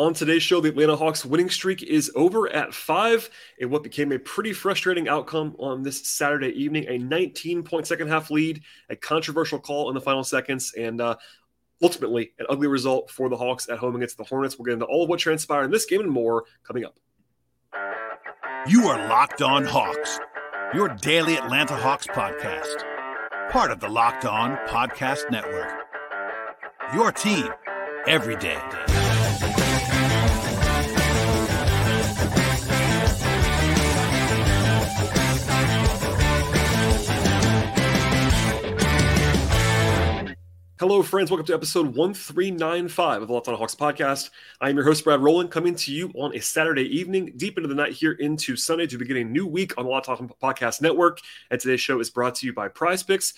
On 0.00 0.14
today's 0.14 0.44
show, 0.44 0.60
the 0.60 0.68
Atlanta 0.68 0.94
Hawks 0.94 1.24
winning 1.24 1.50
streak 1.50 1.82
is 1.82 2.12
over 2.14 2.48
at 2.50 2.72
five 2.72 3.28
in 3.58 3.68
what 3.68 3.82
became 3.82 4.12
a 4.12 4.18
pretty 4.18 4.52
frustrating 4.52 5.08
outcome 5.08 5.56
on 5.58 5.82
this 5.82 6.08
Saturday 6.08 6.50
evening. 6.50 6.86
A 6.88 6.98
19 6.98 7.64
point 7.64 7.84
second 7.84 8.06
half 8.06 8.30
lead, 8.30 8.62
a 8.90 8.94
controversial 8.94 9.58
call 9.58 9.88
in 9.88 9.96
the 9.96 10.00
final 10.00 10.22
seconds, 10.22 10.72
and 10.78 11.00
uh, 11.00 11.16
ultimately 11.82 12.32
an 12.38 12.46
ugly 12.48 12.68
result 12.68 13.10
for 13.10 13.28
the 13.28 13.36
Hawks 13.36 13.68
at 13.68 13.78
home 13.78 13.96
against 13.96 14.16
the 14.18 14.22
Hornets. 14.22 14.56
We'll 14.56 14.66
get 14.66 14.74
into 14.74 14.84
all 14.84 15.02
of 15.02 15.08
what 15.08 15.18
transpired 15.18 15.64
in 15.64 15.72
this 15.72 15.84
game 15.84 16.00
and 16.00 16.10
more 16.10 16.44
coming 16.62 16.84
up. 16.84 16.96
You 18.68 18.86
are 18.86 19.08
Locked 19.08 19.42
On 19.42 19.64
Hawks, 19.64 20.20
your 20.74 20.90
daily 20.90 21.36
Atlanta 21.36 21.74
Hawks 21.74 22.06
podcast, 22.06 22.84
part 23.50 23.72
of 23.72 23.80
the 23.80 23.88
Locked 23.88 24.26
On 24.26 24.58
Podcast 24.68 25.28
Network. 25.32 25.72
Your 26.94 27.10
team 27.10 27.48
every 28.06 28.36
day. 28.36 28.60
Hello, 40.80 41.02
friends. 41.02 41.28
Welcome 41.28 41.44
to 41.46 41.54
episode 41.54 41.96
1395 41.96 43.22
of 43.22 43.26
the 43.26 43.34
Locked 43.34 43.48
on 43.48 43.56
Hawks 43.56 43.74
podcast. 43.74 44.30
I 44.60 44.70
am 44.70 44.76
your 44.76 44.84
host, 44.84 45.02
Brad 45.02 45.20
Rowland, 45.20 45.50
coming 45.50 45.74
to 45.74 45.92
you 45.92 46.10
on 46.14 46.36
a 46.36 46.40
Saturday 46.40 46.84
evening, 46.84 47.32
deep 47.36 47.58
into 47.58 47.68
the 47.68 47.74
night 47.74 47.92
here 47.92 48.12
into 48.12 48.54
Sunday 48.54 48.86
to 48.86 48.96
begin 48.96 49.16
a 49.16 49.24
new 49.24 49.44
week 49.44 49.76
on 49.76 49.84
the 49.84 49.90
Locked 49.90 50.08
on 50.08 50.30
Podcast 50.40 50.80
Network. 50.80 51.18
And 51.50 51.60
today's 51.60 51.80
show 51.80 51.98
is 51.98 52.10
brought 52.10 52.36
to 52.36 52.46
you 52.46 52.52
by 52.52 52.68
Prize 52.68 53.02
Picks. 53.02 53.34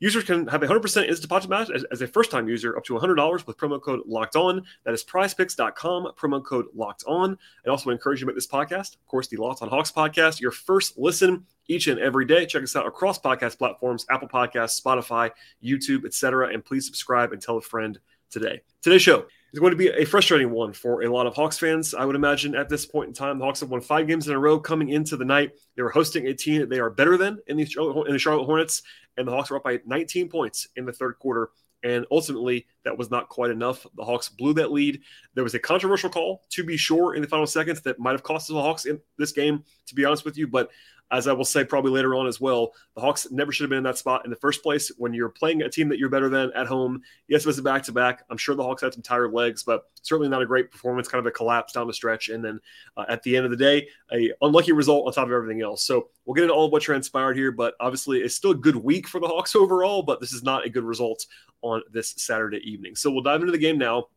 Users 0.00 0.24
can 0.24 0.46
have 0.46 0.62
a 0.62 0.66
100% 0.66 0.84
instant 0.84 1.20
deposit 1.22 1.50
match 1.50 1.70
as, 1.70 1.84
as 1.90 2.02
a 2.02 2.06
first 2.06 2.30
time 2.30 2.48
user 2.48 2.76
up 2.76 2.84
to 2.84 2.94
$100 2.94 3.46
with 3.46 3.56
promo 3.56 3.80
code 3.82 4.00
locked 4.06 4.36
on. 4.36 4.62
That 4.84 4.94
is 4.94 5.04
prizepicks.com, 5.04 6.12
promo 6.16 6.44
code 6.44 6.66
locked 6.74 7.04
on. 7.06 7.36
I 7.66 7.70
also 7.70 7.90
encourage 7.90 8.20
you 8.20 8.26
to 8.26 8.26
make 8.26 8.36
this 8.36 8.46
podcast, 8.46 8.94
of 8.94 9.06
course, 9.06 9.28
the 9.28 9.36
Locked 9.36 9.62
on 9.62 9.68
Hawks 9.68 9.90
podcast, 9.90 10.40
your 10.40 10.52
first 10.52 10.98
listen 10.98 11.46
each 11.66 11.88
and 11.88 11.98
every 11.98 12.24
day. 12.24 12.46
Check 12.46 12.62
us 12.62 12.76
out 12.76 12.86
across 12.86 13.18
podcast 13.18 13.58
platforms, 13.58 14.06
Apple 14.10 14.28
Podcasts, 14.28 14.80
Spotify, 14.80 15.30
YouTube, 15.62 16.04
etc. 16.04 16.52
And 16.52 16.64
please 16.64 16.86
subscribe 16.86 17.32
and 17.32 17.42
tell 17.42 17.56
a 17.56 17.62
friend 17.62 17.98
today. 18.30 18.62
Today's 18.82 19.02
show 19.02 19.26
is 19.52 19.60
going 19.60 19.70
to 19.70 19.76
be 19.76 19.88
a 19.88 20.04
frustrating 20.04 20.50
one 20.50 20.72
for 20.72 21.02
a 21.02 21.12
lot 21.12 21.26
of 21.26 21.34
Hawks 21.34 21.58
fans. 21.58 21.94
I 21.94 22.04
would 22.04 22.16
imagine 22.16 22.54
at 22.54 22.68
this 22.68 22.84
point 22.84 23.08
in 23.08 23.14
time, 23.14 23.38
the 23.38 23.44
Hawks 23.44 23.60
have 23.60 23.70
won 23.70 23.80
five 23.80 24.06
games 24.06 24.28
in 24.28 24.34
a 24.34 24.38
row 24.38 24.58
coming 24.60 24.90
into 24.90 25.16
the 25.16 25.24
night. 25.24 25.52
They 25.76 25.82
were 25.82 25.90
hosting 25.90 26.26
a 26.26 26.34
team 26.34 26.60
that 26.60 26.70
they 26.70 26.80
are 26.80 26.90
better 26.90 27.16
than 27.16 27.38
in 27.46 27.56
the 27.56 27.62
in 28.06 28.12
the 28.12 28.18
Charlotte 28.18 28.44
Hornets, 28.44 28.82
and 29.16 29.26
the 29.26 29.32
Hawks 29.32 29.50
were 29.50 29.56
up 29.56 29.64
by 29.64 29.80
19 29.86 30.28
points 30.28 30.68
in 30.76 30.84
the 30.84 30.92
third 30.92 31.18
quarter. 31.18 31.50
And 31.84 32.06
ultimately, 32.10 32.66
that 32.84 32.98
was 32.98 33.08
not 33.08 33.28
quite 33.28 33.52
enough. 33.52 33.86
The 33.96 34.04
Hawks 34.04 34.28
blew 34.28 34.52
that 34.54 34.72
lead. 34.72 35.00
There 35.34 35.44
was 35.44 35.54
a 35.54 35.60
controversial 35.60 36.10
call, 36.10 36.42
to 36.50 36.64
be 36.64 36.76
sure, 36.76 37.14
in 37.14 37.22
the 37.22 37.28
final 37.28 37.46
seconds 37.46 37.82
that 37.82 38.00
might 38.00 38.12
have 38.12 38.24
cost 38.24 38.48
the 38.48 38.54
Hawks 38.54 38.84
in 38.84 39.00
this 39.16 39.30
game, 39.30 39.62
to 39.86 39.94
be 39.94 40.04
honest 40.04 40.24
with 40.24 40.36
you. 40.36 40.48
But 40.48 40.70
as 41.10 41.26
I 41.26 41.32
will 41.32 41.44
say 41.44 41.64
probably 41.64 41.90
later 41.90 42.14
on 42.14 42.26
as 42.26 42.40
well, 42.40 42.72
the 42.94 43.00
Hawks 43.00 43.30
never 43.30 43.50
should 43.50 43.64
have 43.64 43.70
been 43.70 43.78
in 43.78 43.84
that 43.84 43.98
spot 43.98 44.24
in 44.24 44.30
the 44.30 44.36
first 44.36 44.62
place. 44.62 44.90
When 44.98 45.14
you're 45.14 45.28
playing 45.28 45.62
a 45.62 45.68
team 45.68 45.88
that 45.88 45.98
you're 45.98 46.08
better 46.08 46.28
than 46.28 46.52
at 46.54 46.66
home, 46.66 47.02
yes, 47.28 47.42
it 47.42 47.46
was 47.46 47.58
a 47.58 47.62
back 47.62 47.82
to 47.84 47.92
back. 47.92 48.24
I'm 48.28 48.36
sure 48.36 48.54
the 48.54 48.62
Hawks 48.62 48.82
had 48.82 48.92
some 48.92 49.02
tired 49.02 49.32
legs, 49.32 49.62
but 49.62 49.84
certainly 50.02 50.28
not 50.28 50.42
a 50.42 50.46
great 50.46 50.70
performance, 50.70 51.08
kind 51.08 51.20
of 51.20 51.26
a 51.26 51.30
collapse 51.30 51.72
down 51.72 51.86
the 51.86 51.94
stretch. 51.94 52.28
And 52.28 52.44
then 52.44 52.60
uh, 52.96 53.06
at 53.08 53.22
the 53.22 53.36
end 53.36 53.46
of 53.46 53.50
the 53.50 53.56
day, 53.56 53.88
a 54.12 54.32
unlucky 54.42 54.72
result 54.72 55.06
on 55.06 55.12
top 55.12 55.26
of 55.26 55.32
everything 55.32 55.62
else. 55.62 55.84
So 55.84 56.08
we'll 56.24 56.34
get 56.34 56.42
into 56.42 56.54
all 56.54 56.66
of 56.66 56.72
what 56.72 56.82
transpired 56.82 57.36
here, 57.36 57.52
but 57.52 57.74
obviously 57.80 58.18
it's 58.20 58.34
still 58.34 58.50
a 58.50 58.56
good 58.56 58.76
week 58.76 59.08
for 59.08 59.20
the 59.20 59.28
Hawks 59.28 59.56
overall, 59.56 60.02
but 60.02 60.20
this 60.20 60.32
is 60.32 60.42
not 60.42 60.66
a 60.66 60.70
good 60.70 60.84
result 60.84 61.26
on 61.62 61.82
this 61.90 62.14
Saturday 62.18 62.58
evening. 62.58 62.96
So 62.96 63.10
we'll 63.10 63.22
dive 63.22 63.40
into 63.40 63.52
the 63.52 63.58
game 63.58 63.78
now. 63.78 64.08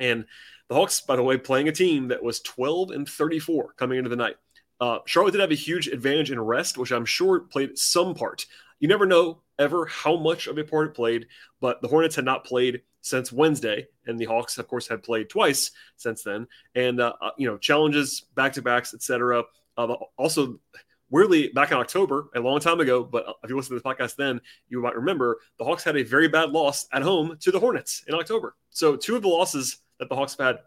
And 0.00 0.26
the 0.68 0.74
Hawks, 0.74 1.00
by 1.00 1.16
the 1.16 1.22
way, 1.22 1.38
playing 1.38 1.68
a 1.68 1.72
team 1.72 2.08
that 2.08 2.22
was 2.22 2.40
12 2.40 2.90
and 2.90 3.08
34 3.08 3.72
coming 3.74 3.98
into 3.98 4.10
the 4.10 4.16
night. 4.16 4.36
Uh, 4.80 4.98
Charlotte 5.06 5.32
did 5.32 5.40
have 5.40 5.50
a 5.50 5.56
huge 5.56 5.88
advantage 5.88 6.30
in 6.30 6.40
rest, 6.40 6.78
which 6.78 6.92
I'm 6.92 7.04
sure 7.04 7.40
played 7.40 7.76
some 7.76 8.14
part. 8.14 8.46
You 8.80 8.88
never 8.88 9.06
know 9.06 9.42
ever 9.58 9.86
how 9.86 10.16
much 10.16 10.46
of 10.46 10.56
a 10.56 10.64
part 10.64 10.88
it 10.88 10.94
played, 10.94 11.26
but 11.60 11.82
the 11.82 11.88
Hornets 11.88 12.14
had 12.14 12.24
not 12.24 12.44
played 12.44 12.82
since 13.00 13.32
Wednesday, 13.32 13.88
and 14.06 14.18
the 14.18 14.26
Hawks, 14.26 14.58
of 14.58 14.68
course, 14.68 14.86
had 14.86 15.02
played 15.02 15.28
twice 15.28 15.70
since 15.96 16.22
then. 16.22 16.46
And 16.74 17.00
uh, 17.00 17.14
uh 17.20 17.30
you 17.36 17.48
know, 17.48 17.58
challenges, 17.58 18.26
back 18.34 18.52
to 18.54 18.62
backs, 18.62 18.94
etc. 18.94 19.44
Uh, 19.76 19.96
also, 20.16 20.60
weirdly, 21.10 21.48
back 21.48 21.70
in 21.70 21.76
October, 21.76 22.28
a 22.34 22.40
long 22.40 22.60
time 22.60 22.80
ago, 22.80 23.02
but 23.02 23.26
if 23.42 23.50
you 23.50 23.56
listen 23.56 23.76
to 23.76 23.82
this 23.82 23.82
podcast 23.82 24.16
then, 24.16 24.40
you 24.68 24.80
might 24.82 24.96
remember 24.96 25.38
the 25.58 25.64
Hawks 25.64 25.84
had 25.84 25.96
a 25.96 26.02
very 26.02 26.28
bad 26.28 26.50
loss 26.50 26.86
at 26.92 27.02
home 27.02 27.36
to 27.40 27.50
the 27.50 27.60
Hornets 27.60 28.04
in 28.06 28.14
October. 28.14 28.56
So 28.70 28.96
two 28.96 29.16
of 29.16 29.22
the 29.22 29.28
losses 29.28 29.78
that 29.98 30.08
the 30.08 30.14
Hawks 30.14 30.36
have 30.36 30.46
had 30.46 30.58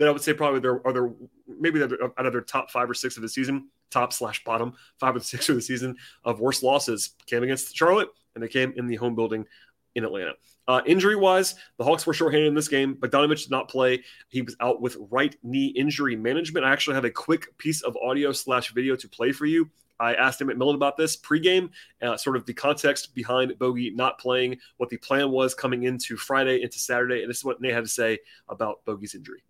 that 0.00 0.08
I 0.08 0.10
would 0.10 0.22
say 0.22 0.32
probably 0.32 0.60
they're 0.60 0.84
are 0.86 0.92
their 0.92 1.12
maybe 1.46 1.78
they're 1.78 2.02
out 2.18 2.26
of 2.26 2.32
their 2.32 2.40
top 2.40 2.70
five 2.70 2.88
or 2.88 2.94
six 2.94 3.16
of 3.16 3.22
the 3.22 3.28
season, 3.28 3.68
top 3.90 4.14
slash 4.14 4.42
bottom 4.44 4.72
five 4.98 5.14
or 5.14 5.20
six 5.20 5.48
of 5.50 5.54
the 5.54 5.62
season 5.62 5.94
of 6.24 6.40
worst 6.40 6.62
losses 6.62 7.10
came 7.26 7.42
against 7.42 7.76
Charlotte, 7.76 8.08
and 8.34 8.42
they 8.42 8.48
came 8.48 8.72
in 8.76 8.86
the 8.86 8.96
home 8.96 9.14
building 9.14 9.44
in 9.94 10.04
Atlanta. 10.04 10.32
Uh, 10.66 10.80
injury 10.86 11.16
wise, 11.16 11.54
the 11.76 11.84
Hawks 11.84 12.06
were 12.06 12.14
shorthanded 12.14 12.48
in 12.48 12.54
this 12.54 12.68
game. 12.68 12.94
Bogdanovich 12.94 13.42
did 13.42 13.50
not 13.50 13.68
play. 13.68 14.02
He 14.28 14.40
was 14.40 14.56
out 14.60 14.80
with 14.80 14.96
right 15.10 15.36
knee 15.42 15.66
injury 15.66 16.16
management. 16.16 16.64
I 16.64 16.72
actually 16.72 16.94
have 16.94 17.04
a 17.04 17.10
quick 17.10 17.56
piece 17.58 17.82
of 17.82 17.96
audio 18.02 18.32
slash 18.32 18.72
video 18.72 18.96
to 18.96 19.08
play 19.08 19.32
for 19.32 19.46
you. 19.46 19.68
I 19.98 20.14
asked 20.14 20.40
Nate 20.40 20.56
McMillan 20.56 20.76
about 20.76 20.96
this 20.96 21.14
pregame, 21.14 21.70
uh, 22.00 22.16
sort 22.16 22.36
of 22.36 22.46
the 22.46 22.54
context 22.54 23.14
behind 23.14 23.58
Bogey 23.58 23.90
not 23.90 24.18
playing, 24.18 24.58
what 24.78 24.88
the 24.88 24.96
plan 24.96 25.30
was 25.30 25.54
coming 25.54 25.82
into 25.82 26.16
Friday, 26.16 26.62
into 26.62 26.78
Saturday, 26.78 27.20
and 27.20 27.28
this 27.28 27.36
is 27.38 27.44
what 27.44 27.60
Nate 27.60 27.74
had 27.74 27.84
to 27.84 27.90
say 27.90 28.18
about 28.48 28.82
Bogey's 28.86 29.14
injury. 29.14 29.42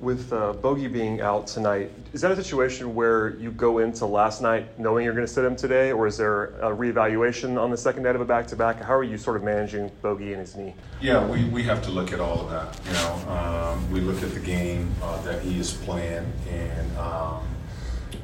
With 0.00 0.32
uh, 0.32 0.54
Bogey 0.54 0.88
being 0.88 1.20
out 1.20 1.46
tonight, 1.46 1.92
is 2.12 2.22
that 2.22 2.32
a 2.32 2.36
situation 2.36 2.92
where 2.92 3.36
you 3.36 3.52
go 3.52 3.78
into 3.78 4.04
last 4.04 4.42
night 4.42 4.76
knowing 4.76 5.04
you're 5.04 5.14
going 5.14 5.26
to 5.26 5.32
sit 5.32 5.44
him 5.44 5.54
today, 5.54 5.92
or 5.92 6.08
is 6.08 6.16
there 6.16 6.46
a 6.56 6.74
reevaluation 6.74 7.56
on 7.56 7.70
the 7.70 7.76
second 7.76 8.02
night 8.02 8.16
of 8.16 8.20
a 8.20 8.24
back-to-back? 8.24 8.82
How 8.82 8.94
are 8.94 9.04
you 9.04 9.16
sort 9.16 9.36
of 9.36 9.44
managing 9.44 9.92
Bogey 10.02 10.32
and 10.32 10.40
his 10.40 10.56
knee? 10.56 10.74
Yeah, 11.00 11.24
we, 11.24 11.44
we 11.44 11.62
have 11.62 11.82
to 11.84 11.92
look 11.92 12.12
at 12.12 12.18
all 12.18 12.40
of 12.40 12.50
that. 12.50 12.84
You 12.84 12.92
know, 12.94 13.30
um, 13.30 13.92
we 13.92 14.00
look 14.00 14.20
at 14.24 14.34
the 14.34 14.40
game 14.40 14.92
uh, 15.04 15.22
that 15.22 15.40
he 15.40 15.60
is 15.60 15.72
playing, 15.72 16.32
and 16.50 16.98
um, 16.98 17.46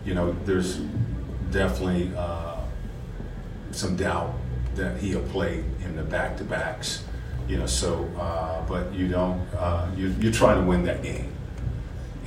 you 0.05 0.15
know, 0.15 0.33
there's 0.45 0.79
definitely 1.53 2.11
uh, 2.17 2.57
some 3.71 3.95
doubt 3.95 4.35
that 4.75 4.99
he'll 4.99 5.23
play 5.29 5.63
in 5.85 5.95
the 5.95 6.03
back-to-backs. 6.03 7.05
You 7.49 7.59
know, 7.59 7.67
so 7.67 8.05
uh, 8.19 8.67
but 8.67 8.93
you 8.93 9.07
don't 9.07 9.41
uh, 9.57 9.89
you 9.97 10.09
you 10.19 10.33
try 10.33 10.55
to 10.55 10.61
win 10.61 10.83
that 10.85 11.05
game 11.05 11.33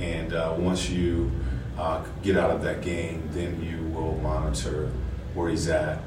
and 0.00 0.32
uh, 0.32 0.54
once 0.58 0.88
you 0.88 1.30
uh, 1.78 2.04
get 2.22 2.36
out 2.36 2.50
of 2.50 2.62
that 2.62 2.82
game, 2.82 3.28
then 3.32 3.62
you 3.62 3.82
will 3.94 4.16
monitor 4.18 4.90
where 5.34 5.48
he's 5.48 5.68
at 5.68 6.00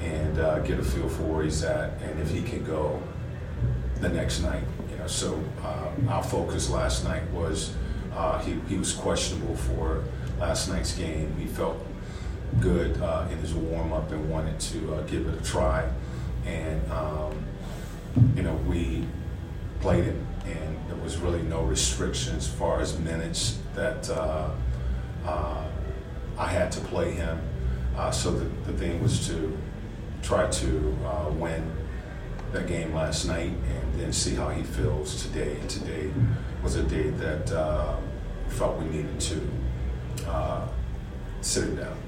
and 0.00 0.38
uh, 0.38 0.58
get 0.60 0.78
a 0.78 0.82
feel 0.82 1.08
for 1.08 1.22
where 1.22 1.44
he's 1.44 1.62
at 1.62 2.00
and 2.02 2.20
if 2.20 2.30
he 2.30 2.42
can 2.42 2.64
go 2.64 3.00
the 4.00 4.08
next 4.08 4.40
night. 4.40 4.64
You 4.90 4.96
know, 4.98 5.06
so 5.06 5.42
uh, 5.62 5.90
our 6.08 6.22
focus 6.22 6.70
last 6.70 7.04
night 7.04 7.28
was 7.30 7.74
uh, 8.14 8.40
he, 8.40 8.54
he 8.68 8.76
was 8.76 8.92
questionable 8.92 9.56
for 9.56 10.04
last 10.38 10.68
night's 10.68 10.96
game. 10.96 11.34
He 11.38 11.46
felt 11.46 11.78
good 12.60 13.00
uh, 13.00 13.26
in 13.30 13.38
his 13.38 13.54
warm 13.54 13.92
up 13.92 14.10
and 14.10 14.30
wanted 14.30 14.58
to 14.60 15.04
give 15.08 15.26
it 15.26 15.40
a 15.40 15.44
try. 15.44 15.88
And, 16.46 16.92
um, 16.92 17.44
you 18.36 18.42
know, 18.42 18.54
we 18.68 19.04
played 19.80 20.06
there 20.06 20.16
was 21.04 21.18
really 21.18 21.42
no 21.42 21.62
restriction 21.62 22.34
as 22.34 22.48
far 22.48 22.80
as 22.80 22.98
minutes 22.98 23.58
that 23.74 24.08
uh, 24.08 24.48
uh, 25.26 25.64
I 26.38 26.48
had 26.48 26.72
to 26.72 26.80
play 26.80 27.10
him. 27.12 27.38
Uh, 27.94 28.10
so 28.10 28.30
the, 28.30 28.46
the 28.70 28.78
thing 28.78 29.02
was 29.02 29.26
to 29.28 29.56
try 30.22 30.48
to 30.50 30.98
uh, 31.04 31.30
win 31.30 31.70
that 32.52 32.66
game 32.66 32.94
last 32.94 33.26
night 33.26 33.50
and 33.50 34.00
then 34.00 34.12
see 34.12 34.34
how 34.34 34.48
he 34.48 34.62
feels 34.62 35.22
today. 35.22 35.56
And 35.60 35.68
today 35.68 36.10
was 36.62 36.76
a 36.76 36.82
day 36.82 37.10
that 37.10 37.52
uh, 37.52 37.96
felt 38.48 38.78
we 38.78 38.86
needed 38.86 39.20
to 39.20 39.40
sit 41.42 41.64
him 41.64 41.76
down. 41.76 41.98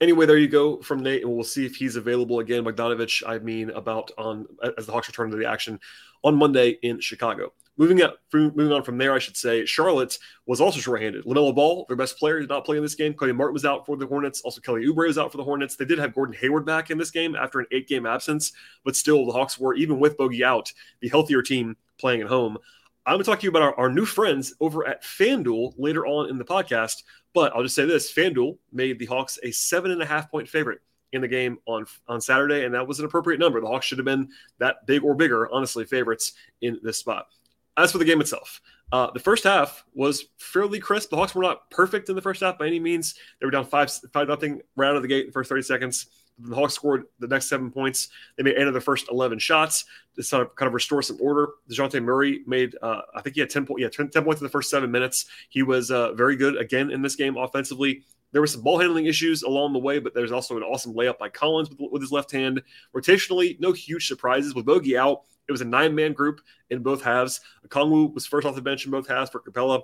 Anyway, 0.00 0.26
there 0.26 0.38
you 0.38 0.46
go 0.46 0.80
from 0.80 1.02
Nate, 1.02 1.22
and 1.22 1.34
we'll 1.34 1.42
see 1.42 1.66
if 1.66 1.74
he's 1.74 1.96
available 1.96 2.38
again. 2.38 2.62
Bogdanovich, 2.64 3.24
I 3.26 3.40
mean, 3.40 3.70
about 3.70 4.12
on 4.16 4.46
as 4.76 4.86
the 4.86 4.92
Hawks 4.92 5.08
return 5.08 5.32
to 5.32 5.36
the 5.36 5.46
action 5.46 5.80
on 6.22 6.36
Monday 6.36 6.78
in 6.82 7.00
Chicago. 7.00 7.52
Moving 7.78 8.02
up, 8.02 8.18
moving 8.34 8.72
on 8.72 8.82
from 8.82 8.98
there, 8.98 9.14
I 9.14 9.20
should 9.20 9.36
say, 9.36 9.64
Charlotte 9.64 10.18
was 10.46 10.60
also 10.60 10.80
shorthanded. 10.80 11.24
LaMelo 11.24 11.54
Ball, 11.54 11.86
their 11.86 11.96
best 11.96 12.18
player, 12.18 12.40
did 12.40 12.48
not 12.48 12.64
play 12.64 12.76
in 12.76 12.82
this 12.82 12.96
game. 12.96 13.14
Cody 13.14 13.32
Martin 13.32 13.54
was 13.54 13.64
out 13.64 13.86
for 13.86 13.96
the 13.96 14.06
Hornets. 14.06 14.40
Also, 14.42 14.60
Kelly 14.60 14.84
Oubre 14.84 15.06
was 15.06 15.16
out 15.16 15.30
for 15.30 15.38
the 15.38 15.44
Hornets. 15.44 15.76
They 15.76 15.84
did 15.84 16.00
have 16.00 16.14
Gordon 16.14 16.34
Hayward 16.40 16.66
back 16.66 16.90
in 16.90 16.98
this 16.98 17.12
game 17.12 17.36
after 17.36 17.60
an 17.60 17.66
eight-game 17.70 18.04
absence, 18.04 18.52
but 18.84 18.96
still, 18.96 19.24
the 19.24 19.32
Hawks 19.32 19.58
were, 19.58 19.74
even 19.74 20.00
with 20.00 20.16
Bogey 20.16 20.44
out, 20.44 20.72
the 21.00 21.08
healthier 21.08 21.40
team 21.40 21.76
playing 21.98 22.20
at 22.20 22.26
home. 22.26 22.58
I'm 23.06 23.14
going 23.14 23.24
to 23.24 23.30
talk 23.30 23.40
to 23.40 23.44
you 23.44 23.50
about 23.50 23.62
our, 23.62 23.74
our 23.76 23.90
new 23.90 24.04
friends 24.04 24.54
over 24.60 24.86
at 24.86 25.02
FanDuel 25.02 25.74
later 25.78 26.04
on 26.04 26.28
in 26.28 26.36
the 26.36 26.44
podcast. 26.44 27.04
But 27.32 27.54
I'll 27.54 27.62
just 27.62 27.74
say 27.74 27.84
this 27.84 28.12
FanDuel 28.12 28.58
made 28.72 28.98
the 28.98 29.06
Hawks 29.06 29.38
a 29.42 29.50
seven 29.50 29.92
and 29.92 30.02
a 30.02 30.06
half 30.06 30.30
point 30.30 30.48
favorite 30.48 30.80
in 31.12 31.20
the 31.20 31.28
game 31.28 31.58
on 31.66 31.86
on 32.06 32.20
Saturday, 32.20 32.64
and 32.64 32.74
that 32.74 32.86
was 32.86 32.98
an 32.98 33.06
appropriate 33.06 33.38
number. 33.38 33.60
The 33.60 33.66
Hawks 33.66 33.86
should 33.86 33.98
have 33.98 34.04
been 34.04 34.28
that 34.58 34.86
big 34.86 35.04
or 35.04 35.14
bigger, 35.14 35.50
honestly, 35.50 35.84
favorites 35.84 36.32
in 36.60 36.80
this 36.82 36.98
spot. 36.98 37.28
As 37.78 37.92
for 37.92 37.98
the 37.98 38.04
game 38.04 38.20
itself, 38.20 38.60
Uh, 38.90 39.10
the 39.12 39.20
first 39.20 39.44
half 39.44 39.84
was 39.92 40.24
fairly 40.38 40.80
crisp. 40.80 41.10
The 41.10 41.16
Hawks 41.16 41.34
were 41.34 41.42
not 41.42 41.68
perfect 41.70 42.08
in 42.08 42.16
the 42.16 42.22
first 42.22 42.40
half 42.40 42.58
by 42.58 42.66
any 42.66 42.80
means. 42.80 43.14
They 43.38 43.44
were 43.44 43.50
down 43.50 43.66
five 43.66 43.90
five 44.14 44.28
nothing 44.28 44.62
right 44.76 44.88
out 44.88 44.96
of 44.96 45.02
the 45.02 45.08
gate 45.08 45.20
in 45.20 45.26
the 45.26 45.32
first 45.32 45.50
30 45.50 45.60
seconds. 45.60 46.06
The 46.38 46.54
Hawks 46.54 46.72
scored 46.72 47.04
the 47.18 47.26
next 47.26 47.50
seven 47.50 47.70
points. 47.70 48.08
They 48.36 48.44
made 48.44 48.54
eight 48.56 48.66
of 48.66 48.72
the 48.72 48.80
first 48.80 49.10
11 49.10 49.40
shots 49.40 49.84
to 50.16 50.22
sort 50.22 50.42
of 50.46 50.54
kind 50.54 50.68
of 50.68 50.72
restore 50.72 51.02
some 51.02 51.18
order. 51.20 51.48
DeJounte 51.70 52.02
Murray 52.02 52.42
made, 52.46 52.76
uh, 52.80 53.02
I 53.14 53.20
think 53.20 53.34
he 53.34 53.40
had 53.40 53.50
10, 53.50 53.66
po- 53.66 53.76
yeah, 53.76 53.88
10, 53.88 54.08
10 54.08 54.24
points 54.24 54.40
in 54.40 54.46
the 54.46 54.50
first 54.50 54.70
seven 54.70 54.90
minutes. 54.90 55.26
He 55.50 55.62
was 55.62 55.90
uh, 55.90 56.14
very 56.14 56.36
good 56.36 56.56
again 56.56 56.90
in 56.90 57.02
this 57.02 57.14
game 57.14 57.36
offensively. 57.36 58.04
There 58.32 58.40
were 58.40 58.46
some 58.46 58.62
ball 58.62 58.78
handling 58.78 59.04
issues 59.04 59.42
along 59.42 59.74
the 59.74 59.80
way, 59.80 59.98
but 59.98 60.14
there's 60.14 60.32
also 60.32 60.56
an 60.56 60.62
awesome 60.62 60.94
layup 60.94 61.18
by 61.18 61.28
Collins 61.28 61.68
with, 61.68 61.90
with 61.92 62.00
his 62.00 62.12
left 62.12 62.30
hand. 62.32 62.62
Rotationally, 62.94 63.58
no 63.60 63.72
huge 63.72 64.06
surprises. 64.06 64.54
With 64.54 64.64
Bogey 64.64 64.96
out, 64.96 65.24
it 65.48 65.52
was 65.52 65.60
a 65.60 65.64
nine 65.64 65.94
man 65.94 66.12
group 66.12 66.40
in 66.70 66.82
both 66.82 67.02
halves. 67.02 67.40
Okongwu 67.66 68.14
was 68.14 68.26
first 68.26 68.46
off 68.46 68.54
the 68.54 68.62
bench 68.62 68.84
in 68.84 68.90
both 68.90 69.08
halves 69.08 69.30
for 69.30 69.40
Capela. 69.40 69.82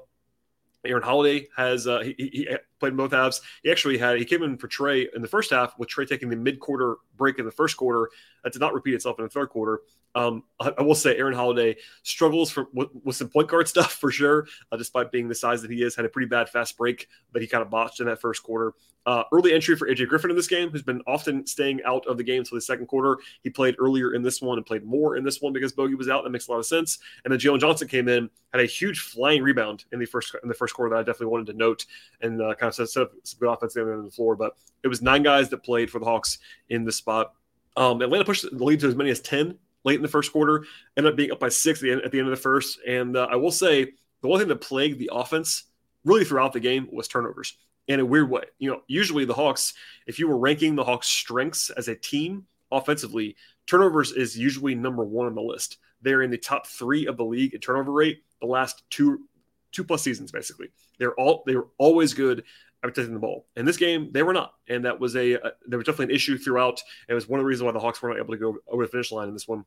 Aaron 0.85 1.03
Holiday 1.03 1.49
has 1.57 1.87
uh, 1.87 2.01
he, 2.01 2.15
he, 2.19 2.49
played 2.85 2.93
in 2.93 2.97
both 2.97 3.13
halves. 3.13 3.41
He 3.63 3.71
actually 3.71 3.97
had 3.97 4.19
he 4.19 4.25
came 4.25 4.43
in 4.43 4.59
for 4.59 4.69
Trae 4.69 5.07
in 5.15 5.23
the 5.23 5.29
first 5.29 5.51
half 5.51 5.79
with 5.79 5.89
Trae 5.89 6.07
taking 6.07 6.29
the 6.29 6.37
mid 6.37 6.61
quarter 6.61 6.97
break 7.17 7.39
in 7.39 7.47
the 7.47 7.51
first 7.51 7.77
quarter. 7.77 8.11
That 8.43 8.53
did 8.53 8.61
not 8.61 8.75
repeat 8.75 8.95
itself 8.95 9.19
in 9.19 9.25
the 9.25 9.31
third 9.31 9.49
quarter. 9.49 9.81
Um, 10.15 10.45
I, 10.61 10.73
I, 10.79 10.83
will 10.83 10.95
say 10.95 11.17
Aaron 11.17 11.35
Holiday 11.35 11.77
struggles 12.05 12.49
for, 12.49 12.69
with, 12.73 12.89
with, 13.03 13.17
some 13.17 13.29
point 13.29 13.49
guard 13.49 13.67
stuff 13.75 13.95
for 13.95 14.13
sure, 14.13 14.47
uh, 14.71 14.77
despite 14.77 15.11
being 15.11 15.29
the 15.29 15.35
size 15.35 15.61
that 15.63 15.71
he 15.73 15.83
is. 15.83 15.97
Had 15.97 16.05
a 16.05 16.09
pretty 16.09 16.29
bad 16.29 16.49
fast 16.49 16.77
break 16.79 17.09
that 17.33 17.43
he 17.43 17.49
kind 17.49 17.63
of 17.63 17.71
botched 17.71 18.01
in 18.01 18.07
that 18.07 18.21
first 18.21 18.43
quarter. 18.43 18.75
Uh, 19.07 19.25
early 19.33 19.53
entry 19.53 19.77
for 19.77 19.89
AJ 19.89 20.09
Griffin 20.09 20.31
in 20.31 20.37
this 20.37 20.47
game, 20.47 20.71
who's 20.71 20.83
been 20.83 21.03
often 21.07 21.47
staying 21.47 21.83
out 21.85 22.07
of 22.07 22.17
the 22.17 22.23
game 22.23 22.39
until 22.39 22.55
the 22.57 22.61
second 22.61 22.87
quarter. 22.87 23.19
He 23.43 23.51
played 23.51 23.75
earlier 23.79 24.15
in 24.15 24.23
this 24.23 24.41
one 24.41 24.57
and 24.57 24.65
played 24.65 24.85
more 24.85 25.17
in 25.17 25.25
this 25.25 25.43
one 25.43 25.53
because 25.53 25.73
Bogey 25.73 25.95
was 25.95 26.09
out. 26.09 26.25
That 26.25 26.31
makes 26.31 26.49
a 26.49 26.53
lot 26.53 26.59
of 26.59 26.67
sense. 26.67 26.99
And 27.25 27.33
then 27.33 27.39
Jalen 27.39 27.61
Johnson 27.61 27.89
came 27.89 28.09
in, 28.09 28.31
had 28.53 28.63
a 28.63 28.67
huge 28.67 29.01
flying 29.01 29.43
rebound 29.43 29.85
in 29.93 29.99
the 29.99 30.07
first 30.07 30.35
in 30.43 30.49
the 30.49 30.55
first 30.55 30.75
quarter 30.75 30.95
that 30.95 31.01
I 31.01 31.03
definitely 31.03 31.27
wanted 31.27 31.49
to 31.49 31.55
note 31.55 31.85
and 32.23 32.41
uh, 32.41 32.55
kind 32.55 32.69
of 32.69 32.74
set, 32.75 32.89
set 32.89 33.03
up 33.05 33.13
some 33.23 33.39
good 33.39 33.51
offense 33.51 33.77
on 33.77 33.87
the 33.87 33.93
of 33.93 34.05
the 34.05 34.11
floor. 34.11 34.37
But 34.37 34.57
it 34.83 34.89
was 34.89 35.03
nine 35.03 35.23
guys 35.23 35.49
that 35.51 35.63
played 35.63 35.91
for 35.91 35.99
the 35.99 36.05
Hawks 36.05 36.39
in 36.69 36.85
this 36.85 36.97
spot. 36.97 37.33
Um, 37.77 38.03
Atlanta 38.03 38.25
pushed 38.25 38.43
the 38.43 38.65
lead 38.65 38.81
to 38.81 38.89
as 38.89 38.95
many 38.95 39.11
as 39.11 39.21
10 39.21 39.59
late 39.85 39.97
in 39.97 40.03
the 40.03 40.09
first 40.09 40.33
quarter, 40.33 40.65
ended 40.97 41.13
up 41.13 41.17
being 41.17 41.31
up 41.31 41.41
by 41.41 41.49
six 41.49 41.81
at 41.81 41.83
the 41.83 41.93
end, 41.93 42.03
at 42.03 42.13
the 42.13 42.19
end 42.19 42.29
of 42.29 42.31
the 42.31 42.41
first. 42.41 42.79
And 42.87 43.17
uh, 43.17 43.29
I 43.31 43.37
will 43.37 43.51
say 43.51 43.93
the 44.23 44.29
one 44.29 44.39
thing 44.39 44.49
that 44.49 44.61
plagued 44.61 44.99
the 44.99 45.11
offense 45.13 45.65
really 46.05 46.25
throughout 46.25 46.53
the 46.53 46.61
game 46.61 46.89
was 46.91 47.09
turnovers 47.09 47.57
in 47.89 48.01
a 48.01 48.05
weird 48.05 48.31
way. 48.31 48.45
You 48.59 48.71
know, 48.71 48.83
usually 48.87 49.25
the 49.25 49.35
Hawks, 49.35 49.75
if 50.07 50.19
you 50.19 50.29
were 50.29 50.39
ranking 50.39 50.75
the 50.75 50.85
Hawks' 50.85 51.09
strengths 51.09 51.71
as 51.71 51.89
a 51.89 51.95
team 51.95 52.47
offensively, 52.73 53.37
turnovers 53.67 54.13
is 54.13 54.39
usually 54.39 54.75
number 54.75 55.05
one 55.05 55.27
on 55.27 55.35
the 55.35 55.43
list. 55.43 55.79
They're 56.01 56.23
in 56.23 56.31
the 56.31 56.39
top 56.39 56.67
three 56.67 57.07
of 57.07 57.17
the 57.17 57.25
league 57.25 57.55
in 57.55 57.61
turnover 57.61 57.93
rate 57.93 58.23
the 58.41 58.47
last 58.47 58.83
two 58.91 59.27
two 59.73 59.85
plus 59.85 60.03
seasons, 60.03 60.31
basically. 60.31 60.69
They're 60.99 61.15
all 61.15 61.43
they 61.47 61.57
were 61.57 61.69
always 61.79 62.15
good 62.15 62.45
protecting 62.93 63.15
the 63.15 63.21
ball. 63.21 63.47
In 63.57 63.65
this 63.65 63.77
game, 63.77 64.11
they 64.13 64.23
were 64.23 64.33
not, 64.33 64.55
and 64.69 64.85
that 64.85 64.99
was 64.99 65.17
a, 65.17 65.35
a 65.35 65.53
there 65.67 65.79
was 65.79 65.87
definitely 65.87 66.13
an 66.13 66.17
issue 66.17 66.39
throughout. 66.39 66.81
It 67.09 67.15
was 67.15 67.29
one 67.29 67.41
of 67.41 67.45
the 67.45 67.47
reasons 67.47 67.65
why 67.65 67.73
the 67.73 67.81
Hawks 67.81 68.03
were 68.03 68.11
not 68.11 68.19
able 68.19 68.35
to 68.35 68.39
go 68.39 68.57
over 68.69 68.85
the 68.85 68.91
finish 68.91 69.13
line 69.13 69.29
in 69.29 69.35
this 69.35 69.49
one. 69.49 69.65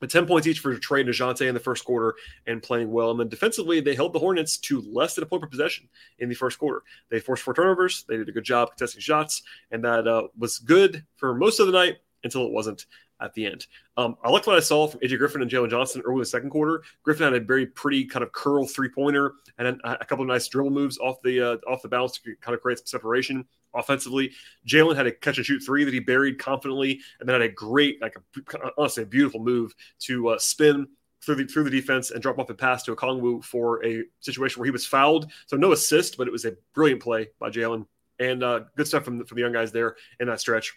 But 0.00 0.10
10 0.10 0.26
points 0.26 0.48
each 0.48 0.58
for 0.58 0.76
Trae 0.76 1.02
and 1.02 1.08
DeJounte 1.08 1.46
in 1.46 1.54
the 1.54 1.60
first 1.60 1.84
quarter 1.84 2.16
and 2.48 2.60
playing 2.60 2.90
well. 2.90 3.12
And 3.12 3.20
then 3.20 3.28
defensively, 3.28 3.80
they 3.80 3.94
held 3.94 4.12
the 4.12 4.18
Hornets 4.18 4.56
to 4.58 4.80
less 4.80 5.14
than 5.14 5.22
a 5.22 5.26
point 5.28 5.42
per 5.42 5.48
possession 5.48 5.88
in 6.18 6.28
the 6.28 6.34
first 6.34 6.58
quarter. 6.58 6.82
They 7.08 7.20
forced 7.20 7.44
four 7.44 7.54
turnovers. 7.54 8.04
They 8.08 8.16
did 8.16 8.28
a 8.28 8.32
good 8.32 8.42
job 8.42 8.70
contesting 8.70 9.00
shots, 9.00 9.42
and 9.70 9.84
that 9.84 10.08
uh, 10.08 10.26
was 10.36 10.58
good 10.58 11.04
for 11.14 11.34
most 11.34 11.60
of 11.60 11.68
the 11.68 11.72
night 11.72 11.98
until 12.24 12.44
it 12.46 12.52
wasn't 12.52 12.86
at 13.22 13.32
the 13.34 13.46
end. 13.46 13.66
Um, 13.96 14.16
I 14.22 14.30
liked 14.30 14.46
what 14.46 14.56
I 14.56 14.60
saw 14.60 14.86
from 14.86 15.00
AJ 15.00 15.18
Griffin 15.18 15.42
and 15.42 15.50
Jalen 15.50 15.70
Johnson 15.70 16.02
early 16.04 16.14
in 16.14 16.20
the 16.20 16.26
second 16.26 16.50
quarter. 16.50 16.82
Griffin 17.02 17.24
had 17.24 17.34
a 17.34 17.44
very 17.44 17.66
pretty 17.66 18.04
kind 18.04 18.22
of 18.22 18.32
curl 18.32 18.66
three 18.66 18.88
pointer 18.88 19.34
and 19.58 19.80
a 19.84 20.04
couple 20.04 20.22
of 20.22 20.28
nice 20.28 20.48
dribble 20.48 20.70
moves 20.70 20.98
off 20.98 21.22
the 21.22 21.40
uh, 21.40 21.56
off 21.70 21.82
the 21.82 21.88
bounce 21.88 22.18
to 22.18 22.34
kind 22.40 22.54
of 22.54 22.60
create 22.60 22.78
some 22.78 22.86
separation 22.86 23.44
offensively. 23.74 24.32
Jalen 24.66 24.96
had 24.96 25.06
a 25.06 25.12
catch 25.12 25.38
and 25.38 25.46
shoot 25.46 25.60
three 25.60 25.84
that 25.84 25.94
he 25.94 26.00
buried 26.00 26.38
confidently, 26.38 27.00
and 27.20 27.28
then 27.28 27.40
had 27.40 27.50
a 27.50 27.52
great, 27.52 28.00
like 28.02 28.16
a, 28.16 28.70
honestly, 28.76 29.02
a 29.02 29.06
beautiful 29.06 29.40
move 29.40 29.74
to 30.00 30.28
uh, 30.28 30.38
spin 30.38 30.86
through 31.22 31.36
the 31.36 31.44
through 31.44 31.64
the 31.64 31.70
defense 31.70 32.10
and 32.10 32.20
drop 32.20 32.38
off 32.38 32.50
a 32.50 32.54
pass 32.54 32.82
to 32.84 32.94
Okongwu 32.94 33.44
for 33.44 33.84
a 33.84 34.02
situation 34.20 34.60
where 34.60 34.66
he 34.66 34.72
was 34.72 34.86
fouled. 34.86 35.30
So 35.46 35.56
no 35.56 35.72
assist, 35.72 36.16
but 36.16 36.26
it 36.26 36.32
was 36.32 36.44
a 36.44 36.56
brilliant 36.74 37.02
play 37.02 37.28
by 37.38 37.50
Jalen 37.50 37.86
and 38.18 38.42
uh, 38.42 38.60
good 38.76 38.86
stuff 38.86 39.04
from 39.04 39.18
the, 39.18 39.24
from 39.24 39.36
the 39.36 39.42
young 39.42 39.52
guys 39.52 39.72
there 39.72 39.96
in 40.20 40.28
that 40.28 40.40
stretch. 40.40 40.74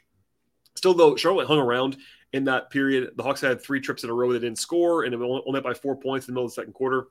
Still, 0.76 0.94
though, 0.94 1.16
Charlotte 1.16 1.48
hung 1.48 1.60
around 1.60 1.98
in 2.36 2.44
that 2.44 2.70
period. 2.70 3.12
The 3.16 3.24
Hawks 3.24 3.40
had 3.40 3.62
three 3.62 3.80
trips 3.80 4.04
in 4.04 4.10
a 4.10 4.14
row 4.14 4.34
that 4.34 4.42
didn't 4.42 4.60
score, 4.60 5.06
and 5.06 5.14
it 5.14 5.22
only 5.22 5.58
up 5.58 5.64
by 5.64 5.74
four 5.74 5.96
points 5.96 6.28
in 6.28 6.34
the 6.34 6.36
middle 6.36 6.46
of 6.46 6.52
the 6.52 6.56
second 6.62 6.74
quarter. 6.74 7.08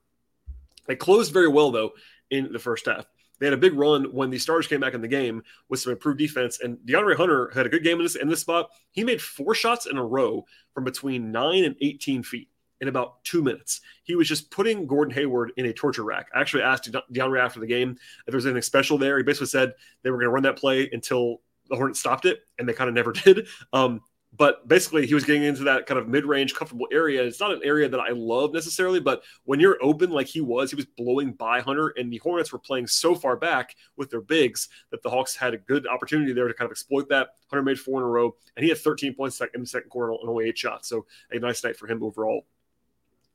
They 0.87 0.97
closed 0.97 1.33
very 1.33 1.49
well, 1.49 1.71
though, 1.71 1.93
in 2.31 2.53
the 2.53 2.59
first 2.59 2.85
half. 2.85 3.07
They 3.39 3.47
had 3.47 3.55
a 3.55 3.59
big 3.59 3.73
run 3.73 4.13
when 4.13 4.29
the 4.29 4.39
starters 4.39 4.67
came 4.67 4.81
back 4.81 4.93
in 4.93 5.01
the 5.01 5.09
game 5.09 5.43
with 5.71 5.81
some 5.81 5.93
improved 5.93 6.19
defense. 6.19 6.61
And 6.63 6.77
DeAndre 6.87 7.17
Hunter 7.17 7.51
had 7.55 7.65
a 7.65 7.71
good 7.71 7.83
game 7.83 7.97
in 7.97 8.05
this 8.05 8.17
in 8.17 8.29
this 8.29 8.43
spot. 8.43 8.71
He 8.93 9.03
made 9.03 9.21
four 9.21 9.55
shots 9.55 9.87
in 9.87 9.97
a 9.97 10.05
row 10.05 10.45
from 10.75 10.85
between 10.85 11.33
nine 11.33 11.65
and 11.65 11.75
18 11.81 12.23
feet 12.23 12.51
in 12.83 12.89
about 12.89 13.25
two 13.25 13.43
minutes. 13.43 13.81
He 14.05 14.15
was 14.15 14.29
just 14.29 14.51
putting 14.51 14.87
Gordon 14.87 15.15
Hayward 15.15 15.53
in 15.57 15.65
a 15.65 15.73
torture 15.73 16.05
rack. 16.05 16.29
I 16.35 16.41
actually 16.43 16.65
asked 16.65 16.93
DeAndre 17.13 17.41
after 17.41 17.61
the 17.61 17.67
game 17.67 17.93
if 17.93 18.27
there 18.27 18.37
was 18.37 18.45
anything 18.45 18.63
special 18.63 18.99
there. 18.99 19.17
He 19.17 19.25
basically 19.25 19.47
said 19.47 19.73
they 20.03 20.11
were 20.11 20.19
going 20.19 20.27
to 20.27 20.33
run 20.33 20.43
that 20.43 20.59
play 20.59 20.89
until 20.93 21.41
the 21.71 21.77
Hornets 21.77 22.01
stopped 22.01 22.27
it, 22.27 22.41
and 22.59 22.69
they 22.69 22.75
kind 22.75 22.89
of 22.89 22.95
never 22.95 23.13
did. 23.25 23.49
Um, 23.73 24.03
but 24.37 24.67
basically, 24.67 25.07
he 25.07 25.15
was 25.15 25.25
getting 25.25 25.45
into 25.45 25.63
that 25.65 25.87
kind 25.87 25.99
of 25.99 26.09
mid-range, 26.09 26.55
comfortable 26.55 26.89
area. 26.91 27.23
It's 27.23 27.41
not 27.41 27.53
an 27.53 27.61
area 27.63 27.89
that 27.89 28.01
I 28.01 28.11
love 28.11 28.53
necessarily, 28.53 28.99
but 28.99 29.23
when 29.45 29.61
you're 29.61 29.79
open 29.81 30.11
like 30.11 30.27
he 30.27 30.41
was, 30.41 30.71
he 30.71 30.77
was 30.77 30.87
blowing 30.87 31.33
by 31.33 31.61
Hunter, 31.61 31.95
and 31.97 32.13
the 32.13 32.19
Hornets 32.19 32.53
were 32.53 32.59
playing 32.59 32.87
so 32.87 33.15
far 33.15 33.37
back 33.37 33.77
with 33.97 34.11
their 34.11 34.21
bigs 34.21 34.69
that 34.91 35.03
the 35.03 35.11
Hawks 35.11 35.37
had 35.37 35.55
a 35.55 35.59
good 35.59 35.87
opportunity 35.87 36.33
there 36.33 36.49
to 36.49 36.55
kind 36.55 36.67
of 36.67 36.73
exploit 36.73 37.09
that. 37.11 37.29
Hunter 37.49 37.63
made 37.63 37.79
four 37.79 38.01
in 38.01 38.05
a 38.05 38.09
row, 38.09 38.35
and 38.57 38.65
he 38.65 38.71
had 38.71 38.79
13 38.79 39.15
points 39.15 39.41
in 39.41 39.61
the 39.61 39.67
second 39.67 39.91
quarter 39.91 40.13
and 40.13 40.29
only 40.29 40.49
eight 40.49 40.59
shots. 40.59 40.89
So 40.89 41.07
a 41.31 41.39
nice 41.39 41.63
night 41.63 41.77
for 41.77 41.87
him 41.87 42.03
overall. 42.03 42.47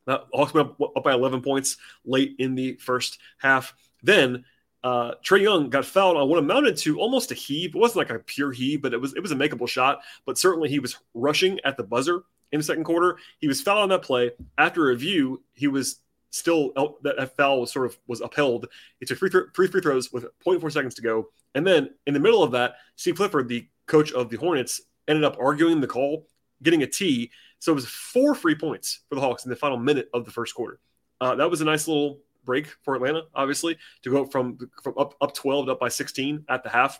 Hawks 0.07 0.53
went 0.53 0.71
up 0.81 1.03
by 1.03 1.13
11 1.13 1.41
points 1.41 1.77
late 2.03 2.35
in 2.39 2.55
the 2.55 2.75
first 2.75 3.19
half. 3.37 3.73
Then 4.01 4.43
uh, 4.83 5.11
Trae 5.23 5.41
Young 5.41 5.69
got 5.69 5.85
fouled 5.85 6.17
on 6.17 6.29
what 6.29 6.39
amounted 6.39 6.77
to 6.77 6.99
almost 6.99 7.31
a 7.31 7.35
heave. 7.35 7.75
It 7.75 7.79
wasn't 7.79 7.97
like 7.97 8.09
a 8.09 8.19
pure 8.19 8.51
heave, 8.51 8.81
but 8.81 8.93
it 8.93 9.01
was 9.01 9.13
it 9.15 9.21
was 9.21 9.31
a 9.31 9.35
makeable 9.35 9.67
shot. 9.67 10.01
But 10.25 10.37
certainly 10.37 10.69
he 10.69 10.79
was 10.79 10.97
rushing 11.13 11.59
at 11.65 11.77
the 11.77 11.83
buzzer 11.83 12.23
in 12.51 12.59
the 12.59 12.63
second 12.63 12.85
quarter. 12.85 13.17
He 13.39 13.47
was 13.47 13.61
fouled 13.61 13.83
on 13.83 13.89
that 13.89 14.01
play. 14.01 14.31
After 14.57 14.85
review, 14.85 15.43
he 15.53 15.67
was 15.67 15.99
still 16.31 16.97
that 17.01 17.35
foul 17.35 17.61
was 17.61 17.71
sort 17.71 17.87
of 17.87 17.97
was 18.07 18.21
upheld. 18.21 18.67
He 18.99 19.05
took 19.05 19.19
three, 19.19 19.29
three 19.29 19.67
free 19.67 19.81
throws 19.81 20.11
with 20.13 20.25
0.4 20.45 20.71
seconds 20.71 20.95
to 20.95 21.01
go, 21.01 21.29
and 21.55 21.65
then 21.65 21.89
in 22.07 22.13
the 22.13 22.19
middle 22.19 22.43
of 22.43 22.51
that, 22.51 22.75
Steve 22.95 23.15
Clifford, 23.15 23.47
the 23.47 23.67
coach 23.87 24.11
of 24.13 24.29
the 24.29 24.37
Hornets, 24.37 24.81
ended 25.07 25.23
up 25.23 25.37
arguing 25.39 25.81
the 25.81 25.87
call, 25.87 26.27
getting 26.63 26.83
a 26.83 26.87
T. 26.87 27.31
So 27.59 27.73
it 27.73 27.75
was 27.75 27.87
four 27.87 28.35
free 28.35 28.55
points 28.55 29.01
for 29.09 29.15
the 29.15 29.21
Hawks 29.21 29.43
in 29.43 29.49
the 29.49 29.55
final 29.55 29.77
minute 29.77 30.09
of 30.13 30.23
the 30.23 30.31
first 30.31 30.55
quarter. 30.55 30.79
Uh, 31.19 31.35
that 31.35 31.49
was 31.49 31.59
a 31.59 31.65
nice 31.65 31.87
little 31.87 32.21
break 32.45 32.67
for 32.83 32.95
Atlanta, 32.95 33.23
obviously, 33.35 33.77
to 34.03 34.11
go 34.11 34.25
from 34.25 34.57
from 34.83 34.93
up 34.97 35.15
up 35.21 35.33
12 35.33 35.69
up 35.69 35.79
by 35.79 35.89
16 35.89 36.45
at 36.49 36.63
the 36.63 36.69
half. 36.69 36.99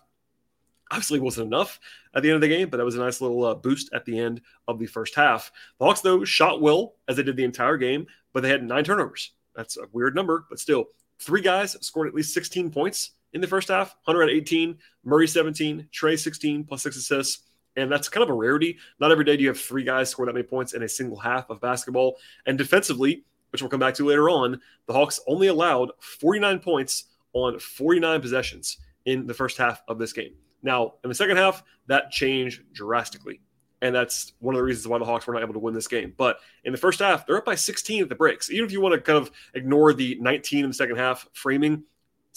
Obviously, 0.92 1.20
wasn't 1.20 1.48
enough 1.48 1.80
at 2.16 2.24
the 2.24 2.30
end 2.30 2.36
of 2.36 2.42
the 2.42 2.48
game, 2.48 2.70
but 2.70 2.78
that 2.78 2.86
was 2.86 2.96
a 2.96 3.00
nice 3.00 3.22
little 3.22 3.46
uh, 3.46 3.54
boost 3.54 3.92
at 3.94 4.06
the 4.06 4.18
end 4.18 4.42
of 4.68 4.80
the 4.80 4.88
first 4.88 5.14
half. 5.14 5.52
The 5.78 5.86
Hawks, 5.86 6.02
though, 6.02 6.24
shot 6.24 6.62
well 6.62 6.96
as 7.08 7.16
they 7.16 7.24
did 7.24 7.36
the 7.36 7.44
entire 7.44 7.78
game, 7.78 8.08
but 8.34 8.42
they 8.42 8.50
had 8.50 8.64
nine 8.64 8.84
turnovers. 8.84 9.34
That's 9.56 9.78
a 9.78 9.84
weird 9.92 10.16
number, 10.16 10.46
but 10.50 10.60
still, 10.60 10.86
three 11.20 11.42
guys 11.42 11.78
scored 11.82 12.08
at 12.08 12.16
least 12.16 12.34
16 12.34 12.72
points 12.72 13.12
in 13.34 13.42
the 13.42 13.48
first 13.48 13.68
half. 13.68 13.96
Hunter 14.04 14.24
at 14.24 14.30
18, 14.30 14.78
Murray 15.04 15.28
17, 15.28 15.88
Trae 15.92 16.18
16 16.18 16.64
plus 16.64 16.82
six 16.82 16.96
assists. 16.96 17.44
And 17.76 17.92
that's 17.92 18.10
kind 18.10 18.24
of 18.24 18.30
a 18.30 18.34
rarity. 18.34 18.78
Not 19.00 19.12
every 19.12 19.24
day 19.24 19.38
do 19.38 19.44
you 19.44 19.50
have 19.50 19.60
three 19.60 19.84
guys 19.84 20.10
score 20.10 20.26
that 20.26 20.34
many 20.34 20.44
points 20.44 20.74
in 20.74 20.84
a 20.84 20.90
single 20.90 21.18
half 21.18 21.50
of 21.50 21.62
basketball. 21.62 22.18
And 22.46 22.58
defensively, 22.58 23.24
which 23.52 23.62
we'll 23.62 23.70
come 23.70 23.80
back 23.80 23.96
to 23.96 24.06
later 24.06 24.30
on, 24.30 24.62
the 24.88 24.94
Hawks 24.94 25.20
only 25.28 25.48
allowed 25.48 25.92
49 26.00 26.60
points 26.60 27.06
on 27.34 27.60
49 27.60 28.22
possessions 28.22 28.78
in 29.06 29.28
the 29.28 29.34
first 29.34 29.58
half 29.58 29.82
of 29.88 29.98
this 29.98 30.14
game. 30.14 30.34
Now, 30.62 30.96
in 31.04 31.10
the 31.10 31.16
second 31.16 31.38
half, 31.38 31.64
that 31.88 32.12
changed 32.12 32.62
drastically. 32.74 33.42
And 33.82 33.96
that's 33.96 34.34
one 34.40 34.56
of 34.56 34.60
the 34.60 34.64
reasons 34.64 34.88
why 34.88 34.98
the 34.98 35.06
Hawks 35.06 35.26
were 35.26 35.34
not 35.34 35.42
able 35.42 35.54
to 35.54 35.60
win 35.60 35.74
this 35.74 35.88
game. 35.88 36.14
But 36.18 36.40
in 36.66 36.74
the 36.74 36.78
first 36.78 37.00
half, 37.00 37.26
they're 37.26 37.38
up 37.38 37.46
by 37.46 37.56
16 37.56 38.04
at 38.04 38.10
the 38.10 38.16
breaks. 38.16 38.50
Even 38.52 38.66
if 38.66 38.72
you 38.74 38.82
want 38.82 38.94
to 38.94 39.02
kind 39.02 39.18
of 39.18 39.32
ignore 39.54 39.94
the 39.94 40.18
19 40.20 40.66
in 40.66 40.70
the 40.70 40.74
second 40.74 40.98
half 40.98 41.26
framing, 41.34 41.84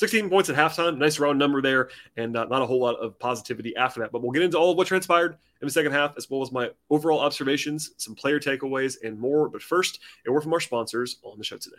16 0.03 0.31
points 0.31 0.51
at 0.51 0.57
halftime, 0.57 0.99
nice 0.99 1.21
round 1.21 1.39
number 1.39 1.63
there, 1.63 1.89
and 2.17 2.37
uh, 2.37 2.45
not 2.47 2.61
a 2.61 2.67
whole 2.67 2.81
lot 2.81 2.97
of 2.97 3.17
positivity 3.21 3.77
after 3.77 4.01
that. 4.01 4.11
But 4.11 4.21
we'll 4.21 4.33
get 4.33 4.43
into 4.43 4.59
all 4.59 4.73
of 4.73 4.77
what 4.77 4.89
transpired 4.89 5.37
in 5.61 5.69
the 5.69 5.71
second 5.71 5.93
half, 5.93 6.15
as 6.17 6.29
well 6.29 6.43
as 6.43 6.51
my 6.51 6.71
overall 6.91 7.21
observations, 7.21 7.93
some 7.99 8.17
player 8.17 8.41
takeaways, 8.41 8.97
and 9.05 9.17
more. 9.17 9.49
But 9.49 9.63
first, 9.63 10.01
a 10.27 10.33
word 10.33 10.43
from 10.43 10.53
our 10.55 10.59
sponsors 10.59 11.19
on 11.23 11.39
the 11.39 11.45
show 11.45 11.57
today. 11.57 11.77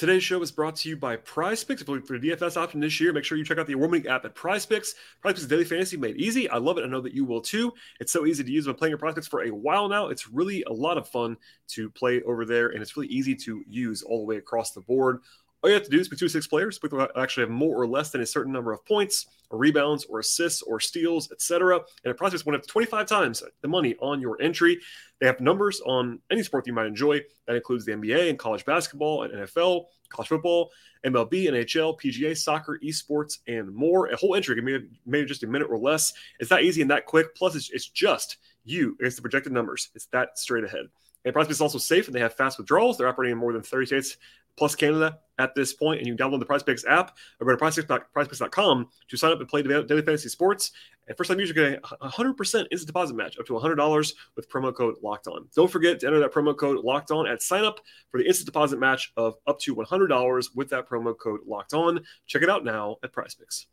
Today's 0.00 0.24
show 0.24 0.40
is 0.40 0.50
brought 0.50 0.76
to 0.76 0.88
you 0.88 0.96
by 0.96 1.16
Prize 1.16 1.62
Picks. 1.62 1.82
If 1.82 1.88
you're 1.88 2.00
for 2.00 2.14
a 2.14 2.18
DFS 2.18 2.56
option 2.56 2.80
this 2.80 2.98
year, 2.98 3.12
make 3.12 3.22
sure 3.22 3.36
you 3.36 3.44
check 3.44 3.58
out 3.58 3.66
the 3.66 3.74
award 3.74 3.90
winning 3.90 4.08
app 4.08 4.24
at 4.24 4.34
Prize 4.34 4.64
Picks. 4.64 4.94
Prize 5.20 5.34
Picks 5.34 5.46
Daily 5.46 5.62
Fantasy 5.62 5.98
made 5.98 6.16
easy. 6.16 6.48
I 6.48 6.56
love 6.56 6.78
it. 6.78 6.84
I 6.84 6.86
know 6.86 7.02
that 7.02 7.12
you 7.12 7.26
will 7.26 7.42
too. 7.42 7.70
It's 8.00 8.10
so 8.10 8.24
easy 8.24 8.42
to 8.42 8.50
use. 8.50 8.66
I've 8.66 8.72
been 8.74 8.78
playing 8.78 8.92
your 8.92 8.98
Prize 8.98 9.12
Picks 9.12 9.28
for 9.28 9.44
a 9.44 9.50
while 9.50 9.88
now. 9.88 10.08
It's 10.08 10.26
really 10.26 10.62
a 10.64 10.72
lot 10.72 10.96
of 10.96 11.06
fun 11.06 11.36
to 11.68 11.90
play 11.90 12.22
over 12.22 12.46
there, 12.46 12.70
and 12.70 12.80
it's 12.80 12.96
really 12.96 13.08
easy 13.08 13.34
to 13.36 13.62
use 13.68 14.02
all 14.02 14.20
the 14.20 14.24
way 14.24 14.38
across 14.38 14.72
the 14.72 14.80
board. 14.80 15.20
All 15.62 15.68
you 15.68 15.74
have 15.74 15.84
to 15.84 15.90
do 15.90 16.00
is 16.00 16.08
pick 16.08 16.18
two 16.18 16.28
six 16.28 16.46
players. 16.46 16.78
People 16.78 17.00
uh, 17.00 17.08
actually 17.16 17.42
have 17.42 17.50
more 17.50 17.80
or 17.80 17.86
less 17.86 18.10
than 18.10 18.22
a 18.22 18.26
certain 18.26 18.52
number 18.52 18.72
of 18.72 18.84
points, 18.86 19.26
or 19.50 19.58
rebounds, 19.58 20.04
or 20.04 20.20
assists, 20.20 20.62
or 20.62 20.80
steals, 20.80 21.30
etc. 21.32 21.80
And 22.04 22.10
a 22.10 22.14
prospects 22.14 22.46
went 22.46 22.56
up 22.56 22.62
to 22.62 22.68
25 22.68 23.06
times 23.06 23.42
the 23.60 23.68
money 23.68 23.94
on 24.00 24.20
your 24.20 24.40
entry. 24.40 24.78
They 25.20 25.26
have 25.26 25.40
numbers 25.40 25.82
on 25.82 26.20
any 26.30 26.42
sport 26.42 26.66
you 26.66 26.72
might 26.72 26.86
enjoy. 26.86 27.20
That 27.46 27.56
includes 27.56 27.84
the 27.84 27.92
NBA 27.92 28.30
and 28.30 28.38
college 28.38 28.64
basketball 28.64 29.24
and 29.24 29.34
NFL, 29.34 29.84
college 30.08 30.28
football, 30.28 30.70
MLB, 31.04 31.48
NHL, 31.48 32.00
PGA, 32.00 32.36
soccer, 32.36 32.80
esports, 32.82 33.38
and 33.46 33.74
more. 33.74 34.06
A 34.06 34.16
whole 34.16 34.34
entry 34.34 34.56
can 34.56 34.64
be 34.64 34.78
maybe 35.04 35.26
just 35.26 35.42
a 35.42 35.46
minute 35.46 35.68
or 35.70 35.78
less. 35.78 36.14
It's 36.38 36.48
that 36.48 36.62
easy 36.62 36.80
and 36.80 36.90
that 36.90 37.04
quick. 37.04 37.34
Plus, 37.34 37.54
it's, 37.54 37.70
it's 37.70 37.88
just 37.88 38.38
you 38.64 38.96
against 38.98 39.16
the 39.16 39.22
projected 39.22 39.52
numbers. 39.52 39.90
It's 39.94 40.06
that 40.06 40.38
straight 40.38 40.64
ahead. 40.64 40.86
And 41.24 41.34
PrizePicks 41.34 41.50
is 41.50 41.60
also 41.60 41.78
safe 41.78 42.06
and 42.06 42.14
they 42.14 42.20
have 42.20 42.34
fast 42.34 42.56
withdrawals. 42.56 42.96
They're 42.96 43.08
operating 43.08 43.32
in 43.32 43.38
more 43.38 43.52
than 43.52 43.62
30 43.62 43.86
states 43.86 44.16
plus 44.56 44.74
Canada 44.74 45.18
at 45.38 45.54
this 45.54 45.72
point, 45.72 45.98
and 45.98 46.06
you 46.06 46.14
can 46.14 46.30
download 46.30 46.38
the 46.38 46.46
PrizePicks 46.46 46.86
app 46.86 47.16
or 47.40 47.46
go 47.46 47.56
to 47.56 47.82
PrizePicks.com 47.82 48.88
to 49.08 49.16
sign 49.16 49.32
up 49.32 49.40
and 49.40 49.48
play 49.48 49.62
daily 49.62 50.02
fantasy 50.02 50.28
sports. 50.28 50.72
And 51.08 51.16
first 51.16 51.28
time 51.28 51.40
users 51.40 51.54
get 51.54 51.82
a 51.82 52.08
100% 52.08 52.36
instant 52.70 52.86
deposit 52.86 53.14
match 53.14 53.38
up 53.38 53.46
to 53.46 53.54
$100 53.54 54.12
with 54.36 54.50
promo 54.50 54.72
code 54.72 54.96
Locked 55.02 55.26
On. 55.26 55.48
Don't 55.56 55.70
forget 55.70 55.98
to 56.00 56.06
enter 56.06 56.20
that 56.20 56.32
promo 56.32 56.56
code 56.56 56.84
Locked 56.84 57.10
On 57.10 57.26
at 57.26 57.42
sign 57.42 57.64
up 57.64 57.80
for 58.10 58.18
the 58.18 58.26
instant 58.26 58.46
deposit 58.46 58.78
match 58.78 59.12
of 59.16 59.36
up 59.46 59.58
to 59.60 59.74
$100 59.74 60.54
with 60.54 60.68
that 60.68 60.88
promo 60.88 61.16
code 61.18 61.40
Locked 61.46 61.74
On. 61.74 62.00
Check 62.26 62.42
it 62.42 62.50
out 62.50 62.64
now 62.64 62.98
at 63.02 63.12
PrizePicks 63.12 63.66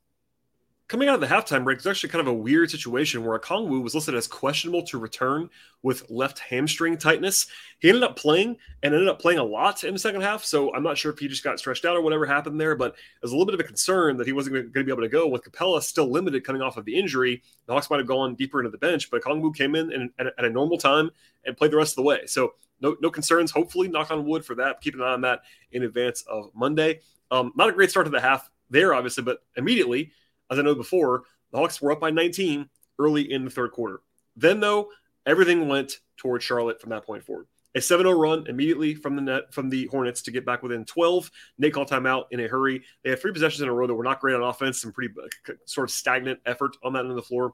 coming 0.88 1.10
out 1.10 1.15
of 1.15 1.22
the 1.22 1.27
halftime 1.27 1.65
break, 1.65 1.77
it's 1.77 1.86
actually 1.86 2.10
kind 2.10 2.22
of 2.22 2.27
a 2.27 2.34
weird 2.34 2.72
situation 2.72 3.24
where 3.24 3.38
Okongwu 3.38 3.84
was 3.84 3.94
listed 3.94 4.15
as 4.15 4.25
questionable 4.25 4.84
to 4.84 4.98
return 4.98 5.50
with 5.84 6.10
left 6.10 6.39
hamstring 6.39 6.98
tightness. 6.98 7.48
He 7.79 7.89
ended 7.89 8.03
up 8.03 8.15
playing 8.15 8.56
and 8.82 8.94
ended 8.94 9.10
up 9.10 9.20
playing 9.20 9.39
a 9.39 9.44
lot 9.44 9.84
in 9.84 9.94
the 9.94 10.00
second 10.00 10.22
half. 10.22 10.46
So 10.46 10.74
I'm 10.74 10.84
not 10.84 10.98
sure 10.98 11.12
if 11.12 11.20
he 11.20 11.27
just 11.27 11.44
got 11.44 11.60
stretched 11.60 11.84
out 11.84 11.98
or 11.98 12.01
whatever 12.01 12.25
happened 12.25 12.60
there, 12.60 12.75
but 12.75 12.96
there's 13.22 13.32
a 13.32 13.36
little 13.36 13.46
bit 13.46 13.56
of 13.56 13.60
a 13.60 13.65
concern 13.65 14.15
that 14.17 14.27
he 14.27 14.34
wasn't 14.34 14.53
going 14.56 14.72
to 14.72 14.84
be 14.84 14.91
able 14.91 15.01
to 15.01 15.10
go 15.10 15.27
with 15.27 15.44
Capela 15.44 15.82
still 15.82 16.10
limited 16.10 16.46
coming 16.46 16.62
off 16.62 16.77
of 16.77 16.86
the 16.86 16.98
injury. 16.98 17.44
The 17.65 17.74
Hawks 17.74 17.89
might 17.89 18.00
have 18.00 18.08
gone 18.08 18.36
deeper 18.36 18.60
into 18.60 18.72
the 18.72 18.77
bench, 18.77 19.12
but 19.12 19.22
Okongwu 19.22 19.56
came 19.56 19.75
in 19.75 19.91
and, 19.91 20.12
at, 20.20 20.46
a 20.46 20.50
normal 20.50 20.77
time 20.77 21.12
and 21.46 21.58
played 21.58 21.72
the 21.72 21.77
rest 21.77 21.94
of 21.94 21.98
the 21.98 22.03
way. 22.03 22.22
So 22.27 22.53
no, 22.79 22.96
no 23.01 23.10
concerns. 23.10 23.51
Hopefully, 23.51 23.89
knock 23.89 24.10
on 24.10 24.25
wood 24.25 24.46
for 24.46 24.56
that. 24.56 24.79
Keep 24.79 24.96
an 24.96 25.01
eye 25.01 25.13
on 25.13 25.22
that 25.22 25.41
in 25.72 25.84
advance 25.84 26.24
of 26.29 26.51
Monday. 26.56 27.01
Um, 27.29 27.51
not 27.58 27.67
a 27.67 27.74
great 27.74 27.89
start 27.89 28.06
to 28.06 28.10
the 28.10 28.22
half 28.22 28.50
there, 28.70 28.94
obviously, 28.94 29.24
but 29.24 29.39
immediately– 29.58 30.13
as 30.50 30.60
I 30.60 30.62
know 30.62 30.75
before, 30.75 31.24
the 31.51 31.58
Hawks 31.58 31.82
were 31.82 31.92
up 31.92 32.00
by 32.00 32.12
19 32.12 32.70
early 33.00 33.32
in 33.32 33.46
the 33.46 33.51
third 33.51 33.72
quarter. 33.72 34.01
Then, 34.36 34.60
though, 34.60 34.89
everything 35.25 35.68
went 35.68 36.00
towards 36.18 36.44
Charlotte 36.44 36.82
from 36.82 36.92
that 36.92 37.06
point 37.06 37.24
forward. 37.24 37.48
A 37.75 37.80
7-0 37.80 38.20
run 38.20 38.48
immediately 38.48 38.96
from 38.96 39.16
the 39.16 39.22
net 39.22 39.54
from 39.54 39.70
the 39.70 39.86
Hornets 39.88 40.24
to 40.24 40.32
get 40.32 40.46
back 40.46 40.63
within 40.63 40.84
12. 40.84 41.30
Nate 41.60 41.74
called 41.74 41.89
timeout 41.89 42.25
in 42.32 42.39
a 42.39 42.48
hurry. 42.48 42.82
They 43.04 43.12
had 43.12 43.20
three 43.20 43.34
possessions 43.34 43.62
in 43.62 43.70
a 43.70 43.74
row 43.74 43.86
that 43.86 43.94
were 43.94 44.04
not 44.04 44.20
great 44.20 44.36
on 44.36 44.42
offense, 44.42 44.82
some 44.82 44.92
pretty 44.92 45.13
uh, 45.22 45.54
sort 45.66 45.88
of 45.88 45.92
stagnant 45.92 46.39
effort 46.46 46.75
on 46.84 46.94
that 46.94 47.01
end 47.01 47.12
of 47.12 47.16
the 47.16 47.22
floor. 47.22 47.54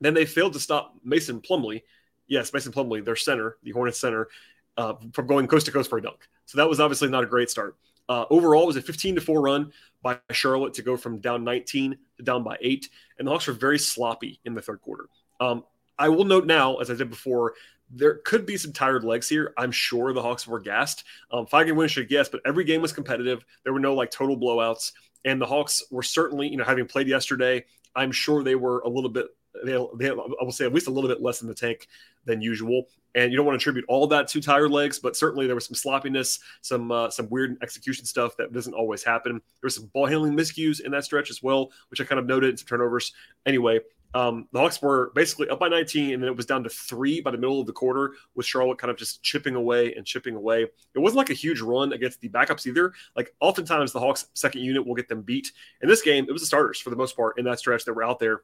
Then 0.00 0.14
they 0.14 0.26
failed 0.26 0.52
to 0.52 0.60
stop 0.60 0.94
Mason 1.02 1.40
Plumlee. 1.40 1.82
Yes, 2.28 2.52
Mason 2.52 2.72
Plumlee, 2.72 3.04
their 3.04 3.16
center, 3.16 3.56
the 3.62 3.72
Hornets 3.72 3.98
center, 3.98 4.28
uh, 4.76 4.94
from 5.12 5.26
going 5.26 5.48
coast 5.48 5.66
to 5.66 5.72
coast 5.72 5.90
for 5.90 5.98
a 5.98 6.02
dunk. 6.02 6.28
So 6.46 6.58
that 6.58 6.68
was 6.68 6.78
obviously 6.78 7.08
not 7.08 7.24
a 7.24 7.26
great 7.26 7.50
start. 7.50 7.76
Uh, 8.12 8.26
overall, 8.28 8.64
it 8.64 8.66
was 8.66 8.76
a 8.76 8.82
15 8.82 9.14
to 9.14 9.20
4 9.22 9.40
run 9.40 9.72
by 10.02 10.18
Charlotte 10.32 10.74
to 10.74 10.82
go 10.82 10.98
from 10.98 11.18
down 11.18 11.44
19 11.44 11.96
to 12.18 12.22
down 12.22 12.42
by 12.42 12.58
eight. 12.60 12.90
And 13.18 13.26
the 13.26 13.32
Hawks 13.32 13.46
were 13.46 13.54
very 13.54 13.78
sloppy 13.78 14.38
in 14.44 14.52
the 14.52 14.60
third 14.60 14.82
quarter. 14.82 15.08
Um, 15.40 15.64
I 15.98 16.10
will 16.10 16.26
note 16.26 16.44
now, 16.44 16.76
as 16.76 16.90
I 16.90 16.94
did 16.94 17.08
before, 17.08 17.54
there 17.88 18.16
could 18.26 18.44
be 18.44 18.58
some 18.58 18.74
tired 18.74 19.02
legs 19.02 19.30
here. 19.30 19.54
I'm 19.56 19.72
sure 19.72 20.12
the 20.12 20.20
Hawks 20.20 20.46
were 20.46 20.60
gassed. 20.60 21.04
Um, 21.30 21.46
five 21.46 21.66
game 21.66 21.76
win 21.76 21.88
should 21.88 22.10
guess, 22.10 22.28
but 22.28 22.42
every 22.44 22.64
game 22.64 22.82
was 22.82 22.92
competitive. 22.92 23.46
There 23.64 23.72
were 23.72 23.80
no 23.80 23.94
like 23.94 24.10
total 24.10 24.36
blowouts, 24.36 24.92
and 25.24 25.40
the 25.40 25.46
Hawks 25.46 25.82
were 25.90 26.02
certainly, 26.02 26.48
you 26.48 26.58
know, 26.58 26.64
having 26.64 26.86
played 26.86 27.08
yesterday, 27.08 27.64
I'm 27.96 28.12
sure 28.12 28.42
they 28.42 28.56
were 28.56 28.80
a 28.80 28.88
little 28.90 29.10
bit 29.10 29.28
they, 29.64 29.72
they 29.98 30.10
I 30.10 30.14
will 30.14 30.52
say 30.52 30.64
at 30.64 30.74
least 30.74 30.86
a 30.86 30.90
little 30.90 31.08
bit 31.08 31.22
less 31.22 31.42
in 31.42 31.48
the 31.48 31.54
tank 31.54 31.88
than 32.24 32.40
usual. 32.40 32.84
And 33.14 33.30
you 33.30 33.36
don't 33.36 33.44
want 33.44 33.58
to 33.58 33.62
attribute 33.62 33.84
all 33.88 34.06
that 34.06 34.28
to 34.28 34.40
tired 34.40 34.70
legs, 34.70 34.98
but 34.98 35.16
certainly 35.16 35.46
there 35.46 35.54
was 35.54 35.66
some 35.66 35.74
sloppiness, 35.74 36.40
some 36.62 36.90
uh, 36.90 37.10
some 37.10 37.28
weird 37.28 37.56
execution 37.62 38.06
stuff 38.06 38.36
that 38.38 38.52
doesn't 38.52 38.72
always 38.72 39.04
happen. 39.04 39.32
There 39.32 39.40
was 39.64 39.74
some 39.74 39.86
ball 39.92 40.06
handling 40.06 40.32
miscues 40.32 40.80
in 40.80 40.90
that 40.92 41.04
stretch 41.04 41.28
as 41.30 41.42
well, 41.42 41.70
which 41.90 42.00
I 42.00 42.04
kind 42.04 42.18
of 42.18 42.26
noted, 42.26 42.58
some 42.58 42.66
turnovers. 42.66 43.12
Anyway, 43.44 43.80
um, 44.14 44.46
the 44.52 44.58
Hawks 44.58 44.80
were 44.82 45.10
basically 45.14 45.48
up 45.48 45.58
by 45.58 45.68
19, 45.68 46.12
and 46.12 46.22
then 46.22 46.28
it 46.28 46.36
was 46.36 46.46
down 46.46 46.62
to 46.64 46.70
three 46.70 47.20
by 47.20 47.30
the 47.30 47.38
middle 47.38 47.60
of 47.60 47.66
the 47.66 47.72
quarter, 47.72 48.14
with 48.34 48.46
Charlotte 48.46 48.78
kind 48.78 48.90
of 48.90 48.96
just 48.96 49.22
chipping 49.22 49.54
away 49.54 49.94
and 49.94 50.04
chipping 50.04 50.34
away. 50.34 50.62
It 50.94 50.98
wasn't 50.98 51.18
like 51.18 51.30
a 51.30 51.34
huge 51.34 51.60
run 51.60 51.92
against 51.92 52.20
the 52.20 52.28
backups 52.28 52.66
either. 52.66 52.92
Like 53.16 53.34
oftentimes 53.40 53.92
the 53.92 54.00
Hawks' 54.00 54.26
second 54.34 54.62
unit 54.62 54.86
will 54.86 54.94
get 54.94 55.08
them 55.08 55.22
beat. 55.22 55.52
In 55.80 55.88
this 55.88 56.02
game, 56.02 56.26
it 56.28 56.32
was 56.32 56.42
the 56.42 56.46
starters 56.46 56.78
for 56.78 56.90
the 56.90 56.96
most 56.96 57.16
part 57.16 57.38
in 57.38 57.44
that 57.46 57.58
stretch 57.58 57.84
that 57.84 57.94
were 57.94 58.04
out 58.04 58.18
there 58.18 58.42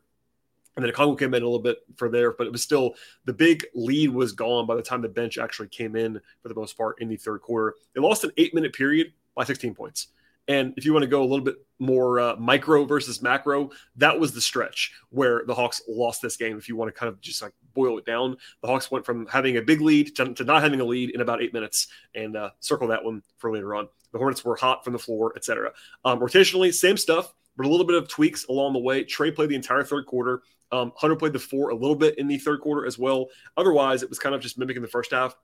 and 0.78 0.86
then 0.86 0.92
Okongwu 0.92 1.18
came 1.18 1.34
in 1.34 1.42
a 1.42 1.44
little 1.44 1.58
bit 1.58 1.78
for 1.96 2.08
there, 2.08 2.32
but 2.32 2.46
it 2.46 2.52
was 2.52 2.62
still 2.62 2.94
the 3.24 3.32
big 3.32 3.66
lead 3.74 4.10
was 4.10 4.30
gone 4.30 4.64
by 4.64 4.76
the 4.76 4.82
time 4.82 5.02
the 5.02 5.08
bench 5.08 5.36
actually 5.36 5.66
came 5.66 5.96
in 5.96 6.20
for 6.40 6.48
the 6.48 6.54
most 6.54 6.78
part 6.78 7.00
in 7.00 7.08
the 7.08 7.16
third 7.16 7.40
quarter. 7.40 7.74
They 7.94 8.00
lost 8.00 8.22
an 8.22 8.30
eight 8.36 8.54
minute 8.54 8.72
period 8.72 9.12
by 9.34 9.42
16 9.42 9.74
points. 9.74 10.06
And 10.46 10.72
if 10.76 10.84
you 10.84 10.92
want 10.92 11.02
to 11.02 11.08
go 11.08 11.20
a 11.20 11.26
little 11.26 11.44
bit 11.44 11.56
more 11.80 12.20
uh, 12.20 12.36
micro 12.36 12.84
versus 12.84 13.20
macro, 13.20 13.70
that 13.96 14.20
was 14.20 14.32
the 14.32 14.40
stretch 14.40 14.92
where 15.10 15.42
the 15.48 15.54
Hawks 15.54 15.82
lost 15.88 16.22
this 16.22 16.36
game. 16.36 16.56
If 16.56 16.68
you 16.68 16.76
want 16.76 16.94
to 16.94 16.98
kind 16.98 17.12
of 17.12 17.20
just 17.20 17.42
like 17.42 17.52
boil 17.74 17.98
it 17.98 18.06
down, 18.06 18.36
the 18.62 18.68
Hawks 18.68 18.88
went 18.88 19.04
from 19.04 19.26
having 19.26 19.56
a 19.56 19.62
big 19.62 19.80
lead 19.80 20.14
to, 20.14 20.32
to 20.32 20.44
not 20.44 20.62
having 20.62 20.80
a 20.80 20.84
lead 20.84 21.10
in 21.10 21.22
about 21.22 21.42
eight 21.42 21.52
minutes, 21.52 21.88
and 22.14 22.36
uh, 22.36 22.50
circle 22.60 22.86
that 22.86 23.04
one 23.04 23.22
for 23.38 23.52
later 23.52 23.74
on. 23.74 23.88
The 24.12 24.18
Hornets 24.18 24.44
were 24.44 24.54
hot 24.54 24.84
from 24.84 24.92
the 24.92 24.98
floor, 25.00 25.32
etc. 25.34 25.72
Um, 26.04 26.20
rotationally, 26.20 26.72
same 26.72 26.96
stuff, 26.96 27.34
but 27.58 27.66
a 27.66 27.68
little 27.68 27.84
bit 27.84 27.96
of 27.96 28.08
tweaks 28.08 28.46
along 28.46 28.72
the 28.72 28.78
way. 28.78 29.04
Trae 29.04 29.34
played 29.34 29.50
the 29.50 29.56
entire 29.56 29.82
third 29.82 30.06
quarter. 30.06 30.42
Um, 30.70 30.92
Hunter 30.96 31.16
played 31.16 31.32
the 31.32 31.38
four 31.38 31.70
a 31.70 31.74
little 31.74 31.96
bit 31.96 32.18
in 32.18 32.28
the 32.28 32.38
third 32.38 32.60
quarter 32.60 32.86
as 32.86 32.98
well. 32.98 33.28
Otherwise, 33.56 34.02
it 34.02 34.08
was 34.08 34.18
kind 34.18 34.34
of 34.34 34.40
just 34.40 34.58
mimicking 34.58 34.82
the 34.82 34.88
first 34.88 35.12
half, 35.12 35.36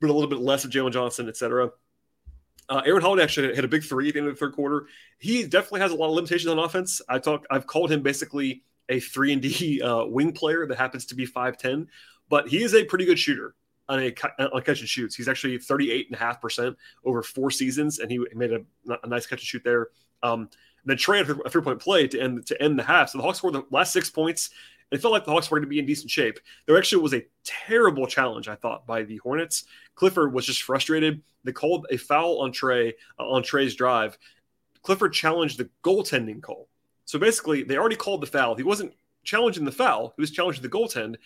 but 0.00 0.10
a 0.10 0.12
little 0.12 0.30
bit 0.30 0.38
less 0.38 0.64
of 0.64 0.70
Jalen 0.70 0.92
Johnson, 0.92 1.28
etc. 1.28 1.70
Uh, 2.68 2.82
Aaron 2.86 3.02
Holiday 3.02 3.22
actually 3.22 3.54
hit 3.54 3.64
a 3.64 3.68
big 3.68 3.82
three 3.82 4.08
at 4.08 4.14
the 4.14 4.20
end 4.20 4.28
of 4.28 4.34
the 4.34 4.38
third 4.38 4.54
quarter. 4.54 4.86
He 5.18 5.44
definitely 5.44 5.80
has 5.80 5.92
a 5.92 5.96
lot 5.96 6.08
of 6.08 6.14
limitations 6.14 6.50
on 6.50 6.58
offense. 6.58 7.00
I 7.08 7.18
talk, 7.18 7.44
I've 7.50 7.66
called 7.66 7.90
him 7.90 8.02
basically 8.02 8.62
a 8.88 9.00
three 9.00 9.32
and 9.32 9.42
D 9.42 9.82
uh, 9.84 10.04
wing 10.04 10.32
player 10.32 10.66
that 10.66 10.78
happens 10.78 11.06
to 11.06 11.14
be 11.14 11.26
five 11.26 11.58
ten, 11.58 11.88
but 12.28 12.48
he 12.48 12.62
is 12.62 12.74
a 12.74 12.84
pretty 12.84 13.04
good 13.04 13.18
shooter 13.18 13.54
on 13.88 14.00
a 14.00 14.14
on 14.54 14.62
catch 14.62 14.80
and 14.80 14.88
shoots. 14.88 15.14
He's 15.14 15.28
actually 15.28 15.58
thirty 15.58 15.90
eight 15.90 16.06
and 16.08 16.16
a 16.16 16.18
half 16.18 16.40
percent 16.40 16.76
over 17.04 17.22
four 17.22 17.50
seasons, 17.50 17.98
and 17.98 18.10
he 18.10 18.24
made 18.34 18.52
a, 18.52 18.60
a 19.02 19.06
nice 19.06 19.26
catch 19.26 19.40
and 19.40 19.46
shoot 19.46 19.62
there. 19.64 19.88
Um, 20.22 20.48
then 20.84 20.96
Trae 20.96 21.24
had 21.24 21.38
a 21.44 21.50
three 21.50 21.62
point 21.62 21.80
play 21.80 22.06
to 22.08 22.20
end 22.20 22.46
to 22.46 22.60
end 22.62 22.78
the 22.78 22.82
half. 22.82 23.10
So 23.10 23.18
the 23.18 23.24
Hawks 23.24 23.38
scored 23.38 23.54
the 23.54 23.64
last 23.70 23.92
six 23.92 24.10
points. 24.10 24.50
It 24.90 25.00
felt 25.00 25.12
like 25.12 25.24
the 25.24 25.30
Hawks 25.30 25.50
were 25.50 25.58
going 25.58 25.66
to 25.66 25.70
be 25.70 25.78
in 25.78 25.86
decent 25.86 26.10
shape. 26.10 26.38
There 26.66 26.76
actually 26.76 27.02
was 27.02 27.14
a 27.14 27.24
terrible 27.44 28.06
challenge, 28.06 28.48
I 28.48 28.56
thought, 28.56 28.86
by 28.86 29.04
the 29.04 29.16
Hornets. 29.18 29.64
Clifford 29.94 30.34
was 30.34 30.44
just 30.44 30.62
frustrated. 30.62 31.22
They 31.44 31.52
called 31.52 31.86
a 31.90 31.96
foul 31.96 32.40
on 32.40 32.52
Trae 32.52 32.92
uh, 33.18 33.28
on 33.28 33.42
Trae's 33.42 33.74
drive. 33.74 34.18
Clifford 34.82 35.12
challenged 35.12 35.58
the 35.58 35.70
goaltending 35.82 36.42
call. 36.42 36.68
So 37.04 37.18
basically, 37.18 37.62
they 37.62 37.76
already 37.76 37.96
called 37.96 38.20
the 38.20 38.26
foul. 38.26 38.54
He 38.54 38.62
wasn't 38.62 38.92
challenging 39.24 39.64
the 39.64 39.72
foul; 39.72 40.12
he 40.16 40.22
was 40.22 40.30
challenging 40.30 40.62
the 40.62 40.68
goaltend. 40.68 41.16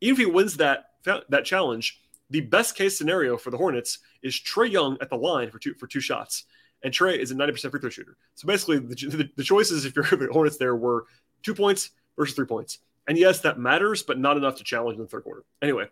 Even 0.00 0.20
if 0.20 0.26
he 0.26 0.32
wins 0.32 0.56
that 0.56 0.86
that 1.04 1.44
challenge, 1.44 2.00
the 2.30 2.40
best 2.40 2.76
case 2.76 2.96
scenario 2.96 3.36
for 3.36 3.50
the 3.50 3.56
Hornets 3.56 3.98
is 4.22 4.34
Trae 4.34 4.70
Young 4.70 4.96
at 5.00 5.10
the 5.10 5.16
line 5.16 5.50
for 5.50 5.58
two 5.58 5.74
for 5.74 5.86
two 5.86 6.00
shots 6.00 6.44
and 6.82 6.92
Trae 6.92 7.18
is 7.18 7.30
a 7.30 7.34
90% 7.34 7.70
free 7.70 7.80
throw 7.80 7.90
shooter. 7.90 8.16
So 8.34 8.46
basically, 8.46 8.78
the, 8.78 8.94
the, 8.94 9.30
the 9.36 9.42
choices, 9.42 9.84
if 9.84 9.94
you're 9.94 10.04
the 10.10 10.28
Hornets, 10.32 10.56
there 10.56 10.76
were 10.76 11.06
two 11.42 11.54
points 11.54 11.90
versus 12.16 12.34
three 12.34 12.46
points. 12.46 12.78
And 13.08 13.18
yes, 13.18 13.40
that 13.40 13.58
matters, 13.58 14.02
but 14.02 14.18
not 14.18 14.36
enough 14.36 14.56
to 14.56 14.64
challenge 14.64 14.96
in 14.96 15.02
the 15.02 15.08
third 15.08 15.24
quarter. 15.24 15.44
Anyway, 15.62 15.86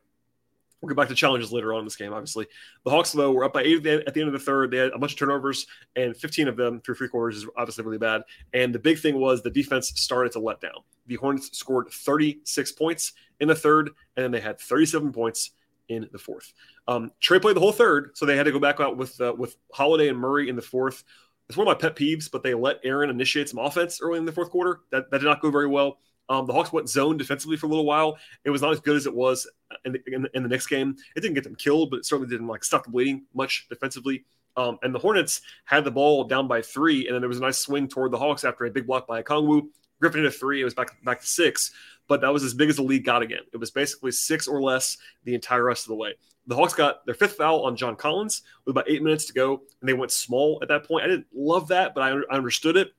we'll 0.81 0.89
get 0.89 0.97
back 0.97 1.09
to 1.09 1.15
challenges 1.15 1.53
later 1.53 1.73
on 1.73 1.81
in 1.81 1.85
this 1.85 1.97
game, 1.97 2.13
obviously. 2.13 2.47
The 2.85 2.91
Hawks, 2.91 3.13
though, 3.13 3.33
were 3.33 3.45
up 3.45 3.55
by 3.55 3.63
eight 3.63 3.85
at 3.87 4.15
the 4.15 4.21
end 4.21 4.29
of 4.29 4.33
the 4.33 4.39
third. 4.39 4.71
They 4.71 4.77
had 4.77 4.93
a 4.93 4.99
bunch 4.99 5.13
of 5.13 5.19
turnovers, 5.19 5.67
and 5.97 6.17
15 6.17 6.49
of 6.49 6.57
them 6.57 6.81
through 6.81 6.95
three 6.95 7.09
quarters 7.09 7.39
is 7.39 7.47
obviously 7.57 7.85
really 7.85 7.99
bad. 7.99 8.23
And 8.53 8.75
the 8.75 8.79
big 8.79 8.99
thing 8.99 9.19
was 9.19 9.43
the 9.43 9.51
defense 9.51 9.93
started 9.97 10.33
to 10.33 10.39
let 10.39 10.61
down. 10.61 10.83
The 11.07 11.17
Hornets 11.17 11.57
scored 11.57 11.89
36 11.91 12.73
points 12.73 13.13
in 13.41 13.49
the 13.49 13.55
third, 13.55 13.89
and 14.17 14.25
then 14.25 14.31
they 14.31 14.41
had 14.41 14.61
37 14.61 15.13
points 15.13 15.51
in 15.89 16.09
the 16.13 16.19
fourth. 16.19 16.53
Um, 16.87 17.11
Trae 17.23 17.41
played 17.41 17.57
the 17.57 17.61
whole 17.61 17.73
third, 17.73 18.11
so 18.15 18.27
they 18.27 18.37
had 18.37 18.45
to 18.45 18.53
go 18.53 18.61
back 18.61 18.81
out 18.81 18.97
with 18.97 19.21
uh, 19.21 19.35
with 19.37 19.57
Holiday 19.73 20.09
and 20.09 20.19
Murray 20.19 20.49
in 20.49 20.57
the 20.57 20.63
fourth. 20.63 21.05
It's 21.49 21.57
one 21.57 21.67
of 21.67 21.75
my 21.75 21.81
pet 21.81 21.97
peeves, 21.97 22.31
but 22.31 22.43
they 22.43 22.55
let 22.55 22.81
Aaron 22.85 23.09
initiate 23.09 23.49
some 23.49 23.59
offense 23.59 24.01
early 24.03 24.19
in 24.19 24.27
the 24.27 24.33
fourth 24.33 24.51
quarter. 24.51 24.81
That, 24.91 25.11
that 25.11 25.19
did 25.19 25.27
not 25.27 25.41
go 25.41 25.51
very 25.51 25.67
well. 25.67 25.99
Um, 26.29 26.45
the 26.45 26.53
Hawks 26.53 26.73
went 26.73 26.91
zone 26.91 27.17
defensively 27.17 27.57
for 27.57 27.67
a 27.67 27.69
little 27.71 27.87
while. 27.87 28.19
It 28.45 28.51
was 28.51 28.61
not 28.61 28.73
as 28.73 28.81
good 28.81 28.97
as 28.97 29.07
it 29.07 29.15
was 29.15 29.51
in 29.87 29.93
the, 29.93 30.01
in 30.07 30.23
the, 30.23 30.31
in 30.35 30.43
the 30.43 30.49
next 30.49 30.67
game. 30.67 30.95
It 31.17 31.21
didn't 31.21 31.35
get 31.35 31.45
them 31.45 31.55
killed, 31.55 31.91
but 31.91 32.01
it 32.01 32.05
certainly 32.05 32.29
didn't 32.29 32.49
like 32.49 32.65
stop 32.65 32.85
the 32.85 32.91
bleeding 32.91 33.25
much 33.33 33.67
defensively. 33.71 34.27
Um, 34.57 34.79
and 34.83 34.95
the 34.95 34.99
Hornets 34.99 35.41
had 35.65 35.85
the 35.85 35.91
ball 35.91 36.25
down 36.25 36.49
by 36.49 36.61
three, 36.61 37.07
and 37.07 37.15
then 37.15 37.23
there 37.23 37.29
was 37.29 37.39
a 37.39 37.43
nice 37.43 37.59
swing 37.59 37.89
toward 37.89 38.11
the 38.11 38.19
Hawks 38.19 38.45
after 38.45 38.65
a 38.65 38.71
big 38.71 38.87
block 38.87 39.07
by 39.07 39.23
Okongwu. 39.23 39.69
Griffin 40.01 40.23
hit 40.23 40.29
a 40.29 40.37
three. 40.37 40.61
It 40.61 40.65
was 40.65 40.75
back 40.75 41.03
back 41.03 41.21
to 41.21 41.27
six, 41.27 41.73
but 42.09 42.21
that 42.23 42.33
was 42.33 42.43
as 42.43 42.55
big 42.55 42.69
as 42.69 42.77
the 42.77 42.83
lead 42.83 43.05
got 43.05 43.23
again. 43.23 43.43
It 43.53 43.59
was 43.59 43.71
basically 43.71 44.11
six 44.11 44.49
or 44.49 44.61
less 44.61 44.97
the 45.25 45.35
entire 45.35 45.65
rest 45.65 45.85
of 45.85 45.89
the 45.89 45.97
way. 45.97 46.15
The 46.47 46.57
Hawks 46.57 46.73
got 46.73 47.05
their 47.05 47.15
fifth 47.15 47.35
foul 47.35 47.61
on 47.65 47.77
John 47.77 47.95
Collins 47.95 48.43
with 48.65 48.73
about 48.73 48.89
eight 48.89 49.03
minutes 49.03 49.27
to 49.27 49.35
go, 49.35 49.63
and 49.81 49.89
they 49.89 49.93
went 49.93 50.11
small 50.11 50.59
at 50.63 50.69
that 50.69 50.85
point. 50.85 51.05
I 51.05 51.09
didn't 51.09 51.27
love 51.35 51.69
that, 51.69 51.95
but 51.95 52.03
I, 52.03 52.19
I 52.31 52.37
understood 52.37 52.77
it. 52.77 52.93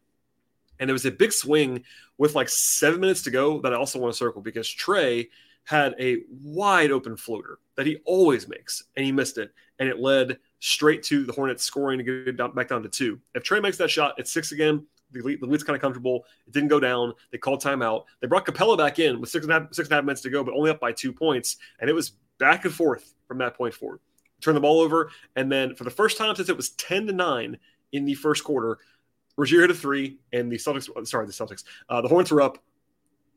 And 0.80 0.88
there 0.88 0.94
was 0.94 1.06
a 1.06 1.12
big 1.12 1.34
swing 1.34 1.84
with 2.18 2.36
like 2.36 2.48
seven 2.48 3.01
minutes 3.01 3.24
to 3.24 3.32
go 3.32 3.60
that 3.62 3.74
I 3.74 3.75
also 3.75 4.00
want 4.00 4.13
to 4.13 4.18
circle 4.18 4.42
because 4.42 4.68
Trae 4.68 5.28
had 5.66 5.96
a 6.00 6.20
wide 6.30 6.92
open 6.92 7.18
floater 7.18 7.60
that 7.75 7.88
he 7.88 7.98
always 8.06 8.48
makes, 8.48 8.84
and 8.96 9.06
he 9.06 9.12
missed 9.12 9.38
it, 9.38 9.51
and 9.80 9.89
it 9.89 10.00
led 10.00 10.38
straight 10.60 11.04
to 11.04 11.25
the 11.25 11.34
Hornets 11.34 11.63
scoring 11.63 11.98
to 11.98 12.04
get 12.04 12.28
it 12.28 12.38
down, 12.38 12.54
back 12.54 12.68
down 12.68 12.84
to 12.84 12.89
two. 12.89 13.20
If 13.34 13.44
Trae 13.44 13.62
makes 13.62 13.78
that 13.78 13.89
shot, 13.89 14.16
it's 14.18 14.32
six 14.32 14.51
again. 14.51 14.86
The 15.12 15.22
lead, 15.22 15.42
the 15.42 15.48
lead's 15.48 15.63
kind 15.63 15.75
of 15.75 15.82
comfortable. 15.82 16.25
It 16.48 16.54
didn't 16.54 16.70
go 16.70 16.80
down. 16.80 17.13
They 17.32 17.38
called 17.38 17.63
timeout. 17.63 18.06
They 18.22 18.28
brought 18.28 18.46
Capela 18.46 18.78
back 18.78 19.00
in 19.00 19.20
with 19.20 19.30
six 19.30 19.46
and 19.46 19.54
a 19.54 19.60
half, 19.60 19.74
six 19.74 19.88
and 19.88 19.94
a 19.94 19.96
half 19.96 20.06
minutes 20.06 20.22
to 20.22 20.30
go, 20.30 20.44
but 20.44 20.54
only 20.54 20.70
up 20.70 20.80
by 20.80 20.92
two 20.92 21.12
points. 21.12 21.58
And 21.80 21.89
it 21.89 21.94
was 21.94 22.13
back 22.38 22.66
and 22.66 22.74
forth 22.74 23.13
from 23.28 23.38
that 23.39 23.56
point 23.56 23.74
forward. 23.74 24.00
Turn 24.42 24.56
the 24.56 24.62
ball 24.62 24.80
over, 24.80 25.12
and 25.36 25.51
then 25.51 25.75
for 25.75 25.84
the 25.84 25.89
first 25.89 26.18
time 26.18 26.36
since 26.36 26.48
it 26.50 26.56
was 26.56 26.70
ten 26.72 27.06
to 27.08 27.13
nine 27.13 27.58
in 27.92 28.06
the 28.06 28.13
first 28.13 28.44
quarter, 28.44 28.78
Rozier 29.36 29.62
hit 29.62 29.72
a 29.72 29.74
three, 29.74 30.20
and 30.32 30.51
the 30.51 30.58
Celtics. 30.58 31.08
Sorry, 31.08 31.25
the 31.25 31.32
Celtics. 31.32 31.63
Uh, 31.89 32.01
the 32.01 32.08
Hornets 32.08 32.32
were 32.32 32.42
up 32.42 32.58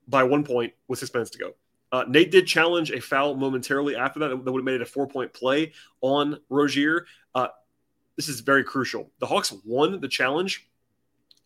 by 0.09 0.23
one 0.23 0.45
point 0.45 0.73
with 0.88 0.99
six 0.99 1.12
minutes 1.12 1.31
to 1.31 1.38
go. 1.38 1.52
Uh, 1.93 2.05
Nate 2.09 2.31
did 2.31 2.47
challenge 2.47 2.91
a 2.91 3.00
foul 3.00 3.35
momentarily 3.35 3.97
after 3.97 4.19
that 4.21 4.29
that 4.29 4.37
would 4.37 4.61
have 4.61 4.64
made 4.64 4.76
it 4.76 4.83
a 4.83 4.87
four 4.87 5.07
point 5.07 5.33
play 5.33 5.73
on 6.00 6.38
Rozier. 6.49 7.07
Uh, 7.35 7.49
this 8.17 8.29
is 8.29 8.41
very 8.41 8.64
crucial. 8.64 9.11
The 9.21 9.26
Hawks 9.26 9.52
won 9.64 10.00
the 10.00 10.09
challenge, 10.09 10.69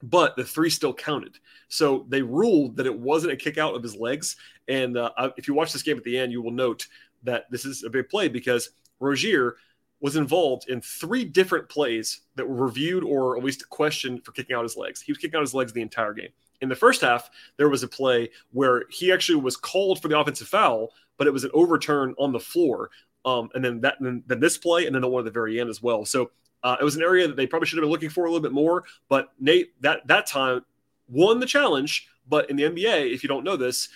but 0.02 0.36
the 0.36 0.44
three 0.44 0.70
still 0.70 0.94
counted. 0.94 1.38
So 1.68 2.06
they 2.08 2.22
ruled 2.22 2.76
that 2.76 2.86
it 2.86 2.98
wasn't 2.98 3.32
a 3.32 3.36
kick 3.36 3.58
out 3.58 3.74
of 3.74 3.82
his 3.82 3.96
legs. 3.96 4.36
And 4.68 4.96
uh, 4.96 5.10
if 5.36 5.48
you 5.48 5.54
watch 5.54 5.72
this 5.72 5.82
game 5.82 5.96
at 5.96 6.04
the 6.04 6.18
end, 6.18 6.32
you 6.32 6.42
will 6.42 6.52
note 6.52 6.86
that 7.22 7.50
this 7.50 7.64
is 7.64 7.82
a 7.82 7.90
big 7.90 8.08
play 8.08 8.28
because 8.28 8.70
Rozier 9.00 9.56
was 10.00 10.16
involved 10.16 10.68
in 10.68 10.80
three 10.80 11.24
different 11.24 11.68
plays 11.68 12.20
that 12.34 12.46
were 12.46 12.66
reviewed 12.66 13.02
or 13.02 13.36
at 13.36 13.42
least 13.42 13.68
questioned 13.70 14.24
for 14.24 14.32
kicking 14.32 14.54
out 14.54 14.62
his 14.62 14.76
legs. 14.76 15.00
He 15.00 15.10
was 15.10 15.18
kicking 15.18 15.36
out 15.36 15.40
his 15.40 15.54
legs 15.54 15.72
the 15.72 15.80
entire 15.80 16.12
game 16.12 16.30
in 16.60 16.68
the 16.68 16.76
first 16.76 17.00
half, 17.00 17.30
there 17.56 17.68
was 17.68 17.82
a 17.82 17.88
play 17.88 18.30
where 18.52 18.84
he 18.90 19.12
actually 19.12 19.40
was 19.40 19.56
called 19.56 20.00
for 20.00 20.08
the 20.08 20.18
offensive 20.18 20.48
foul, 20.48 20.92
but 21.16 21.26
it 21.26 21.32
was 21.32 21.44
an 21.44 21.50
overturn 21.54 22.14
on 22.18 22.32
the 22.32 22.40
floor. 22.40 22.90
Um, 23.24 23.48
and 23.54 23.64
then 23.64 23.80
that, 23.80 23.96
then, 24.00 24.22
then 24.26 24.40
this 24.40 24.56
play, 24.56 24.86
and 24.86 24.94
then 24.94 25.02
the 25.02 25.08
one 25.08 25.20
at 25.20 25.24
the 25.24 25.30
very 25.30 25.60
end 25.60 25.68
as 25.68 25.82
well. 25.82 26.04
So 26.04 26.30
uh, 26.62 26.76
it 26.80 26.84
was 26.84 26.96
an 26.96 27.02
area 27.02 27.28
that 27.28 27.36
they 27.36 27.46
probably 27.46 27.66
should 27.66 27.78
have 27.78 27.82
been 27.82 27.90
looking 27.90 28.10
for 28.10 28.24
a 28.24 28.30
little 28.30 28.42
bit 28.42 28.52
more. 28.52 28.84
But 29.08 29.32
Nate, 29.38 29.80
that 29.82 30.06
that 30.06 30.26
time, 30.26 30.64
won 31.08 31.40
the 31.40 31.46
challenge. 31.46 32.08
But 32.28 32.50
in 32.50 32.56
the 32.56 32.64
NBA, 32.64 33.12
if 33.14 33.22
you 33.22 33.28
don't 33.28 33.44
know 33.44 33.56
this, 33.56 33.88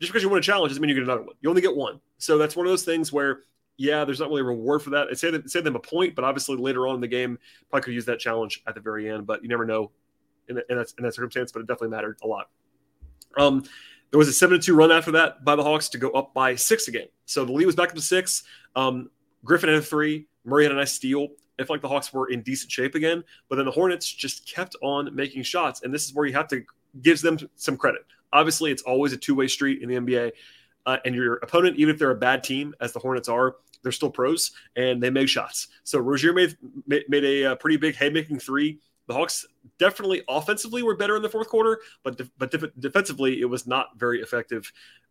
just 0.00 0.12
because 0.12 0.22
you 0.22 0.28
win 0.28 0.38
a 0.38 0.42
challenge 0.42 0.70
doesn't 0.70 0.80
mean 0.80 0.88
you 0.88 0.94
get 0.94 1.04
another 1.04 1.22
one. 1.22 1.34
You 1.40 1.50
only 1.50 1.62
get 1.62 1.74
one. 1.74 2.00
So 2.18 2.38
that's 2.38 2.56
one 2.56 2.66
of 2.66 2.72
those 2.72 2.84
things 2.84 3.12
where, 3.12 3.40
yeah, 3.76 4.04
there's 4.04 4.20
not 4.20 4.28
really 4.28 4.40
a 4.40 4.44
reward 4.44 4.82
for 4.82 4.90
that. 4.90 5.08
It 5.08 5.18
saved, 5.18 5.34
them, 5.34 5.48
saved 5.48 5.66
them 5.66 5.76
a 5.76 5.80
point, 5.80 6.14
but 6.14 6.24
obviously 6.24 6.56
later 6.56 6.86
on 6.86 6.94
in 6.94 7.00
the 7.00 7.08
game, 7.08 7.38
probably 7.68 7.84
could 7.84 7.94
use 7.94 8.06
that 8.06 8.18
challenge 8.18 8.62
at 8.66 8.74
the 8.74 8.80
very 8.80 9.10
end. 9.10 9.26
But 9.26 9.42
you 9.42 9.48
never 9.48 9.66
know 9.66 9.90
in, 10.48 10.58
in, 10.68 10.76
that, 10.78 10.92
in 10.98 11.04
that 11.04 11.14
circumstance, 11.14 11.52
but 11.52 11.60
it 11.60 11.66
definitely 11.66 11.88
mattered 11.88 12.18
a 12.22 12.26
lot. 12.26 12.48
Um, 13.36 13.64
there 14.10 14.18
was 14.18 14.28
a 14.28 14.32
7 14.32 14.58
to 14.58 14.64
2 14.64 14.74
run 14.74 14.92
after 14.92 15.10
that 15.12 15.44
by 15.44 15.56
the 15.56 15.62
Hawks 15.62 15.88
to 15.90 15.98
go 15.98 16.10
up 16.10 16.32
by 16.32 16.54
six 16.54 16.88
again. 16.88 17.08
So 17.26 17.44
the 17.44 17.52
lead 17.52 17.66
was 17.66 17.74
back 17.74 17.88
up 17.90 17.96
to 17.96 18.00
six. 18.00 18.44
Um, 18.76 19.10
Griffin 19.44 19.68
had 19.68 19.78
a 19.78 19.82
three. 19.82 20.26
Murray 20.44 20.64
had 20.64 20.72
a 20.72 20.76
nice 20.76 20.92
steal. 20.92 21.28
Felt 21.58 21.70
like 21.70 21.82
the 21.82 21.88
Hawks 21.88 22.12
were 22.12 22.30
in 22.30 22.42
decent 22.42 22.70
shape 22.70 22.94
again, 22.94 23.22
but 23.48 23.56
then 23.56 23.64
the 23.64 23.70
Hornets 23.70 24.10
just 24.10 24.46
kept 24.46 24.76
on 24.82 25.14
making 25.14 25.42
shots. 25.44 25.82
And 25.82 25.94
this 25.94 26.04
is 26.04 26.14
where 26.14 26.26
you 26.26 26.32
have 26.32 26.48
to 26.48 26.62
give 27.00 27.20
them 27.20 27.38
some 27.56 27.76
credit. 27.76 28.02
Obviously, 28.32 28.72
it's 28.72 28.82
always 28.82 29.12
a 29.12 29.16
two 29.16 29.34
way 29.34 29.46
street 29.46 29.82
in 29.82 29.88
the 29.88 29.94
NBA. 29.94 30.32
Uh, 30.86 30.98
and 31.04 31.14
your 31.14 31.36
opponent, 31.36 31.76
even 31.78 31.94
if 31.94 31.98
they're 31.98 32.10
a 32.10 32.16
bad 32.16 32.44
team, 32.44 32.74
as 32.80 32.92
the 32.92 32.98
Hornets 32.98 33.28
are, 33.28 33.56
they're 33.82 33.92
still 33.92 34.10
pros 34.10 34.52
and 34.76 35.02
they 35.02 35.10
make 35.10 35.28
shots. 35.28 35.68
So 35.84 35.98
Rozier 35.98 36.32
made 36.32 36.56
made 36.86 37.24
a, 37.24 37.52
uh, 37.52 37.54
pretty 37.54 37.76
big 37.76 37.94
haymaking 37.96 38.38
three 38.38 38.80
the 39.06 39.14
Hawks 39.14 39.46
definitely 39.78 40.22
offensively 40.28 40.82
were 40.82 40.96
better 40.96 41.16
in 41.16 41.22
the 41.22 41.28
fourth 41.28 41.48
quarter, 41.48 41.80
but 42.02 42.16
de- 42.16 42.30
but 42.38 42.50
def- 42.50 42.74
defensively 42.78 43.40
it 43.40 43.44
was 43.44 43.66
not 43.66 43.98
very 43.98 44.20
effective. 44.20 44.70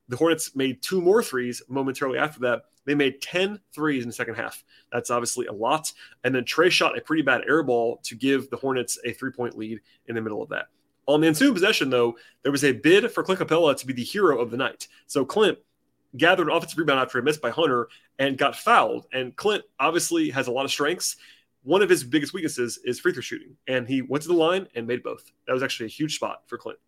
The 0.10 0.18
Hornets 0.18 0.56
made 0.56 0.82
two 0.82 1.02
more 1.02 1.22
threes 1.22 1.62
momentarily 1.70 2.18
after 2.18 2.40
that. 2.42 2.64
They 2.86 2.96
made 2.96 3.22
10 3.22 3.60
threes 3.74 4.04
in 4.04 4.10
the 4.10 4.14
second 4.14 4.36
half. 4.36 4.64
That's 4.92 5.10
obviously 5.10 5.48
a 5.48 5.54
lot. 5.54 5.92
And 6.24 6.34
then 6.34 6.44
Trae 6.44 6.72
shot 6.72 6.98
a 6.98 7.02
pretty 7.02 7.22
bad 7.24 7.42
air 7.48 7.64
ball 7.64 8.00
to 8.04 8.16
give 8.16 8.50
the 8.50 8.58
Hornets 8.58 8.98
a 9.06 9.14
three 9.14 9.32
point 9.32 9.58
lead 9.58 9.80
in 10.08 10.16
the 10.16 10.22
middle 10.22 10.42
of 10.42 10.50
that. 10.50 10.68
On 11.08 11.20
the 11.20 11.28
ensuing 11.28 11.54
possession, 11.54 11.90
though, 11.90 12.16
there 12.44 12.52
was 12.52 12.64
a 12.64 12.72
bid 12.72 13.12
for 13.12 13.24
Clint 13.24 13.42
Capela 13.42 13.76
to 13.78 13.88
be 13.88 13.94
the 13.94 14.04
hero 14.04 14.40
of 14.40 14.52
the 14.52 14.58
night. 14.58 14.88
So 15.08 15.26
Clint 15.26 15.58
gathered 16.16 16.48
an 16.48 16.54
offensive 16.56 16.78
rebound 16.78 17.00
after 17.00 17.20
a 17.20 17.24
miss 17.24 17.38
by 17.38 17.50
Hunter 17.50 17.90
and 18.20 18.38
got 18.38 18.56
fouled. 18.56 19.08
And 19.12 19.36
Clint 19.36 19.64
obviously 19.80 20.30
has 20.30 20.48
a 20.48 20.52
lot 20.52 20.66
of 20.66 20.72
strengths 20.72 21.18
one 21.64 21.82
of 21.82 21.90
his 21.90 22.04
biggest 22.04 22.34
weaknesses 22.34 22.80
is 22.84 23.00
free 23.00 23.14
throw 23.14 23.22
shooting, 23.22 23.56
and 23.68 23.88
he 23.88 24.02
went 24.02 24.22
to 24.24 24.28
the 24.28 24.36
line 24.36 24.68
and 24.76 24.86
made 24.86 25.02
both. 25.02 25.32
That 25.48 25.54
was 25.54 25.64
actually 25.64 25.88
a 25.88 25.90
huge 25.90 26.16
spot 26.16 26.44
for 26.48 26.58
Clint. 26.58 26.80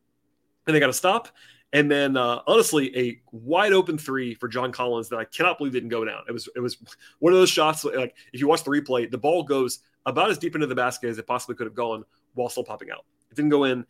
And 0.68 0.76
they 0.76 0.80
got 0.80 0.90
a 0.90 0.94
stop, 0.94 1.30
and 1.76 1.92
then 1.92 2.16
uh, 2.16 2.40
honestly, 2.48 2.98
a 2.98 3.20
wide 3.34 3.74
open 3.74 3.98
three 3.98 4.34
for 4.34 4.48
John 4.48 4.72
Collins 4.72 5.10
that 5.10 5.18
I 5.18 5.26
cannot 5.26 5.58
believe 5.58 5.74
didn't 5.74 5.90
go 5.90 6.06
down. 6.06 6.22
It 6.26 6.32
was 6.32 6.48
it 6.56 6.62
was 6.62 6.78
one 7.20 7.34
of 7.34 7.40
those 7.40 7.50
shots. 7.50 7.84
Like 7.84 8.16
if 8.32 8.40
you 8.40 8.48
watch 8.48 8.64
the 8.64 8.72
replay, 8.72 9.12
the 9.12 9.18
ball 9.18 9.44
goes 9.44 9.80
about 10.06 10.32
as 10.32 10.38
deep 10.38 10.56
into 10.56 10.68
the 10.68 10.76
basket 10.76 11.10
as 11.10 11.18
it 11.18 11.28
possibly 11.28 11.54
could 11.54 11.68
have 11.68 11.76
gone 11.76 12.06
while 12.34 12.48
still 12.48 12.64
popping 12.64 12.92
out. 12.92 13.04
It 13.30 13.36
didn't 13.36 13.52
go 13.52 13.66
in. 13.66 13.86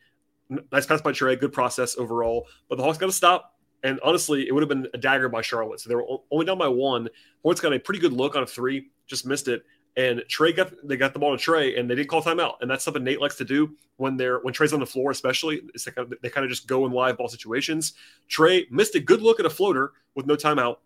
Nice 0.71 0.87
pass 0.87 0.99
by 0.99 1.11
Trae, 1.11 1.39
good 1.39 1.53
process 1.53 1.95
overall. 1.95 2.47
But 2.69 2.77
the 2.77 2.83
Hawks 2.83 2.97
got 2.97 3.05
to 3.05 3.11
stop. 3.11 3.53
And 3.83 3.99
honestly, 4.03 4.47
it 4.47 4.51
would 4.51 4.63
have 4.63 4.69
been 4.69 4.87
a 4.95 4.97
dagger 4.97 5.29
by 5.29 5.43
Charlotte. 5.43 5.79
So 5.79 5.89
they 5.89 5.95
were 5.95 6.07
only 6.31 6.47
down 6.47 6.57
by 6.57 6.67
one. 6.67 7.07
Hornets 7.43 7.61
got 7.61 7.71
a 7.71 7.79
pretty 7.79 7.99
good 7.99 8.13
look 8.13 8.35
on 8.35 8.41
a 8.41 8.47
three, 8.47 8.89
just 9.05 9.27
missed 9.27 9.47
it. 9.47 9.63
And 9.97 10.23
Trae 10.29 10.55
got 10.55 10.73
they 10.83 10.97
got 10.97 11.13
the 11.13 11.19
ball 11.19 11.37
to 11.37 11.41
Trae, 11.51 11.79
and 11.79 11.89
they 11.89 11.95
didn't 11.95 12.09
call 12.09 12.21
timeout. 12.21 12.55
And 12.61 12.69
that's 12.69 12.83
something 12.83 13.03
Nate 13.03 13.21
likes 13.21 13.37
to 13.37 13.45
do 13.45 13.75
when 13.97 14.17
they're 14.17 14.39
when 14.39 14.53
Trae's 14.53 14.73
on 14.73 14.81
the 14.81 14.85
floor, 14.85 15.11
especially. 15.11 15.61
It's 15.73 15.87
like 15.87 15.97
they 16.21 16.29
kind 16.29 16.43
of 16.43 16.49
just 16.49 16.67
go 16.67 16.85
in 16.85 16.91
live 16.91 17.17
ball 17.17 17.29
situations. 17.29 17.93
Trae 18.29 18.69
missed 18.69 18.95
a 18.95 18.99
good 18.99 19.21
look 19.21 19.39
at 19.39 19.45
a 19.45 19.49
floater 19.49 19.93
with 20.13 20.25
no 20.25 20.35
timeout, 20.35 20.77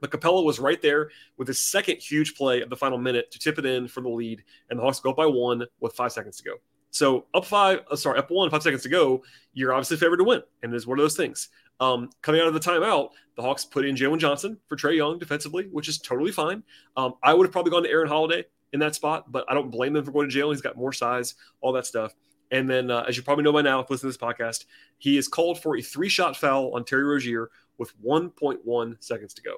but 0.00 0.10
Capela 0.10 0.44
was 0.44 0.60
right 0.60 0.80
there 0.80 1.10
with 1.36 1.48
his 1.48 1.60
second 1.60 1.96
huge 1.96 2.36
play 2.36 2.60
of 2.60 2.70
the 2.70 2.76
final 2.76 2.98
minute 2.98 3.30
to 3.32 3.38
tip 3.38 3.58
it 3.58 3.66
in 3.66 3.88
for 3.88 4.00
the 4.02 4.08
lead, 4.08 4.44
and 4.70 4.78
the 4.78 4.82
Hawks 4.82 5.00
go 5.00 5.10
up 5.10 5.16
by 5.16 5.26
one 5.26 5.64
with 5.80 5.94
five 5.94 6.12
seconds 6.12 6.36
to 6.38 6.44
go. 6.44 6.54
So 6.90 7.26
up 7.34 7.44
five, 7.44 7.80
uh, 7.90 7.96
sorry, 7.96 8.18
up 8.18 8.30
one, 8.30 8.50
five 8.50 8.62
seconds 8.62 8.82
to 8.84 8.88
go. 8.88 9.22
You're 9.52 9.72
obviously 9.72 9.96
favored 9.96 10.18
to 10.18 10.24
win, 10.24 10.42
and 10.62 10.72
it's 10.72 10.86
one 10.86 10.98
of 10.98 11.02
those 11.02 11.16
things. 11.16 11.48
Um, 11.80 12.10
coming 12.22 12.40
out 12.40 12.48
of 12.48 12.54
the 12.54 12.60
timeout, 12.60 13.10
the 13.36 13.42
Hawks 13.42 13.64
put 13.64 13.86
in 13.86 13.94
Jalen 13.94 14.18
Johnson 14.18 14.58
for 14.68 14.76
Trae 14.76 14.96
Young 14.96 15.18
defensively, 15.18 15.68
which 15.70 15.88
is 15.88 15.98
totally 15.98 16.32
fine. 16.32 16.62
Um, 16.96 17.14
I 17.22 17.34
would 17.34 17.46
have 17.46 17.52
probably 17.52 17.70
gone 17.70 17.84
to 17.84 17.90
Aaron 17.90 18.08
Holiday 18.08 18.44
in 18.72 18.80
that 18.80 18.94
spot, 18.94 19.30
but 19.30 19.44
I 19.48 19.54
don't 19.54 19.70
blame 19.70 19.92
them 19.92 20.04
for 20.04 20.10
going 20.10 20.28
to 20.28 20.36
Jalen. 20.36 20.52
He's 20.52 20.60
got 20.60 20.76
more 20.76 20.92
size, 20.92 21.34
all 21.60 21.72
that 21.72 21.86
stuff. 21.86 22.14
And 22.50 22.68
then, 22.68 22.90
uh, 22.90 23.04
as 23.06 23.16
you 23.16 23.22
probably 23.22 23.44
know 23.44 23.52
by 23.52 23.62
now, 23.62 23.80
if 23.80 23.90
listening 23.90 24.12
to 24.12 24.18
this 24.18 24.26
podcast, 24.28 24.64
he 24.96 25.18
is 25.18 25.28
called 25.28 25.62
for 25.62 25.76
a 25.76 25.82
three 25.82 26.08
shot 26.08 26.36
foul 26.36 26.74
on 26.74 26.84
Terry 26.84 27.04
Rozier 27.04 27.50
with 27.76 27.92
1.1 28.02 29.02
seconds 29.02 29.34
to 29.34 29.42
go. 29.42 29.56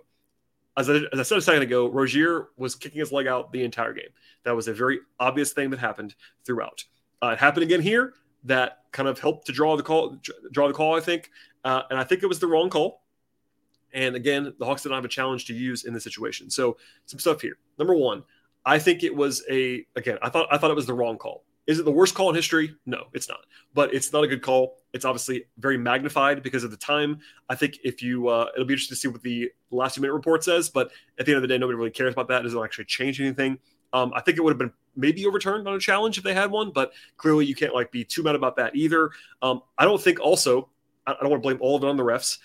As 0.77 0.89
I, 0.89 0.95
as 1.13 1.21
I 1.21 1.23
said 1.23 1.39
a 1.39 1.43
second 1.43 1.63
ago, 1.63 1.89
Rozier 1.89 2.49
was 2.57 2.75
kicking 2.75 3.01
his 3.01 3.13
leg 3.13 3.27
out 3.27 3.53
the 3.53 3.65
entire 3.65 3.93
game. 3.93 4.11
That 4.45 4.57
was 4.57 4.69
a 4.69 4.75
very 4.75 5.01
obvious 5.19 5.53
thing 5.53 5.71
that 5.71 5.79
happened 5.79 6.15
throughout. 6.45 6.85
Uh, 7.23 7.29
it 7.29 7.39
happened 7.39 7.65
again 7.65 7.81
here. 7.81 8.15
That 8.45 8.79
kind 8.93 9.09
of 9.09 9.19
helped 9.19 9.47
to 9.47 9.53
draw 9.53 9.77
the 9.77 9.83
call. 9.83 10.19
Draw 10.53 10.69
the 10.69 10.75
call, 10.75 10.97
I 10.97 11.01
think. 11.01 11.31
Uh, 11.65 11.83
and 11.91 11.99
I 11.99 12.05
think 12.05 12.23
it 12.23 12.27
was 12.27 12.39
the 12.39 12.47
wrong 12.47 12.71
call. 12.71 13.03
And 13.93 14.15
again, 14.15 14.53
the 14.59 14.65
Hawks 14.65 14.83
did 14.83 14.91
not 14.91 14.97
have 14.97 15.05
a 15.05 15.09
challenge 15.09 15.47
to 15.47 15.55
use 15.55 15.85
in 15.85 15.93
this 15.93 16.05
situation. 16.05 16.51
So 16.51 16.77
some 17.07 17.19
stuff 17.19 17.41
here. 17.41 17.59
Number 17.79 17.95
one, 17.95 18.23
I 18.65 18.79
think 18.79 19.03
it 19.03 19.15
was 19.15 19.45
a 19.51 19.85
again. 19.97 20.19
I 20.23 20.29
thought 20.29 20.49
I 20.53 20.59
thought 20.59 20.71
it 20.71 20.77
was 20.77 20.87
the 20.87 20.95
wrong 20.95 21.19
call. 21.19 21.45
Is 21.67 21.79
it 21.79 21.85
the 21.85 21.93
worst 21.93 22.15
call 22.15 22.31
in 22.31 22.35
history? 22.35 22.75
No, 22.87 23.05
it's 23.13 23.29
not. 23.29 23.47
But 23.75 23.95
it's 23.95 24.13
not 24.13 24.25
a 24.25 24.27
good 24.27 24.43
call. 24.43 24.79
It's 24.93 25.05
obviously 25.05 25.45
very 25.59 25.79
magnified 25.79 26.43
because 26.43 26.65
of 26.65 26.71
the 26.71 26.77
time. 26.77 27.21
I 27.49 27.55
think 27.55 27.79
if 27.85 28.03
you, 28.03 28.29
uh, 28.29 28.49
it'll 28.55 28.67
be 28.67 28.75
interesting 28.75 28.97
to 28.97 29.01
see 29.01 29.09
what 29.09 29.23
the 29.23 29.53
last 29.71 29.95
two 29.95 30.01
minute 30.01 30.15
report 30.15 30.43
says. 30.43 30.69
But 30.69 30.91
at 31.19 31.27
the 31.27 31.33
end 31.33 31.37
of 31.37 31.43
the 31.43 31.49
day, 31.49 31.59
nobody 31.59 31.77
really 31.77 31.91
cares 31.91 32.13
about 32.13 32.29
that. 32.29 32.41
It 32.41 32.45
doesn't 32.45 32.65
actually 32.65 32.87
change 32.87 33.21
anything. 33.21 33.59
Um, 33.93 34.13
I 34.17 34.21
think 34.21 34.39
it 34.39 34.41
would 34.41 34.51
have 34.51 34.59
been 34.59 34.73
maybe 34.97 35.27
overturned 35.27 35.69
on 35.69 35.75
a 35.75 35.79
challenge 35.79 36.19
if 36.19 36.25
they 36.25 36.35
had 36.35 36.51
one, 36.51 36.71
but 36.73 36.93
clearly 37.17 37.47
you 37.47 37.55
can't 37.55 37.75
like 37.75 37.93
be 37.93 38.05
too 38.05 38.23
mad 38.23 38.35
about 38.35 38.57
that 38.57 38.75
either. 38.75 39.11
Um, 39.43 39.63
I 39.79 39.85
don't 39.85 40.01
think 40.01 40.19
also 40.19 40.71
I 41.07 41.15
don't 41.21 41.31
want 41.31 41.43
to 41.43 41.47
blame 41.47 41.59
all 41.61 41.77
of 41.77 41.85
it 41.85 41.89
on 41.89 41.97
the 41.97 42.05
refs. 42.05 42.39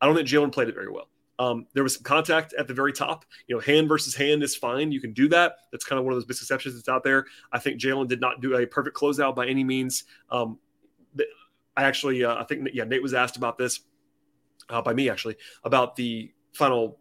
I 0.00 0.06
don't 0.06 0.14
think 0.14 0.28
Jalen 0.28 0.52
played 0.52 0.68
it 0.68 0.74
very 0.74 0.90
well. 0.90 1.08
Um, 1.38 1.66
there 1.72 1.82
was 1.82 1.94
some 1.94 2.02
contact 2.02 2.52
at 2.58 2.68
the 2.68 2.74
very 2.74 2.92
top. 2.92 3.24
You 3.46 3.56
know, 3.56 3.60
hand 3.60 3.88
versus 3.88 4.14
hand 4.14 4.42
is 4.42 4.54
fine. 4.54 4.92
You 4.92 5.00
can 5.00 5.14
do 5.14 5.26
that. 5.28 5.56
That's 5.72 5.84
kind 5.84 5.98
of 5.98 6.04
one 6.04 6.12
of 6.12 6.16
those 6.16 6.28
misconceptions 6.28 6.74
that's 6.74 6.88
out 6.88 7.02
there. 7.02 7.24
I 7.50 7.58
think 7.58 7.80
Jalen 7.80 8.08
did 8.08 8.20
not 8.20 8.42
do 8.42 8.56
a 8.56 8.66
perfect 8.66 8.96
closeout 8.96 9.34
by 9.34 9.46
any 9.46 9.64
means. 9.64 10.04
Um, 10.30 10.58
I 11.76 11.84
actually, 11.84 12.24
uh, 12.24 12.36
I 12.36 12.44
think, 12.44 12.68
yeah, 12.74 12.84
Nate 12.84 13.02
was 13.02 13.14
asked 13.14 13.36
about 13.36 13.56
this 13.56 13.80
uh, 14.68 14.82
by 14.82 14.92
me 14.92 15.08
actually 15.08 15.36
about 15.64 15.96
the 15.96 16.30
final 16.52 16.98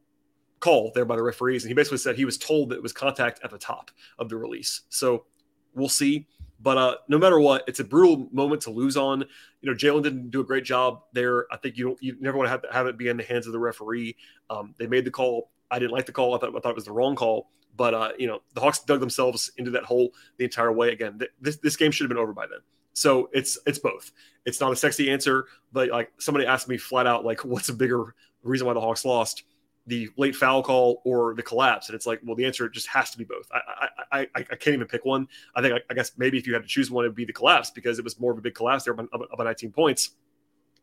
call 0.60 0.92
there 0.96 1.06
by 1.06 1.16
the 1.16 1.24
referees, 1.24 1.64
and 1.64 1.70
he 1.70 1.74
basically 1.74 1.98
said 1.98 2.16
he 2.16 2.26
was 2.26 2.38
told 2.38 2.70
that 2.70 2.76
it 2.76 2.84
was 2.84 2.94
contact 2.94 3.40
at 3.44 3.52
the 3.52 3.58
top 3.58 3.92
of 4.18 4.30
the 4.30 4.38
release. 4.38 4.82
So 4.90 5.26
we'll 5.74 5.90
see. 5.90 6.28
But 6.62 6.78
uh, 6.78 6.96
no 7.08 7.18
matter 7.18 7.40
what, 7.40 7.64
it's 7.68 7.80
a 7.80 7.84
brutal 7.84 8.28
moment 8.32 8.62
to 8.64 8.72
lose 8.72 8.98
on. 8.98 9.24
You 9.62 9.72
know, 9.72 9.76
Jalen 9.76 10.04
didn't 10.04 10.30
do 10.30 10.42
a 10.42 10.44
great 10.44 10.66
job 10.66 11.04
there. 11.14 11.46
I 11.52 11.58
think 11.58 11.78
you 11.78 11.86
don't, 11.86 12.04
you 12.04 12.18
never 12.20 12.38
want 12.38 12.48
to 12.48 12.52
have, 12.52 12.66
have 12.72 12.88
it 12.88 12.98
be 12.98 13.08
in 13.08 13.18
the 13.18 13.24
hands 13.24 13.48
of 13.48 13.54
the 13.54 13.60
referee. 13.60 14.18
Um, 14.50 14.76
they 14.78 14.88
made 14.88 15.06
the 15.06 15.12
call. 15.12 15.52
I 15.72 15.80
didn't 15.80 15.92
like 15.92 16.06
the 16.06 16.12
call. 16.12 16.36
I 16.36 16.40
thought, 16.40 16.56
I 16.56 16.60
thought 16.60 16.72
it 16.72 16.76
was 16.76 16.86
the 16.86 16.92
wrong 16.92 17.16
call. 17.16 17.50
But 17.78 17.94
uh, 17.94 18.12
you 18.18 18.28
know, 18.28 18.42
the 18.56 18.62
Hawks 18.62 18.80
dug 18.80 19.00
themselves 19.00 19.52
into 19.58 19.72
that 19.72 19.84
hole 19.84 20.10
the 20.38 20.44
entire 20.44 20.72
way. 20.72 20.92
Again, 20.92 21.18
th- 21.18 21.32
this 21.40 21.58
this 21.58 21.78
game 21.78 21.92
should 21.92 22.04
have 22.04 22.10
been 22.10 22.18
over 22.18 22.34
by 22.34 22.46
then. 22.46 22.60
So 22.92 23.30
it's 23.32 23.58
it's 23.66 23.80
both. 23.80 24.12
It's 24.46 24.60
not 24.60 24.74
a 24.74 24.76
sexy 24.76 25.10
answer, 25.10 25.46
but 25.72 25.88
like 25.90 26.12
somebody 26.20 26.46
asked 26.46 26.68
me 26.68 26.78
flat 26.78 27.08
out, 27.08 27.24
like, 27.24 27.46
what's 27.46 27.70
a 27.70 27.74
bigger 27.74 28.16
reason 28.44 28.68
why 28.68 28.74
the 28.74 28.82
Hawks 28.82 29.06
lost? 29.06 29.44
The 29.90 30.08
late 30.18 30.36
foul 30.36 30.62
call 30.62 31.02
or 31.04 31.34
the 31.34 31.42
collapse. 31.42 31.90
And 31.90 31.96
it's 31.96 32.06
like, 32.06 32.22
well, 32.24 32.36
the 32.36 32.46
answer 32.46 32.70
just 32.70 32.88
has 32.88 33.10
to 33.10 33.18
be 33.18 33.24
both. 33.24 33.50
I 33.52 33.90
I, 34.12 34.20
I, 34.22 34.28
I 34.36 34.44
can't 34.44 34.76
even 34.76 34.88
pick 34.88 35.04
one. 35.04 35.28
I 35.56 35.62
think, 35.62 35.74
I, 35.74 35.80
I, 35.90 35.94
guess 35.94 36.12
maybe 36.18 36.38
if 36.38 36.48
you 36.48 36.54
had 36.54 36.62
to 36.62 36.68
choose 36.68 36.90
one, 36.90 37.06
it 37.06 37.10
would 37.10 37.16
be 37.16 37.26
the 37.26 37.34
collapse 37.34 37.70
because 37.70 38.00
it 38.00 38.04
was 38.04 38.20
more 38.20 38.32
of 38.32 38.38
a 38.38 38.42
big 38.42 38.56
collapse 38.56 38.84
there 38.86 38.94
about, 38.94 39.10
about 39.12 39.44
19 39.44 39.72
points. 39.72 40.12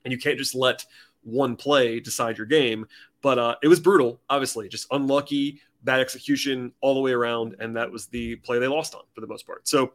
And 0.05 0.12
you 0.12 0.19
can't 0.19 0.38
just 0.38 0.55
let 0.55 0.85
one 1.23 1.57
play 1.57 2.01
decide 2.01 2.37
your 2.37 2.47
game. 2.47 2.87
But 3.23 3.38
uh, 3.38 3.57
it 3.62 3.69
was 3.69 3.81
brutal, 3.81 4.21
obviously, 4.29 4.69
just 4.69 4.87
unlucky, 4.90 5.61
bad 5.83 6.01
execution 6.01 6.73
all 6.81 6.95
the 6.95 7.01
way 7.01 7.12
around. 7.12 7.57
And 7.61 7.77
that 7.77 7.90
was 7.90 8.07
the 8.07 8.37
play 8.37 8.59
they 8.59 8.69
lost 8.69 8.95
on 8.95 9.03
for 9.14 9.21
the 9.21 9.27
most 9.27 9.47
part. 9.47 9.66
So, 9.69 9.92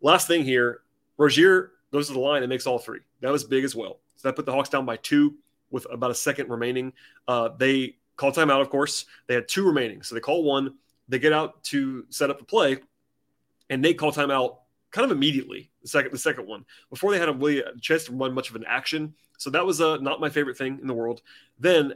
last 0.00 0.26
thing 0.26 0.44
here 0.44 0.82
Rozier 1.16 1.72
goes 1.92 2.08
to 2.08 2.12
the 2.12 2.20
line 2.20 2.42
and 2.42 2.50
makes 2.50 2.66
all 2.66 2.78
three. 2.78 3.00
That 3.20 3.30
was 3.30 3.44
big 3.44 3.64
as 3.64 3.74
well. 3.76 4.00
So 4.16 4.28
that 4.28 4.36
put 4.36 4.46
the 4.46 4.52
Hawks 4.52 4.68
down 4.68 4.84
by 4.84 4.96
two 4.96 5.34
with 5.70 5.86
about 5.90 6.10
a 6.10 6.14
second 6.14 6.48
remaining. 6.48 6.92
Uh, 7.26 7.50
they 7.56 7.96
call 8.16 8.32
timeout, 8.32 8.60
of 8.60 8.70
course. 8.70 9.06
They 9.26 9.34
had 9.34 9.48
two 9.48 9.66
remaining. 9.66 10.02
So 10.02 10.14
they 10.14 10.20
call 10.20 10.44
one, 10.44 10.74
they 11.08 11.18
get 11.18 11.32
out 11.32 11.62
to 11.64 12.06
set 12.10 12.30
up 12.30 12.38
the 12.38 12.44
play, 12.44 12.78
and 13.70 13.82
Nate 13.82 13.98
call 13.98 14.12
timeout 14.12 14.58
kind 14.90 15.04
of 15.04 15.10
immediately, 15.10 15.70
the 15.80 15.88
second 15.88 16.12
the 16.12 16.18
second 16.18 16.46
one, 16.46 16.64
before 16.90 17.12
they 17.12 17.18
had 17.18 17.28
a 17.28 17.32
really 17.32 17.60
a 17.60 17.76
chance 17.80 18.04
to 18.04 18.12
run 18.12 18.32
much 18.32 18.50
of 18.50 18.56
an 18.56 18.64
action. 18.66 19.14
So 19.38 19.50
that 19.50 19.66
was 19.66 19.80
uh, 19.80 19.96
not 19.96 20.20
my 20.20 20.28
favorite 20.28 20.56
thing 20.56 20.78
in 20.80 20.86
the 20.86 20.94
world. 20.94 21.22
Then 21.58 21.94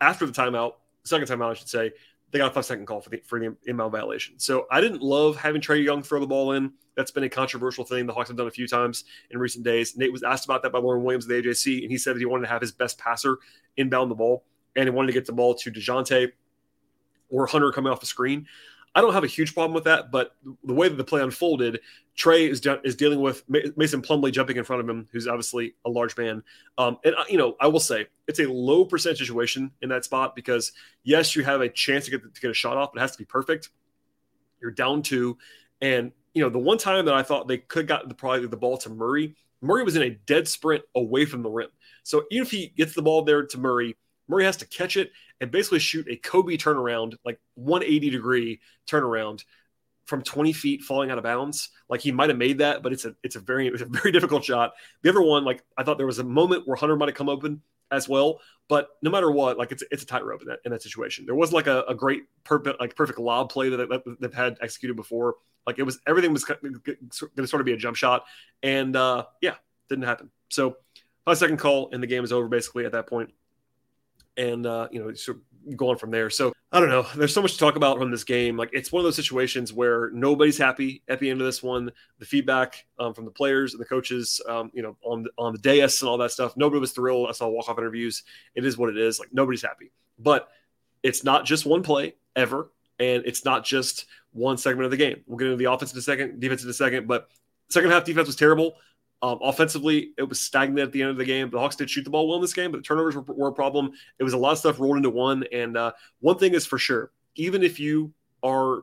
after 0.00 0.26
the 0.26 0.32
timeout, 0.32 0.74
second 1.04 1.28
timeout, 1.28 1.50
I 1.50 1.54
should 1.54 1.68
say, 1.68 1.92
they 2.30 2.38
got 2.38 2.50
a 2.50 2.54
five 2.54 2.64
second 2.64 2.86
call 2.86 3.00
for 3.00 3.10
the 3.10 3.20
for 3.24 3.38
the 3.38 3.54
inbound 3.66 3.92
violation. 3.92 4.38
So 4.38 4.66
I 4.70 4.80
didn't 4.80 5.02
love 5.02 5.36
having 5.36 5.60
Trae 5.60 5.84
Young 5.84 6.02
throw 6.02 6.18
the 6.18 6.26
ball 6.26 6.52
in. 6.52 6.72
That's 6.96 7.10
been 7.10 7.24
a 7.24 7.28
controversial 7.28 7.84
thing 7.84 8.06
the 8.06 8.12
Hawks 8.12 8.28
have 8.28 8.36
done 8.36 8.48
a 8.48 8.50
few 8.50 8.66
times 8.66 9.04
in 9.30 9.38
recent 9.38 9.64
days. 9.64 9.96
Nate 9.96 10.12
was 10.12 10.22
asked 10.22 10.46
about 10.46 10.62
that 10.62 10.72
by 10.72 10.78
Lauren 10.78 11.04
Williams 11.04 11.24
of 11.24 11.28
the 11.28 11.42
AJC, 11.42 11.82
and 11.82 11.90
he 11.90 11.98
said 11.98 12.14
that 12.14 12.20
he 12.20 12.26
wanted 12.26 12.46
to 12.46 12.48
have 12.48 12.60
his 12.60 12.72
best 12.72 12.98
passer 12.98 13.38
inbound 13.76 14.10
the 14.10 14.14
ball 14.14 14.44
and 14.76 14.92
wanted 14.94 15.08
to 15.08 15.12
get 15.12 15.26
the 15.26 15.32
ball 15.32 15.54
to 15.54 15.70
DeJounte 15.70 16.32
or 17.30 17.46
Hunter 17.46 17.72
coming 17.72 17.92
off 17.92 18.00
the 18.00 18.06
screen. 18.06 18.46
I 18.94 19.00
don't 19.00 19.14
have 19.14 19.24
a 19.24 19.28
huge 19.28 19.54
problem 19.54 19.74
with 19.74 19.84
that, 19.84 20.10
but 20.10 20.36
the 20.64 20.74
way 20.74 20.88
that 20.88 20.96
the 20.96 21.04
play 21.04 21.22
unfolded, 21.22 21.80
Trae 22.16 22.48
is 22.48 22.60
de- 22.60 22.80
is 22.84 22.94
dealing 22.94 23.20
with 23.20 23.42
Mason 23.48 24.02
Plumlee 24.02 24.32
jumping 24.32 24.58
in 24.58 24.64
front 24.64 24.82
of 24.82 24.88
him, 24.88 25.08
who's 25.12 25.26
obviously 25.26 25.74
a 25.86 25.90
large 25.90 26.14
man. 26.18 26.42
Um, 26.76 26.98
and 27.02 27.14
uh, 27.14 27.24
you 27.28 27.38
know, 27.38 27.56
I 27.58 27.68
will 27.68 27.80
say 27.80 28.06
it's 28.28 28.38
a 28.38 28.44
low 28.44 28.84
percent 28.84 29.16
situation 29.16 29.70
in 29.80 29.88
that 29.88 30.04
spot 30.04 30.36
because 30.36 30.72
yes, 31.04 31.34
you 31.34 31.42
have 31.42 31.62
a 31.62 31.70
chance 31.70 32.04
to 32.04 32.10
get 32.10 32.22
to 32.22 32.40
get 32.40 32.50
a 32.50 32.54
shot 32.54 32.76
off, 32.76 32.92
but 32.92 32.98
it 32.98 33.02
has 33.02 33.12
to 33.12 33.18
be 33.18 33.24
perfect. 33.24 33.70
You're 34.60 34.70
down 34.70 35.00
two, 35.00 35.38
and 35.80 36.12
you 36.34 36.42
know 36.42 36.50
the 36.50 36.58
one 36.58 36.76
time 36.76 37.06
that 37.06 37.14
I 37.14 37.22
thought 37.22 37.48
they 37.48 37.58
could 37.58 37.88
got 37.88 38.08
the 38.08 38.14
probably 38.14 38.46
the 38.46 38.58
ball 38.58 38.76
to 38.78 38.90
Murray, 38.90 39.34
Murray 39.62 39.84
was 39.84 39.96
in 39.96 40.02
a 40.02 40.10
dead 40.10 40.46
sprint 40.46 40.82
away 40.94 41.24
from 41.24 41.42
the 41.42 41.48
rim. 41.48 41.70
So 42.02 42.24
even 42.30 42.44
if 42.44 42.50
he 42.50 42.68
gets 42.76 42.94
the 42.94 43.02
ball 43.02 43.22
there 43.22 43.46
to 43.46 43.58
Murray, 43.58 43.96
Murray 44.32 44.44
has 44.44 44.56
to 44.58 44.66
catch 44.66 44.96
it 44.96 45.12
and 45.40 45.50
basically 45.50 45.78
shoot 45.78 46.08
a 46.08 46.16
Kobe 46.16 46.56
turnaround, 46.56 47.16
like 47.24 47.38
180 47.54 48.10
degree 48.10 48.60
turnaround 48.88 49.44
from 50.06 50.22
20 50.22 50.52
feet 50.54 50.82
falling 50.82 51.10
out 51.10 51.18
of 51.18 51.24
bounds. 51.24 51.68
Like 51.88 52.00
he 52.00 52.12
might 52.12 52.30
have 52.30 52.38
made 52.38 52.58
that, 52.58 52.82
but 52.82 52.92
it's 52.92 53.04
a 53.04 53.14
it's 53.22 53.36
a 53.36 53.40
very 53.40 53.68
it's 53.68 53.82
a 53.82 53.86
very 53.86 54.10
difficult 54.12 54.42
shot. 54.42 54.72
The 55.02 55.10
other 55.10 55.20
one, 55.20 55.44
like 55.44 55.62
I 55.76 55.84
thought 55.84 55.98
there 55.98 56.06
was 56.06 56.18
a 56.18 56.24
moment 56.24 56.66
where 56.66 56.76
Hunter 56.76 56.96
might 56.96 57.08
have 57.08 57.14
come 57.14 57.28
open 57.28 57.60
as 57.90 58.08
well, 58.08 58.40
but 58.68 58.88
no 59.02 59.10
matter 59.10 59.30
what, 59.30 59.58
like 59.58 59.70
it's 59.70 59.84
it's 59.90 60.02
a 60.02 60.06
tightrope 60.06 60.40
in 60.40 60.48
that 60.48 60.60
in 60.64 60.72
that 60.72 60.82
situation. 60.82 61.26
There 61.26 61.34
was 61.34 61.52
like 61.52 61.66
a, 61.66 61.82
a 61.82 61.94
great 61.94 62.22
perfect 62.42 62.80
like 62.80 62.96
perfect 62.96 63.18
lob 63.18 63.50
play 63.50 63.68
that, 63.68 63.88
that 63.90 64.16
they've 64.18 64.32
had 64.32 64.56
executed 64.62 64.96
before. 64.96 65.34
Like 65.66 65.78
it 65.78 65.82
was 65.82 66.00
everything 66.06 66.32
was 66.32 66.44
going 66.44 66.80
to 67.36 67.46
sort 67.46 67.60
of 67.60 67.66
be 67.66 67.74
a 67.74 67.76
jump 67.76 67.96
shot, 67.96 68.24
and 68.62 68.96
uh, 68.96 69.26
yeah, 69.42 69.56
didn't 69.90 70.04
happen. 70.04 70.30
So 70.48 70.76
five 71.26 71.36
second 71.36 71.58
call 71.58 71.90
and 71.92 72.02
the 72.02 72.06
game 72.06 72.24
is 72.24 72.32
over 72.32 72.48
basically 72.48 72.86
at 72.86 72.92
that 72.92 73.06
point 73.06 73.30
and 74.36 74.66
uh, 74.66 74.88
you 74.90 75.02
know, 75.02 75.12
sort 75.14 75.38
of 75.38 75.76
going 75.76 75.98
from 75.98 76.10
there. 76.10 76.30
So 76.30 76.52
I 76.72 76.80
don't 76.80 76.88
know. 76.88 77.06
There's 77.16 77.34
so 77.34 77.42
much 77.42 77.52
to 77.52 77.58
talk 77.58 77.76
about 77.76 77.98
from 77.98 78.10
this 78.10 78.24
game. 78.24 78.56
Like 78.56 78.70
it's 78.72 78.90
one 78.90 79.00
of 79.00 79.04
those 79.04 79.16
situations 79.16 79.72
where 79.72 80.10
nobody's 80.10 80.58
happy 80.58 81.02
at 81.08 81.20
the 81.20 81.30
end 81.30 81.40
of 81.40 81.46
this 81.46 81.62
one. 81.62 81.90
The 82.18 82.24
feedback 82.24 82.86
um, 82.98 83.14
from 83.14 83.24
the 83.24 83.30
players 83.30 83.74
and 83.74 83.80
the 83.80 83.86
coaches, 83.86 84.40
um, 84.48 84.70
you 84.72 84.82
know, 84.82 84.96
on 85.04 85.26
on 85.38 85.52
the 85.52 85.58
dais 85.58 86.00
and 86.00 86.08
all 86.08 86.18
that 86.18 86.30
stuff. 86.30 86.56
Nobody 86.56 86.80
was 86.80 86.92
thrilled. 86.92 87.28
I 87.28 87.32
saw 87.32 87.48
walk 87.48 87.68
off 87.68 87.78
interviews. 87.78 88.22
It 88.54 88.64
is 88.64 88.78
what 88.78 88.88
it 88.88 88.96
is. 88.96 89.18
Like 89.18 89.32
nobody's 89.32 89.62
happy. 89.62 89.92
But 90.18 90.48
it's 91.02 91.24
not 91.24 91.44
just 91.44 91.66
one 91.66 91.82
play 91.82 92.14
ever, 92.36 92.70
and 92.98 93.22
it's 93.26 93.44
not 93.44 93.64
just 93.64 94.06
one 94.32 94.56
segment 94.56 94.84
of 94.86 94.90
the 94.90 94.96
game. 94.96 95.22
We'll 95.26 95.38
get 95.38 95.46
into 95.46 95.56
the 95.56 95.70
offense 95.70 95.92
in 95.92 95.98
a 95.98 96.02
second, 96.02 96.40
defense 96.40 96.64
in 96.64 96.70
a 96.70 96.74
second. 96.74 97.06
But 97.06 97.28
second 97.68 97.90
half 97.90 98.04
defense 98.04 98.26
was 98.26 98.36
terrible. 98.36 98.76
Um, 99.22 99.38
offensively, 99.40 100.12
it 100.18 100.28
was 100.28 100.40
stagnant 100.40 100.80
at 100.80 100.92
the 100.92 101.02
end 101.02 101.12
of 101.12 101.16
the 101.16 101.24
game. 101.24 101.48
The 101.48 101.58
Hawks 101.58 101.76
did 101.76 101.88
shoot 101.88 102.02
the 102.02 102.10
ball 102.10 102.26
well 102.26 102.36
in 102.36 102.42
this 102.42 102.52
game, 102.52 102.72
but 102.72 102.78
the 102.78 102.82
turnovers 102.82 103.14
were, 103.14 103.22
were 103.22 103.48
a 103.48 103.52
problem. 103.52 103.92
It 104.18 104.24
was 104.24 104.32
a 104.32 104.38
lot 104.38 104.52
of 104.52 104.58
stuff 104.58 104.80
rolled 104.80 104.96
into 104.96 105.10
one. 105.10 105.44
And 105.52 105.76
uh, 105.76 105.92
one 106.18 106.38
thing 106.38 106.54
is 106.54 106.66
for 106.66 106.76
sure, 106.76 107.12
even 107.36 107.62
if 107.62 107.78
you 107.78 108.12
are 108.42 108.82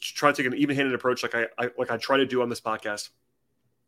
trying 0.00 0.32
to 0.32 0.42
take 0.42 0.50
an 0.50 0.58
even-handed 0.58 0.94
approach, 0.94 1.22
like 1.22 1.34
I, 1.34 1.46
I 1.58 1.68
like 1.76 1.90
I 1.90 1.98
try 1.98 2.16
to 2.16 2.26
do 2.26 2.40
on 2.40 2.48
this 2.48 2.62
podcast, 2.62 3.10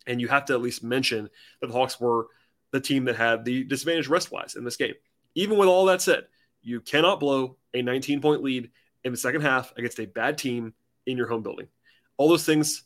and 0.07 0.20
you 0.20 0.29
have 0.29 0.44
to 0.46 0.53
at 0.53 0.61
least 0.61 0.85
mention 0.85 1.31
that 1.61 1.68
the 1.68 1.72
Hawks 1.72 1.98
were 1.98 2.27
the 2.70 2.81
team 2.81 3.07
that 3.07 3.16
had 3.16 3.44
the 3.44 3.64
disadvantage 3.64 4.09
rest-wise 4.09 4.57
in 4.57 4.64
this 4.64 4.77
game. 4.77 4.94
Even 5.35 5.57
with 5.57 5.68
all 5.68 5.87
that 5.87 6.03
said, 6.03 6.24
you 6.61 6.81
cannot 6.81 7.20
blow 7.20 7.57
a 7.72 7.83
19-point 7.83 8.42
lead 8.42 8.70
in 9.05 9.12
the 9.12 9.18
second 9.18 9.40
half 9.40 9.72
against 9.77 9.98
a 10.00 10.07
bad 10.07 10.37
team 10.37 10.74
in 11.07 11.16
your 11.16 11.29
home 11.29 11.42
building. 11.42 11.68
All 12.18 12.29
those 12.29 12.44
things 12.44 12.83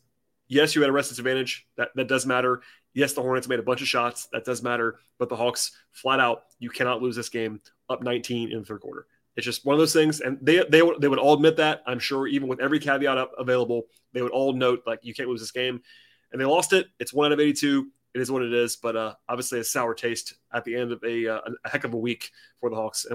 yes, 0.49 0.75
you 0.75 0.83
had 0.83 0.91
a 0.91 0.93
rest 0.93 1.11
disadvantage. 1.11 1.67
That 1.77 1.91
that 1.95 2.09
does 2.09 2.27
matter. 2.27 2.63
Yes, 2.95 3.13
the 3.13 3.23
Hornets 3.23 3.49
made 3.49 3.59
a 3.59 3.63
bunch 3.63 3.81
of 3.81 3.89
shots. 3.89 4.29
That 4.33 4.45
does 4.45 4.63
matter. 4.63 4.99
But 5.19 5.29
the 5.29 5.37
Hawks, 5.37 5.73
flat 5.93 6.21
out, 6.21 6.45
you 6.59 6.71
cannot 6.71 7.03
lose 7.03 7.15
this 7.15 7.29
game 7.29 7.61
up 7.89 8.03
19 8.03 8.51
in 8.51 8.59
the 8.59 8.65
third 8.65 8.81
quarter. 8.81 9.07
It's 9.37 9.45
just 9.45 9.65
one 9.65 9.75
of 9.75 9.79
those 9.79 9.93
things, 9.93 10.21
and 10.21 10.39
they 10.43 10.65
they 10.69 10.83
they 10.99 11.09
would 11.09 11.19
all 11.19 11.35
admit 11.35 11.57
that. 11.59 11.83
I'm 11.87 12.01
sure, 12.01 12.27
even 12.27 12.49
with 12.49 12.61
every 12.61 12.81
caveat 12.81 13.19
up, 13.19 13.33
available, 13.39 13.87
they 14.13 14.23
would 14.23 14.33
all 14.33 14.53
note 14.53 14.83
like 14.85 15.01
you 15.03 15.15
can't 15.15 15.29
lose 15.29 15.41
this 15.41 15.53
game, 15.53 15.81
and 16.33 16.41
they 16.41 16.45
lost 16.45 16.73
it. 16.73 16.89
It's 16.99 17.13
one 17.13 17.27
out 17.27 17.33
of 17.33 17.41
82. 17.41 17.89
It 18.15 18.21
is 18.21 18.33
what 18.33 18.43
it 18.43 18.53
is, 18.53 18.75
but 18.75 18.97
uh, 18.97 19.15
obviously 19.29 19.61
a 19.61 19.65
sour 19.65 19.95
taste 19.95 20.35
at 20.53 20.65
the 20.65 20.75
end 20.75 20.91
of 20.93 21.05
a, 21.05 21.29
uh, 21.29 21.41
a 21.65 21.69
heck 21.69 21.85
of 21.85 21.93
a 21.93 21.97
week 21.97 22.33
for 22.59 22.71
the 22.71 22.75
Hawks, 22.75 23.07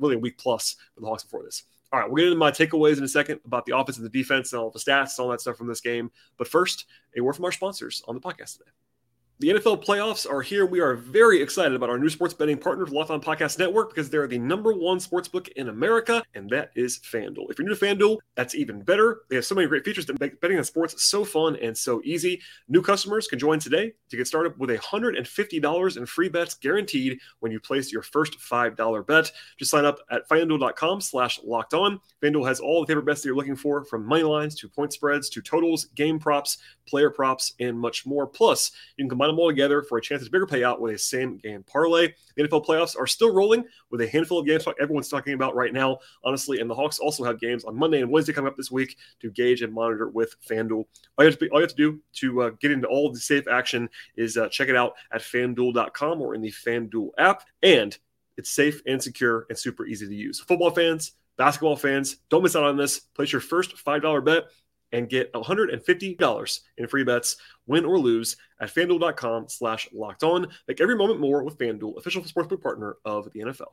really 0.00 0.16
a 0.16 0.18
week 0.18 0.38
plus 0.38 0.74
for 0.94 1.00
the 1.00 1.06
Hawks 1.06 1.22
before 1.22 1.44
this. 1.44 1.62
All 1.92 2.00
right, 2.00 2.10
we'll 2.10 2.16
get 2.16 2.26
into 2.26 2.38
my 2.38 2.50
takeaways 2.50 2.98
in 2.98 3.04
a 3.04 3.08
second 3.08 3.40
about 3.46 3.64
the 3.64 3.76
offense 3.76 3.96
and 3.96 4.04
the 4.04 4.10
defense 4.10 4.52
and 4.52 4.60
all 4.60 4.70
the 4.70 4.78
stats 4.78 5.16
and 5.16 5.24
all 5.24 5.30
that 5.30 5.40
stuff 5.40 5.56
from 5.56 5.68
this 5.68 5.80
game. 5.80 6.10
But 6.36 6.48
first, 6.48 6.84
a 7.16 7.20
word 7.22 7.34
from 7.34 7.46
our 7.46 7.52
sponsors 7.52 8.02
on 8.06 8.14
the 8.14 8.20
podcast 8.20 8.58
today. 8.58 8.70
The 9.40 9.50
NFL 9.50 9.84
playoffs 9.84 10.28
are 10.28 10.42
here. 10.42 10.66
We 10.66 10.80
are 10.80 10.96
very 10.96 11.40
excited 11.40 11.74
about 11.74 11.90
our 11.90 11.96
new 11.96 12.08
sports 12.08 12.34
betting 12.34 12.58
partner, 12.58 12.86
Locked 12.86 13.10
On 13.10 13.20
Podcast 13.20 13.56
Network, 13.56 13.90
because 13.90 14.10
they're 14.10 14.26
the 14.26 14.36
number 14.36 14.72
one 14.72 14.98
sports 14.98 15.28
book 15.28 15.46
in 15.54 15.68
America, 15.68 16.24
and 16.34 16.50
that 16.50 16.72
is 16.74 16.98
FanDuel. 16.98 17.48
If 17.48 17.56
you're 17.56 17.68
new 17.68 17.76
to 17.76 17.80
FanDuel, 17.80 18.16
that's 18.34 18.56
even 18.56 18.82
better. 18.82 19.20
They 19.30 19.36
have 19.36 19.44
so 19.44 19.54
many 19.54 19.68
great 19.68 19.84
features 19.84 20.06
that 20.06 20.18
make 20.18 20.40
betting 20.40 20.58
on 20.58 20.64
sports 20.64 21.04
so 21.04 21.24
fun 21.24 21.54
and 21.62 21.78
so 21.78 22.02
easy. 22.04 22.40
New 22.66 22.82
customers 22.82 23.28
can 23.28 23.38
join 23.38 23.60
today 23.60 23.92
to 24.10 24.16
get 24.16 24.26
started 24.26 24.58
with 24.58 24.70
$150 24.70 25.96
in 25.96 26.06
free 26.06 26.28
bets 26.28 26.54
guaranteed 26.54 27.20
when 27.38 27.52
you 27.52 27.60
place 27.60 27.92
your 27.92 28.02
first 28.02 28.40
$5 28.40 29.06
bet. 29.06 29.30
Just 29.56 29.70
sign 29.70 29.84
up 29.84 30.00
at 30.10 30.28
FanDuel.com 30.28 31.00
slash 31.00 31.38
locked 31.44 31.74
on. 31.74 32.00
FanDuel 32.24 32.48
has 32.48 32.58
all 32.58 32.80
the 32.80 32.88
favorite 32.88 33.06
bets 33.06 33.22
that 33.22 33.28
you're 33.28 33.36
looking 33.36 33.54
for, 33.54 33.84
from 33.84 34.04
money 34.04 34.24
lines 34.24 34.56
to 34.56 34.68
point 34.68 34.92
spreads 34.92 35.28
to 35.28 35.40
totals, 35.40 35.84
game 35.84 36.18
props, 36.18 36.58
player 36.88 37.10
props, 37.10 37.52
and 37.60 37.78
much 37.78 38.04
more. 38.04 38.26
Plus, 38.26 38.72
you 38.96 39.04
can 39.04 39.08
combine 39.08 39.27
them 39.28 39.38
all 39.38 39.48
together 39.48 39.82
for 39.82 39.98
a 39.98 40.02
chance 40.02 40.22
at 40.22 40.28
a 40.28 40.30
bigger 40.30 40.46
payout 40.46 40.80
with 40.80 40.94
a 40.94 40.98
same 40.98 41.38
game 41.38 41.62
parlay. 41.62 42.12
The 42.36 42.44
NFL 42.44 42.66
playoffs 42.66 42.98
are 42.98 43.06
still 43.06 43.32
rolling 43.32 43.64
with 43.90 44.00
a 44.00 44.08
handful 44.08 44.38
of 44.38 44.46
games 44.46 44.66
everyone's 44.80 45.08
talking 45.08 45.34
about 45.34 45.54
right 45.54 45.72
now, 45.72 45.98
honestly. 46.24 46.60
And 46.60 46.68
the 46.68 46.74
Hawks 46.74 46.98
also 46.98 47.24
have 47.24 47.40
games 47.40 47.64
on 47.64 47.76
Monday 47.76 48.00
and 48.00 48.10
Wednesday 48.10 48.32
coming 48.32 48.48
up 48.48 48.56
this 48.56 48.70
week 48.70 48.96
to 49.20 49.30
gauge 49.30 49.62
and 49.62 49.72
monitor 49.72 50.08
with 50.08 50.34
FanDuel. 50.48 50.84
All 51.16 51.24
you 51.24 51.24
have 51.24 51.34
to, 51.34 51.44
be, 51.44 51.50
all 51.50 51.58
you 51.58 51.62
have 51.62 51.70
to 51.70 51.76
do 51.76 52.00
to 52.14 52.42
uh, 52.42 52.50
get 52.60 52.70
into 52.70 52.88
all 52.88 53.12
the 53.12 53.18
safe 53.20 53.48
action 53.48 53.88
is 54.16 54.36
uh, 54.36 54.48
check 54.48 54.68
it 54.68 54.76
out 54.76 54.94
at 55.12 55.20
fanduel.com 55.20 56.20
or 56.20 56.34
in 56.34 56.40
the 56.40 56.52
FanDuel 56.52 57.10
app. 57.18 57.44
And 57.62 57.96
it's 58.36 58.50
safe 58.50 58.82
and 58.86 59.02
secure 59.02 59.46
and 59.48 59.58
super 59.58 59.86
easy 59.86 60.06
to 60.06 60.14
use. 60.14 60.40
Football 60.40 60.70
fans, 60.70 61.12
basketball 61.36 61.76
fans, 61.76 62.18
don't 62.30 62.42
miss 62.42 62.56
out 62.56 62.64
on 62.64 62.76
this. 62.76 63.00
Place 63.00 63.32
your 63.32 63.40
first 63.40 63.76
$5 63.76 64.24
bet 64.24 64.44
and 64.92 65.08
get 65.08 65.32
$150 65.32 66.60
in 66.78 66.86
free 66.86 67.04
bets, 67.04 67.36
win 67.66 67.84
or 67.84 67.98
lose, 67.98 68.36
at 68.60 68.74
fanduel.com 68.74 69.48
slash 69.48 69.88
locked 69.92 70.22
on. 70.22 70.48
Make 70.66 70.80
every 70.80 70.96
moment 70.96 71.20
more 71.20 71.42
with 71.42 71.58
FanDuel, 71.58 71.98
official 71.98 72.22
sportsbook 72.22 72.62
partner 72.62 72.96
of 73.04 73.32
the 73.32 73.40
NFL. 73.40 73.72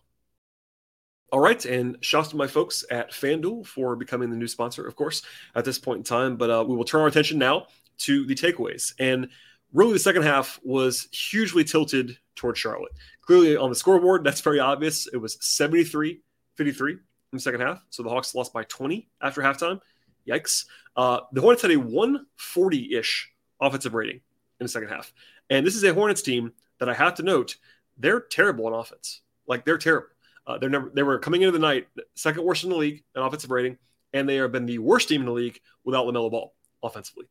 All 1.31 1.39
right, 1.39 1.63
and 1.65 1.97
shouts 2.01 2.29
to 2.29 2.35
my 2.35 2.47
folks 2.47 2.85
at 2.91 3.11
FanDuel 3.11 3.65
for 3.65 3.95
becoming 3.95 4.29
the 4.29 4.35
new 4.35 4.47
sponsor, 4.47 4.85
of 4.85 4.95
course, 4.95 5.23
at 5.55 5.65
this 5.65 5.79
point 5.79 5.97
in 5.99 6.03
time. 6.03 6.37
But 6.37 6.49
uh, 6.49 6.65
we 6.67 6.75
will 6.75 6.85
turn 6.85 7.01
our 7.01 7.07
attention 7.07 7.39
now 7.39 7.67
to 7.99 8.25
the 8.25 8.35
takeaways. 8.35 8.93
And 8.99 9.29
really, 9.73 9.93
the 9.93 9.99
second 9.99 10.23
half 10.23 10.59
was 10.63 11.07
hugely 11.11 11.63
tilted 11.63 12.17
towards 12.35 12.59
Charlotte. 12.59 12.91
Clearly, 13.21 13.57
on 13.57 13.69
the 13.69 13.75
scoreboard, 13.75 14.23
that's 14.23 14.41
very 14.41 14.59
obvious. 14.59 15.07
It 15.07 15.17
was 15.17 15.37
73 15.41 16.21
53 16.55 16.91
in 16.93 16.99
the 17.33 17.39
second 17.39 17.61
half. 17.61 17.83
So 17.89 18.03
the 18.03 18.09
Hawks 18.09 18.35
lost 18.35 18.53
by 18.53 18.63
20 18.63 19.09
after 19.21 19.41
halftime. 19.41 19.79
Yikes. 20.27 20.65
Uh, 20.95 21.21
the 21.31 21.41
Hornets 21.41 21.61
had 21.61 21.71
a 21.71 21.77
140 21.77 22.95
ish 22.95 23.31
offensive 23.59 23.93
rating 23.93 24.21
in 24.59 24.65
the 24.65 24.69
second 24.69 24.89
half. 24.89 25.13
And 25.49 25.65
this 25.65 25.75
is 25.75 25.83
a 25.83 25.93
Hornets 25.93 26.21
team 26.21 26.53
that 26.79 26.89
I 26.89 26.93
have 26.93 27.15
to 27.15 27.23
note, 27.23 27.57
they're 27.97 28.19
terrible 28.19 28.67
on 28.67 28.73
offense. 28.73 29.21
Like, 29.47 29.65
they're 29.65 29.77
terrible. 29.77 30.07
Uh, 30.47 30.57
they're 30.57 30.69
never 30.69 30.91
they 30.93 31.03
were 31.03 31.17
coming 31.17 31.41
into 31.41 31.51
the 31.51 31.59
night 31.59 31.87
second 32.13 32.43
worst 32.43 32.63
in 32.63 32.69
the 32.69 32.75
league 32.75 33.03
in 33.15 33.21
offensive 33.21 33.49
rating, 33.49 33.77
and 34.13 34.29
they 34.29 34.35
have 34.35 34.51
been 34.51 34.65
the 34.65 34.77
worst 34.77 35.09
team 35.09 35.21
in 35.21 35.25
the 35.25 35.33
league 35.33 35.59
without 35.83 36.05
Lamelo 36.05 36.29
Ball 36.29 36.53
offensively. 36.83 37.25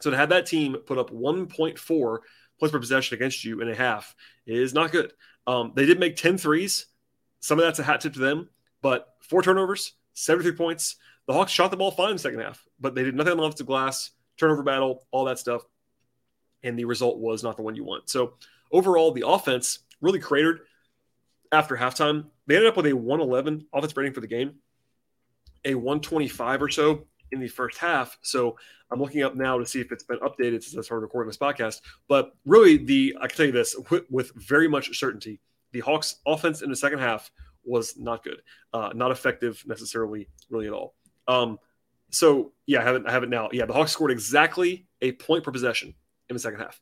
So 0.00 0.10
to 0.10 0.16
have 0.16 0.30
that 0.30 0.46
team 0.46 0.76
put 0.86 0.98
up 0.98 1.10
1.4 1.10 2.18
points 2.58 2.72
per 2.72 2.78
possession 2.78 3.14
against 3.14 3.44
you 3.44 3.60
in 3.60 3.68
a 3.68 3.74
half 3.74 4.14
is 4.46 4.72
not 4.72 4.92
good. 4.92 5.12
Um, 5.46 5.72
they 5.76 5.84
did 5.84 6.00
make 6.00 6.16
10 6.16 6.38
threes. 6.38 6.86
Some 7.40 7.58
of 7.58 7.64
that's 7.64 7.78
a 7.78 7.82
hat 7.82 8.00
tip 8.00 8.14
to 8.14 8.20
them, 8.20 8.48
but 8.80 9.14
four 9.20 9.42
turnovers, 9.42 9.92
73 10.14 10.52
points. 10.52 10.96
The 11.26 11.32
Hawks 11.32 11.52
shot 11.52 11.70
the 11.70 11.76
ball 11.76 11.90
fine 11.90 12.10
in 12.10 12.16
the 12.16 12.22
second 12.22 12.40
half, 12.40 12.64
but 12.80 12.94
they 12.94 13.04
did 13.04 13.14
nothing 13.14 13.32
on 13.32 13.36
the 13.38 13.44
offensive 13.44 13.66
glass, 13.66 14.10
turnover 14.38 14.62
battle, 14.62 15.06
all 15.10 15.24
that 15.26 15.38
stuff. 15.38 15.62
And 16.62 16.78
the 16.78 16.84
result 16.84 17.18
was 17.18 17.42
not 17.42 17.56
the 17.56 17.62
one 17.62 17.74
you 17.74 17.84
want. 17.84 18.08
So 18.08 18.34
overall, 18.70 19.12
the 19.12 19.26
offense 19.26 19.80
really 20.00 20.18
cratered 20.18 20.60
after 21.52 21.76
halftime. 21.76 22.26
They 22.46 22.56
ended 22.56 22.70
up 22.70 22.76
with 22.76 22.86
a 22.86 22.92
111 22.92 23.66
offense 23.72 23.96
rating 23.96 24.14
for 24.14 24.20
the 24.20 24.26
game, 24.26 24.54
a 25.64 25.74
125 25.74 26.62
or 26.62 26.68
so 26.68 27.06
in 27.30 27.40
the 27.40 27.48
first 27.48 27.78
half. 27.78 28.18
So 28.22 28.56
I'm 28.90 29.00
looking 29.00 29.22
up 29.22 29.34
now 29.34 29.58
to 29.58 29.66
see 29.66 29.80
if 29.80 29.90
it's 29.90 30.04
been 30.04 30.18
updated 30.18 30.62
since 30.62 30.76
I 30.76 30.82
started 30.82 31.02
recording 31.02 31.28
this 31.28 31.38
podcast. 31.38 31.80
But 32.08 32.32
really, 32.44 32.76
the 32.76 33.16
I 33.20 33.26
can 33.26 33.36
tell 33.36 33.46
you 33.46 33.52
this 33.52 33.76
with, 33.90 34.04
with 34.10 34.32
very 34.34 34.68
much 34.68 34.96
certainty: 34.98 35.40
the 35.72 35.80
Hawks' 35.80 36.16
offense 36.26 36.62
in 36.62 36.70
the 36.70 36.76
second 36.76 36.98
half 36.98 37.30
was 37.64 37.96
not 37.96 38.22
good, 38.24 38.42
uh, 38.72 38.90
not 38.94 39.10
effective 39.12 39.62
necessarily, 39.66 40.28
really 40.50 40.66
at 40.66 40.72
all. 40.72 40.94
Um, 41.28 41.58
so 42.10 42.52
yeah, 42.66 42.80
I 42.80 42.84
haven't 42.84 43.06
I 43.06 43.12
have 43.12 43.22
it 43.22 43.30
now. 43.30 43.48
Yeah, 43.52 43.66
the 43.66 43.72
Hawks 43.72 43.92
scored 43.92 44.10
exactly 44.10 44.86
a 45.00 45.12
point 45.12 45.44
per 45.44 45.50
possession 45.50 45.94
in 46.28 46.34
the 46.34 46.40
second 46.40 46.60
half 46.60 46.80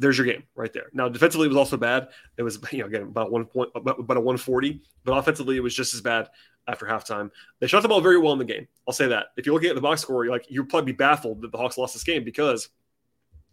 there's 0.00 0.16
your 0.16 0.26
game 0.26 0.42
right 0.56 0.72
there. 0.72 0.86
Now 0.92 1.08
defensively 1.08 1.44
it 1.44 1.48
was 1.48 1.58
also 1.58 1.76
bad. 1.76 2.08
It 2.36 2.42
was 2.42 2.58
you 2.72 2.78
know 2.78 2.86
again 2.86 3.02
about 3.02 3.30
one 3.30 3.44
point 3.44 3.70
about, 3.74 4.00
about 4.00 4.16
a 4.16 4.20
140, 4.20 4.80
but 5.04 5.12
offensively 5.12 5.56
it 5.56 5.62
was 5.62 5.74
just 5.74 5.94
as 5.94 6.00
bad 6.00 6.28
after 6.66 6.86
halftime. 6.86 7.30
They 7.60 7.66
shot 7.66 7.82
the 7.82 7.88
ball 7.88 8.00
very 8.00 8.18
well 8.18 8.32
in 8.32 8.38
the 8.38 8.44
game. 8.44 8.66
I'll 8.88 8.94
say 8.94 9.06
that. 9.08 9.26
If 9.36 9.46
you're 9.46 9.54
looking 9.54 9.68
at 9.68 9.76
the 9.76 9.82
box 9.82 10.00
score, 10.00 10.24
you're 10.24 10.32
like 10.32 10.46
you'd 10.48 10.68
probably 10.68 10.92
be 10.92 10.96
baffled 10.96 11.42
that 11.42 11.52
the 11.52 11.58
Hawks 11.58 11.78
lost 11.78 11.94
this 11.94 12.02
game 12.02 12.24
because 12.24 12.70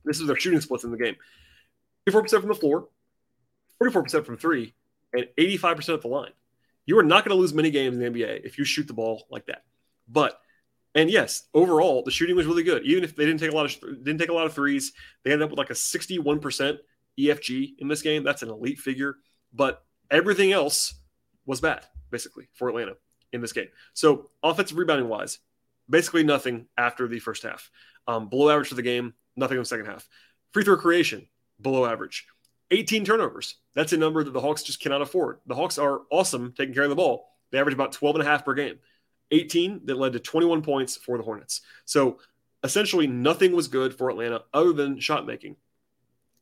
this 0.05 0.19
is 0.19 0.27
their 0.27 0.37
shooting 0.37 0.61
splits 0.61 0.85
in 0.85 0.91
the 0.91 0.97
game. 0.97 1.15
34% 2.09 2.29
from 2.29 2.47
the 2.47 2.55
floor, 2.55 2.87
44% 3.83 4.25
from 4.25 4.37
three, 4.37 4.73
and 5.11 5.27
85% 5.37 5.95
at 5.95 6.01
the 6.01 6.07
line. 6.07 6.31
You 6.87 6.97
are 6.97 7.03
not 7.03 7.23
going 7.23 7.35
to 7.35 7.39
lose 7.39 7.53
many 7.53 7.69
games 7.69 7.95
in 7.95 8.01
the 8.01 8.09
NBA 8.09 8.45
if 8.45 8.57
you 8.57 8.63
shoot 8.63 8.87
the 8.87 8.93
ball 8.93 9.27
like 9.29 9.45
that. 9.45 9.63
But 10.07 10.39
and 10.95 11.11
yes, 11.11 11.43
overall 11.53 12.01
the 12.03 12.11
shooting 12.11 12.35
was 12.35 12.47
really 12.47 12.63
good. 12.63 12.83
Even 12.83 13.03
if 13.03 13.15
they 13.15 13.25
didn't 13.25 13.39
take 13.39 13.51
a 13.51 13.55
lot 13.55 13.65
of 13.65 14.03
didn't 14.03 14.17
take 14.17 14.29
a 14.29 14.33
lot 14.33 14.47
of 14.47 14.53
threes, 14.53 14.93
they 15.23 15.31
ended 15.31 15.45
up 15.45 15.51
with 15.51 15.59
like 15.59 15.69
a 15.69 15.73
61% 15.73 16.77
EFG 17.19 17.73
in 17.77 17.87
this 17.87 18.01
game. 18.01 18.23
That's 18.23 18.41
an 18.41 18.49
elite 18.49 18.79
figure, 18.79 19.17
but 19.53 19.83
everything 20.09 20.51
else 20.51 20.95
was 21.45 21.61
bad 21.61 21.85
basically 22.09 22.47
for 22.53 22.69
Atlanta 22.69 22.93
in 23.33 23.41
this 23.41 23.53
game. 23.53 23.67
So 23.93 24.29
offensive 24.41 24.77
rebounding 24.77 25.09
wise, 25.09 25.39
basically 25.89 26.23
nothing 26.23 26.67
after 26.77 27.07
the 27.07 27.19
first 27.19 27.43
half. 27.43 27.69
Um, 28.07 28.29
below 28.29 28.49
average 28.49 28.69
for 28.69 28.75
the 28.75 28.81
game, 28.81 29.13
nothing 29.35 29.57
in 29.57 29.61
the 29.61 29.65
second 29.65 29.85
half. 29.85 30.07
Free 30.51 30.63
throw 30.63 30.77
creation, 30.77 31.27
below 31.61 31.85
average. 31.85 32.25
18 32.71 33.05
turnovers. 33.05 33.55
That's 33.75 33.93
a 33.93 33.97
number 33.97 34.23
that 34.23 34.31
the 34.31 34.41
Hawks 34.41 34.63
just 34.63 34.81
cannot 34.81 35.01
afford. 35.01 35.39
The 35.45 35.55
Hawks 35.55 35.77
are 35.77 36.01
awesome 36.11 36.53
taking 36.57 36.73
care 36.73 36.83
of 36.83 36.89
the 36.89 36.95
ball. 36.95 37.29
They 37.51 37.59
average 37.59 37.75
about 37.75 37.93
12 37.93 38.17
and 38.17 38.27
a 38.27 38.29
half 38.29 38.45
per 38.45 38.53
game. 38.53 38.79
18 39.31 39.81
that 39.85 39.97
led 39.97 40.13
to 40.13 40.19
21 40.19 40.61
points 40.61 40.97
for 40.97 41.17
the 41.17 41.23
Hornets. 41.23 41.61
So 41.85 42.19
essentially 42.63 43.07
nothing 43.07 43.55
was 43.55 43.67
good 43.67 43.93
for 43.95 44.09
Atlanta 44.09 44.43
other 44.53 44.73
than 44.73 44.99
shot 44.99 45.25
making. 45.25 45.55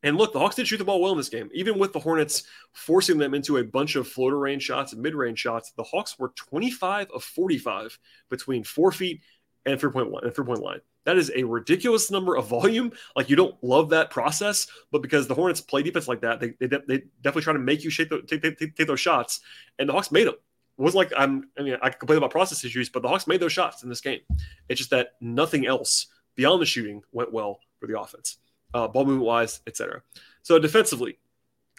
And 0.02 0.16
look, 0.16 0.32
the 0.32 0.38
Hawks 0.38 0.56
did 0.56 0.68
shoot 0.68 0.76
the 0.76 0.84
ball 0.84 1.00
well 1.00 1.12
in 1.12 1.18
this 1.18 1.28
game. 1.28 1.48
Even 1.52 1.78
with 1.78 1.92
the 1.92 1.98
Hornets 1.98 2.44
forcing 2.72 3.18
them 3.18 3.34
into 3.34 3.56
a 3.56 3.64
bunch 3.64 3.96
of 3.96 4.06
floater 4.06 4.38
range 4.38 4.62
shots 4.62 4.92
and 4.92 5.02
mid 5.02 5.14
range 5.14 5.38
shots, 5.38 5.72
the 5.72 5.82
Hawks 5.82 6.18
were 6.18 6.32
25 6.36 7.10
of 7.10 7.24
45 7.24 7.98
between 8.30 8.62
four 8.62 8.92
feet 8.92 9.22
and 9.64 9.80
three 9.80 9.90
point 9.90 10.10
one 10.10 10.24
and 10.24 10.34
three 10.34 10.44
point 10.44 10.62
line. 10.62 10.80
That 11.06 11.16
is 11.16 11.32
a 11.34 11.44
ridiculous 11.44 12.10
number 12.10 12.36
of 12.36 12.48
volume. 12.48 12.92
Like 13.16 13.30
you 13.30 13.36
don't 13.36 13.56
love 13.62 13.88
that 13.90 14.10
process, 14.10 14.66
but 14.92 15.00
because 15.00 15.26
the 15.26 15.34
Hornets 15.34 15.62
play 15.62 15.82
defense 15.82 16.06
like 16.06 16.20
that, 16.20 16.40
they, 16.40 16.50
they, 16.60 16.66
they 16.66 17.02
definitely 17.22 17.42
try 17.42 17.54
to 17.54 17.58
make 17.58 17.82
you 17.82 17.90
the, 17.90 18.22
take, 18.26 18.42
take, 18.42 18.76
take, 18.76 18.86
those 18.86 19.00
shots, 19.00 19.40
and 19.78 19.88
the 19.88 19.94
Hawks 19.94 20.12
made 20.12 20.26
them 20.26 20.34
it 20.78 20.82
wasn't 20.82 20.98
like 20.98 21.12
I'm. 21.16 21.48
I 21.58 21.62
mean, 21.62 21.76
I 21.80 21.88
complain 21.88 22.18
about 22.18 22.30
process 22.30 22.62
issues, 22.64 22.90
but 22.90 23.02
the 23.02 23.08
Hawks 23.08 23.26
made 23.26 23.40
those 23.40 23.52
shots 23.52 23.82
in 23.82 23.88
this 23.88 24.02
game. 24.02 24.20
It's 24.68 24.78
just 24.78 24.90
that 24.90 25.12
nothing 25.22 25.66
else 25.66 26.08
beyond 26.34 26.60
the 26.60 26.66
shooting 26.66 27.02
went 27.12 27.32
well 27.32 27.60
for 27.80 27.86
the 27.86 27.98
offense, 27.98 28.36
uh, 28.74 28.86
ball 28.86 29.06
movement 29.06 29.24
wise, 29.24 29.60
etc. 29.66 30.02
So 30.42 30.58
defensively, 30.58 31.18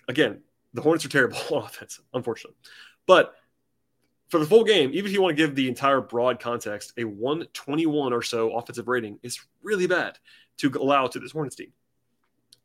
again, 0.07 0.41
the 0.73 0.81
Hornets 0.81 1.05
are 1.05 1.09
terrible 1.09 1.37
on 1.51 1.63
offense, 1.63 1.99
unfortunately. 2.13 2.57
But 3.05 3.35
for 4.29 4.39
the 4.39 4.45
full 4.45 4.63
game, 4.63 4.91
even 4.93 5.05
if 5.05 5.13
you 5.13 5.21
want 5.21 5.37
to 5.37 5.41
give 5.41 5.55
the 5.55 5.67
entire 5.67 6.01
broad 6.01 6.39
context, 6.39 6.93
a 6.97 7.03
121 7.03 8.13
or 8.13 8.21
so 8.21 8.51
offensive 8.51 8.87
rating 8.87 9.19
is 9.23 9.39
really 9.61 9.87
bad 9.87 10.17
to 10.57 10.71
allow 10.79 11.07
to 11.07 11.19
this 11.19 11.31
Hornets 11.31 11.55
team. 11.55 11.71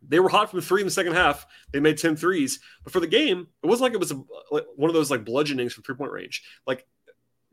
They 0.07 0.19
were 0.19 0.29
hot 0.29 0.51
from 0.51 0.61
three 0.61 0.81
in 0.81 0.87
the 0.87 0.93
second 0.93 1.13
half. 1.13 1.47
They 1.73 1.79
made 1.79 1.99
10 1.99 2.17
threes. 2.17 2.59
But 2.83 2.93
for 2.93 2.99
the 2.99 3.07
game, 3.07 3.47
it 3.63 3.67
wasn't 3.67 3.83
like 3.83 3.93
it 3.93 4.01
was 4.01 4.11
a, 4.11 4.21
like 4.51 4.67
one 4.75 4.91
of 4.91 4.95
those 4.95 5.11
like 5.11 5.25
bludgeonings 5.25 5.73
from 5.73 5.85
three 5.85 5.95
point 5.95 6.11
range. 6.11 6.43
Like 6.67 6.85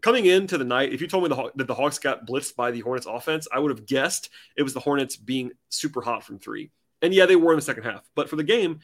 coming 0.01 0.25
into 0.25 0.57
the 0.57 0.63
night, 0.63 0.91
if 0.91 1.01
you 1.01 1.07
told 1.07 1.23
me 1.23 1.29
the, 1.29 1.51
that 1.55 1.67
the 1.67 1.75
Hawks 1.75 1.99
got 1.99 2.25
blitzed 2.25 2.55
by 2.55 2.71
the 2.71 2.79
Hornets 2.79 3.05
offense, 3.05 3.47
I 3.51 3.59
would 3.59 3.69
have 3.69 3.85
guessed 3.85 4.29
it 4.57 4.63
was 4.63 4.73
the 4.73 4.79
Hornets 4.79 5.15
being 5.15 5.51
super 5.69 6.01
hot 6.01 6.23
from 6.23 6.39
three. 6.39 6.71
And 7.03 7.13
yeah, 7.13 7.27
they 7.27 7.35
were 7.35 7.51
in 7.51 7.57
the 7.57 7.61
second 7.61 7.83
half. 7.83 8.09
But 8.15 8.29
for 8.29 8.35
the 8.35 8.43
game, 8.43 8.79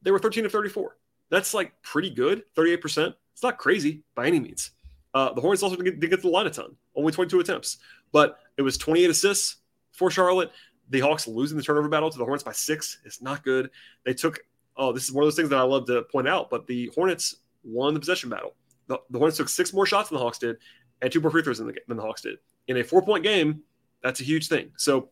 they 0.00 0.10
were 0.10 0.18
13 0.18 0.44
to 0.44 0.50
34. 0.50 0.96
That's 1.30 1.52
like 1.52 1.72
pretty 1.82 2.10
good, 2.10 2.44
38%. 2.56 3.14
It's 3.32 3.42
not 3.42 3.58
crazy 3.58 4.02
by 4.14 4.26
any 4.26 4.40
means. 4.40 4.70
Uh, 5.14 5.32
the 5.32 5.40
Hornets 5.40 5.62
also 5.62 5.76
didn't 5.76 6.00
get, 6.00 6.10
to 6.10 6.16
the 6.16 6.28
line 6.28 6.46
a 6.46 6.50
ton, 6.50 6.74
only 6.94 7.12
22 7.12 7.40
attempts. 7.40 7.78
But 8.12 8.38
it 8.56 8.62
was 8.62 8.78
28 8.78 9.10
assists 9.10 9.56
for 9.92 10.10
Charlotte 10.10 10.50
the 10.92 11.00
Hawks 11.00 11.26
losing 11.26 11.56
the 11.56 11.62
turnover 11.62 11.88
battle 11.88 12.10
to 12.10 12.18
the 12.18 12.24
Hornets 12.24 12.44
by 12.44 12.52
six 12.52 12.98
is 13.04 13.22
not 13.22 13.42
good. 13.42 13.70
They 14.04 14.12
took, 14.14 14.40
oh, 14.76 14.92
this 14.92 15.04
is 15.04 15.12
one 15.12 15.24
of 15.24 15.26
those 15.26 15.36
things 15.36 15.48
that 15.48 15.58
I 15.58 15.62
love 15.62 15.86
to 15.86 16.02
point 16.02 16.28
out, 16.28 16.50
but 16.50 16.66
the 16.66 16.90
Hornets 16.94 17.36
won 17.64 17.94
the 17.94 18.00
possession 18.00 18.28
battle. 18.28 18.54
The, 18.88 18.98
the 19.10 19.18
Hornets 19.18 19.38
took 19.38 19.48
six 19.48 19.72
more 19.72 19.86
shots 19.86 20.10
than 20.10 20.18
the 20.18 20.22
Hawks 20.22 20.38
did 20.38 20.56
and 21.00 21.10
two 21.10 21.20
more 21.20 21.30
free 21.30 21.42
throws 21.42 21.58
than 21.58 21.68
the, 21.68 21.74
than 21.88 21.96
the 21.96 22.02
Hawks 22.02 22.20
did. 22.20 22.36
In 22.68 22.76
a 22.76 22.84
four 22.84 23.00
point 23.02 23.24
game, 23.24 23.62
that's 24.02 24.20
a 24.20 24.24
huge 24.24 24.48
thing. 24.48 24.70
So 24.76 25.08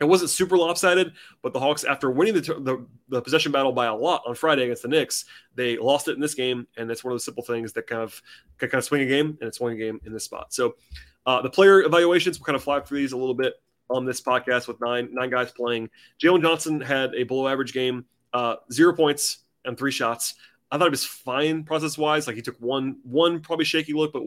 it 0.00 0.04
wasn't 0.04 0.30
super 0.30 0.56
lopsided, 0.56 1.12
but 1.42 1.52
the 1.52 1.60
Hawks, 1.60 1.84
after 1.84 2.10
winning 2.10 2.34
the, 2.34 2.40
the, 2.40 2.86
the, 3.08 3.22
possession 3.22 3.50
battle 3.52 3.72
by 3.72 3.86
a 3.86 3.94
lot 3.94 4.22
on 4.26 4.34
Friday 4.34 4.64
against 4.64 4.82
the 4.82 4.88
Knicks, 4.88 5.24
they 5.54 5.76
lost 5.76 6.08
it 6.08 6.12
in 6.12 6.20
this 6.20 6.34
game, 6.34 6.66
and 6.76 6.90
it's 6.90 7.02
one 7.02 7.12
of 7.12 7.16
the 7.16 7.22
simple 7.22 7.42
things 7.42 7.72
that 7.72 7.86
kind 7.86 8.02
of 8.02 8.22
can 8.58 8.68
kind 8.68 8.78
of 8.78 8.84
swing 8.84 9.02
a 9.02 9.06
game, 9.06 9.36
and 9.40 9.48
it's 9.48 9.60
a 9.60 9.74
game 9.74 10.00
in 10.04 10.12
this 10.12 10.24
spot. 10.24 10.52
So 10.52 10.76
uh, 11.26 11.42
the 11.42 11.50
player 11.50 11.82
evaluations, 11.82 12.38
we'll 12.38 12.46
kind 12.46 12.56
of 12.56 12.62
fly 12.62 12.80
through 12.80 12.98
these 12.98 13.12
a 13.12 13.16
little 13.16 13.34
bit 13.34 13.54
on 13.90 14.04
this 14.04 14.20
podcast 14.20 14.68
with 14.68 14.80
nine 14.80 15.08
nine 15.12 15.30
guys 15.30 15.50
playing. 15.50 15.90
Jalen 16.22 16.42
Johnson 16.42 16.80
had 16.80 17.14
a 17.14 17.24
below 17.24 17.48
average 17.48 17.72
game, 17.72 18.04
uh, 18.32 18.56
zero 18.72 18.94
points 18.94 19.38
and 19.64 19.76
three 19.76 19.92
shots. 19.92 20.34
I 20.70 20.76
thought 20.76 20.88
it 20.88 20.90
was 20.90 21.04
fine 21.04 21.64
process 21.64 21.96
wise. 21.96 22.26
Like 22.26 22.36
he 22.36 22.42
took 22.42 22.56
one 22.60 22.98
one 23.02 23.40
probably 23.40 23.64
shaky 23.64 23.94
look, 23.94 24.12
but 24.12 24.22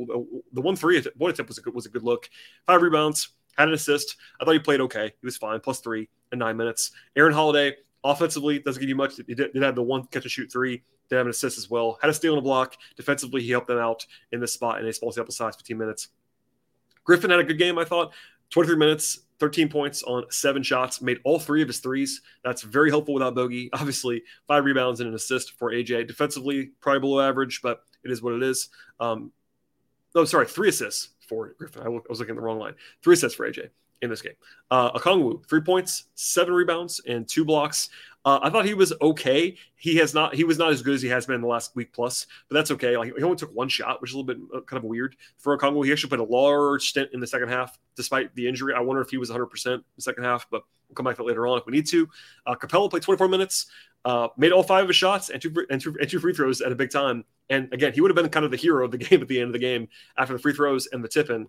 the 0.54 0.62
one 0.62 0.76
three 0.76 1.02
one 1.18 1.32
attempt 1.32 1.50
was 1.50 1.58
a 1.58 1.62
good 1.62 1.74
was 1.74 1.86
a 1.86 1.90
good 1.90 2.04
look. 2.04 2.30
Five 2.66 2.82
rebounds, 2.82 3.30
had 3.58 3.68
an 3.68 3.74
assist. 3.74 4.16
I 4.40 4.46
thought 4.46 4.54
he 4.54 4.60
played 4.60 4.82
okay. 4.82 5.14
He 5.22 5.26
was 5.26 5.38
fine, 5.38 5.60
plus 5.60 5.80
three 5.80 6.10
in 6.32 6.40
nine 6.40 6.58
minutes. 6.58 6.92
Aaron 7.16 7.34
Holiday 7.34 7.76
offensively 8.04 8.60
doesn't 8.60 8.80
give 8.80 8.90
you 8.90 8.96
much. 8.96 9.16
He 9.16 9.36
did, 9.36 9.54
did 9.54 9.64
have 9.64 9.76
the 9.76 9.84
one 9.84 10.06
catch 10.08 10.24
and 10.24 10.32
shoot 10.32 10.52
three. 10.52 10.84
Did 11.10 11.18
have 11.18 11.26
an 11.26 11.32
assist 11.32 11.58
as 11.58 11.70
well. 11.70 11.98
Had 12.02 12.10
a 12.10 12.14
steal 12.14 12.34
and 12.34 12.40
a 12.40 12.44
block. 12.44 12.76
Defensively, 12.96 13.42
he 13.42 13.52
helped 13.52 13.68
them 13.68 13.78
out 13.78 14.06
in 14.32 14.40
this 14.40 14.54
spot 14.54 14.80
in 14.80 14.88
a 14.88 14.94
small 14.94 15.12
sample 15.12 15.34
size, 15.34 15.56
15 15.56 15.78
minutes. 15.78 16.10
Griffin 17.04 17.30
had 17.30 17.40
a 17.40 17.44
good 17.44 17.58
game, 17.58 17.78
I 17.78 17.84
thought. 17.86 18.14
23 18.52 18.78
minutes, 18.78 19.22
13 19.40 19.70
points 19.70 20.04
on 20.04 20.26
seven 20.30 20.62
shots, 20.62 21.02
made 21.02 21.20
all 21.24 21.40
three 21.40 21.62
of 21.62 21.68
his 21.68 21.80
threes. 21.80 22.22
That's 22.44 22.62
very 22.62 22.90
helpful 22.90 23.14
without 23.14 23.34
Bogey. 23.34 23.70
Obviously, 23.74 24.24
five 24.48 24.66
rebounds 24.66 25.00
and 25.00 25.10
an 25.10 25.16
assist 25.16 25.58
for 25.58 25.72
AJ. 25.72 26.08
Defensively, 26.08 26.72
probably 26.82 27.00
below 27.00 27.22
average, 27.22 27.62
but 27.62 27.82
it 28.04 28.12
is 28.12 28.22
what 28.22 28.34
it 28.34 28.44
is. 28.44 28.70
Um, 29.00 29.32
oh, 30.16 30.26
sorry, 30.26 30.48
three 30.48 30.70
assists 30.70 31.10
for 31.32 31.56
Griffin. 31.58 31.82
I 31.84 31.88
was 31.88 32.20
looking 32.20 32.32
at 32.32 32.36
the 32.36 32.42
wrong 32.42 32.60
line. 32.60 32.74
Three 33.02 33.14
assists 33.14 33.38
for 33.38 33.50
AJ. 33.50 33.70
in 34.02 34.10
this 34.10 34.22
game. 34.22 34.34
Uh, 34.70 34.92
Okongwu, 34.98 35.48
three 35.48 35.62
points, 35.62 36.06
seven 36.16 36.54
rebounds, 36.54 37.00
and 37.08 37.28
two 37.28 37.46
blocks. 37.46 37.90
Uh, 38.26 38.40
I 38.44 38.50
thought 38.50 38.66
he 38.66 38.74
was 38.74 38.94
okay. 39.02 39.56
He 39.76 39.96
has 39.96 40.14
not. 40.14 40.36
He 40.36 40.44
was 40.44 40.58
not 40.58 40.72
as 40.72 40.82
good 40.82 40.94
as 40.96 41.02
he 41.02 41.08
has 41.08 41.26
been 41.26 41.36
in 41.36 41.42
the 41.42 41.48
last 41.48 41.76
week 41.76 41.94
plus, 41.94 42.28
but 42.50 42.56
that's 42.56 42.70
okay. 42.72 42.98
Like 42.98 43.16
he 43.16 43.24
only 43.24 43.38
took 43.38 43.56
one 43.56 43.70
shot, 43.70 44.02
which 44.02 44.12
is 44.12 44.16
a 44.16 44.18
little 44.20 44.36
bit 44.36 44.38
uh, 44.56 44.62
kind 44.62 44.84
of 44.84 44.84
weird 44.84 45.16
for 45.38 45.58
Okongwu. 45.58 45.86
He 45.86 45.92
actually 45.92 46.10
put 46.10 46.20
a 46.20 46.24
large 46.24 46.90
stint 46.90 47.10
in 47.14 47.20
the 47.20 47.28
second 47.28 47.48
half, 47.50 47.80
despite 47.96 48.36
the 48.36 48.48
injury. 48.48 48.74
I 48.76 48.82
wonder 48.82 49.02
if 49.02 49.10
he 49.10 49.18
was 49.18 49.30
100 49.30 49.48
percent 49.48 49.76
in 49.76 49.84
the 49.96 50.02
second 50.04 50.24
half, 50.24 50.46
but 50.52 50.64
we'll 50.88 50.96
come 50.96 51.06
back 51.06 51.16
to 51.16 51.24
that 51.24 51.28
later 51.28 51.48
on 51.48 51.58
if 51.58 51.66
we 51.66 51.72
need 51.72 51.88
to. 51.88 52.08
Uh, 52.46 52.56
Capela 52.56 52.90
played 52.90 53.02
24 53.02 53.28
minutes, 53.28 53.68
uh, 54.06 54.30
made 54.38 54.52
all 54.52 54.64
five 54.64 54.84
of 54.84 54.90
his 54.90 54.96
shots 54.96 55.30
and 55.30 55.42
two, 55.42 55.54
and 55.70 55.82
two 55.82 55.96
and 56.00 56.10
two 56.10 56.20
free 56.20 56.34
throws 56.34 56.62
at 56.62 56.72
a 56.72 56.76
big 56.76 56.92
time. 56.92 57.24
And 57.50 57.72
again, 57.74 57.94
he 57.94 58.02
would 58.02 58.10
have 58.10 58.16
been 58.16 58.30
kind 58.30 58.46
of 58.46 58.52
the 58.52 58.58
hero 58.58 58.86
of 58.86 58.92
the 58.92 58.98
game 59.00 59.22
at 59.22 59.28
the 59.28 59.40
end 59.40 59.48
of 59.48 59.54
the 59.54 59.60
game 59.60 59.88
after 60.18 60.34
the 60.34 60.40
free 60.40 60.54
throws 60.54 60.88
and 60.88 61.04
the 61.04 61.08
tip 61.08 61.30
in. 61.30 61.48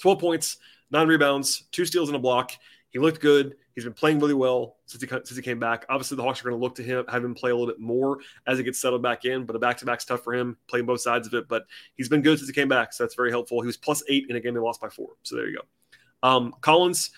12 0.00 0.18
points, 0.18 0.56
nine 0.90 1.06
rebounds, 1.06 1.64
two 1.70 1.84
steals 1.84 2.08
and 2.08 2.16
a 2.16 2.18
block. 2.18 2.52
He 2.90 2.98
looked 2.98 3.20
good. 3.20 3.56
He's 3.74 3.84
been 3.84 3.94
playing 3.94 4.20
really 4.20 4.34
well 4.34 4.76
since 4.84 5.02
he 5.02 5.08
since 5.08 5.34
he 5.34 5.40
came 5.40 5.58
back. 5.58 5.86
Obviously, 5.88 6.16
the 6.16 6.22
Hawks 6.22 6.40
are 6.40 6.44
going 6.44 6.58
to 6.58 6.62
look 6.62 6.74
to 6.74 6.82
him, 6.82 7.06
have 7.08 7.24
him 7.24 7.34
play 7.34 7.50
a 7.50 7.54
little 7.56 7.72
bit 7.72 7.80
more 7.80 8.18
as 8.46 8.58
he 8.58 8.64
gets 8.64 8.80
settled 8.80 9.02
back 9.02 9.24
in. 9.24 9.46
But 9.46 9.56
a 9.56 9.58
back 9.58 9.78
to 9.78 9.86
back's 9.86 10.04
tough 10.04 10.22
for 10.22 10.34
him, 10.34 10.58
playing 10.68 10.84
both 10.84 11.00
sides 11.00 11.26
of 11.26 11.32
it. 11.32 11.48
But 11.48 11.64
he's 11.94 12.08
been 12.08 12.20
good 12.20 12.38
since 12.38 12.48
he 12.48 12.54
came 12.54 12.68
back, 12.68 12.92
so 12.92 13.04
that's 13.04 13.14
very 13.14 13.30
helpful. 13.30 13.62
He 13.62 13.66
was 13.66 13.78
plus 13.78 14.02
eight 14.10 14.26
in 14.28 14.36
a 14.36 14.40
game 14.40 14.52
they 14.52 14.60
lost 14.60 14.80
by 14.80 14.90
four. 14.90 15.10
So 15.22 15.36
there 15.36 15.48
you 15.48 15.56
go. 15.56 16.28
Um, 16.28 16.54
Collins, 16.60 17.12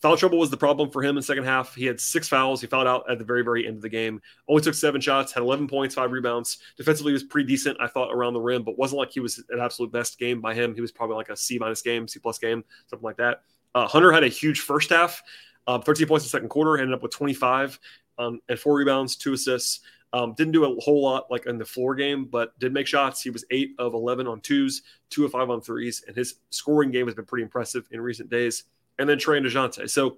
foul 0.00 0.16
trouble 0.16 0.38
was 0.38 0.50
the 0.50 0.56
problem 0.56 0.90
for 0.90 1.02
him 1.02 1.10
in 1.10 1.16
the 1.16 1.22
second 1.22 1.44
half. 1.44 1.74
He 1.74 1.86
had 1.86 2.00
six 2.00 2.28
fouls. 2.28 2.60
He 2.60 2.66
fouled 2.66 2.86
out 2.86 3.10
at 3.10 3.18
the 3.18 3.24
very 3.24 3.42
very 3.42 3.66
end 3.66 3.76
of 3.76 3.82
the 3.82 3.88
game. 3.88 4.20
Only 4.48 4.62
took 4.62 4.74
seven 4.74 5.00
shots, 5.00 5.32
had 5.32 5.42
11 5.42 5.68
points, 5.68 5.94
five 5.94 6.12
rebounds. 6.12 6.58
Defensively, 6.76 7.12
was 7.12 7.24
pretty 7.24 7.48
decent, 7.48 7.76
I 7.80 7.86
thought, 7.86 8.12
around 8.12 8.34
the 8.34 8.40
rim, 8.40 8.62
but 8.62 8.78
wasn't 8.78 8.98
like 8.98 9.10
he 9.10 9.20
was 9.20 9.42
an 9.50 9.60
absolute 9.60 9.92
best 9.92 10.18
game 10.18 10.40
by 10.40 10.54
him. 10.54 10.74
He 10.74 10.80
was 10.80 10.92
probably 10.92 11.16
like 11.16 11.30
a 11.30 11.36
C 11.36 11.58
minus 11.58 11.82
game, 11.82 12.06
C 12.06 12.18
plus 12.18 12.38
game, 12.38 12.64
something 12.86 13.04
like 13.04 13.16
that. 13.16 13.42
Uh, 13.74 13.86
Hunter 13.86 14.12
had 14.12 14.24
a 14.24 14.28
huge 14.28 14.60
first 14.60 14.90
half. 14.90 15.22
Um, 15.66 15.82
13 15.82 16.06
points 16.06 16.24
in 16.24 16.28
the 16.28 16.30
second 16.30 16.48
quarter, 16.48 16.78
ended 16.78 16.94
up 16.94 17.02
with 17.02 17.12
25 17.12 17.78
um, 18.18 18.40
and 18.48 18.58
four 18.58 18.76
rebounds, 18.76 19.16
two 19.16 19.34
assists. 19.34 19.80
Um, 20.14 20.32
didn't 20.34 20.52
do 20.52 20.64
a 20.64 20.80
whole 20.80 21.02
lot 21.02 21.30
like 21.30 21.44
in 21.44 21.58
the 21.58 21.66
floor 21.66 21.94
game, 21.94 22.24
but 22.24 22.58
did 22.58 22.72
make 22.72 22.86
shots. 22.86 23.20
He 23.20 23.28
was 23.28 23.44
eight 23.50 23.74
of 23.78 23.92
11 23.92 24.26
on 24.26 24.40
twos, 24.40 24.82
two 25.10 25.26
of 25.26 25.32
five 25.32 25.50
on 25.50 25.60
threes, 25.60 26.02
and 26.06 26.16
his 26.16 26.36
scoring 26.48 26.90
game 26.90 27.06
has 27.06 27.14
been 27.14 27.26
pretty 27.26 27.42
impressive 27.42 27.86
in 27.90 28.00
recent 28.00 28.30
days. 28.30 28.64
And 28.98 29.08
then 29.08 29.18
Trae 29.18 29.36
and 29.36 29.46
DeJounte. 29.46 29.88
So 29.90 30.16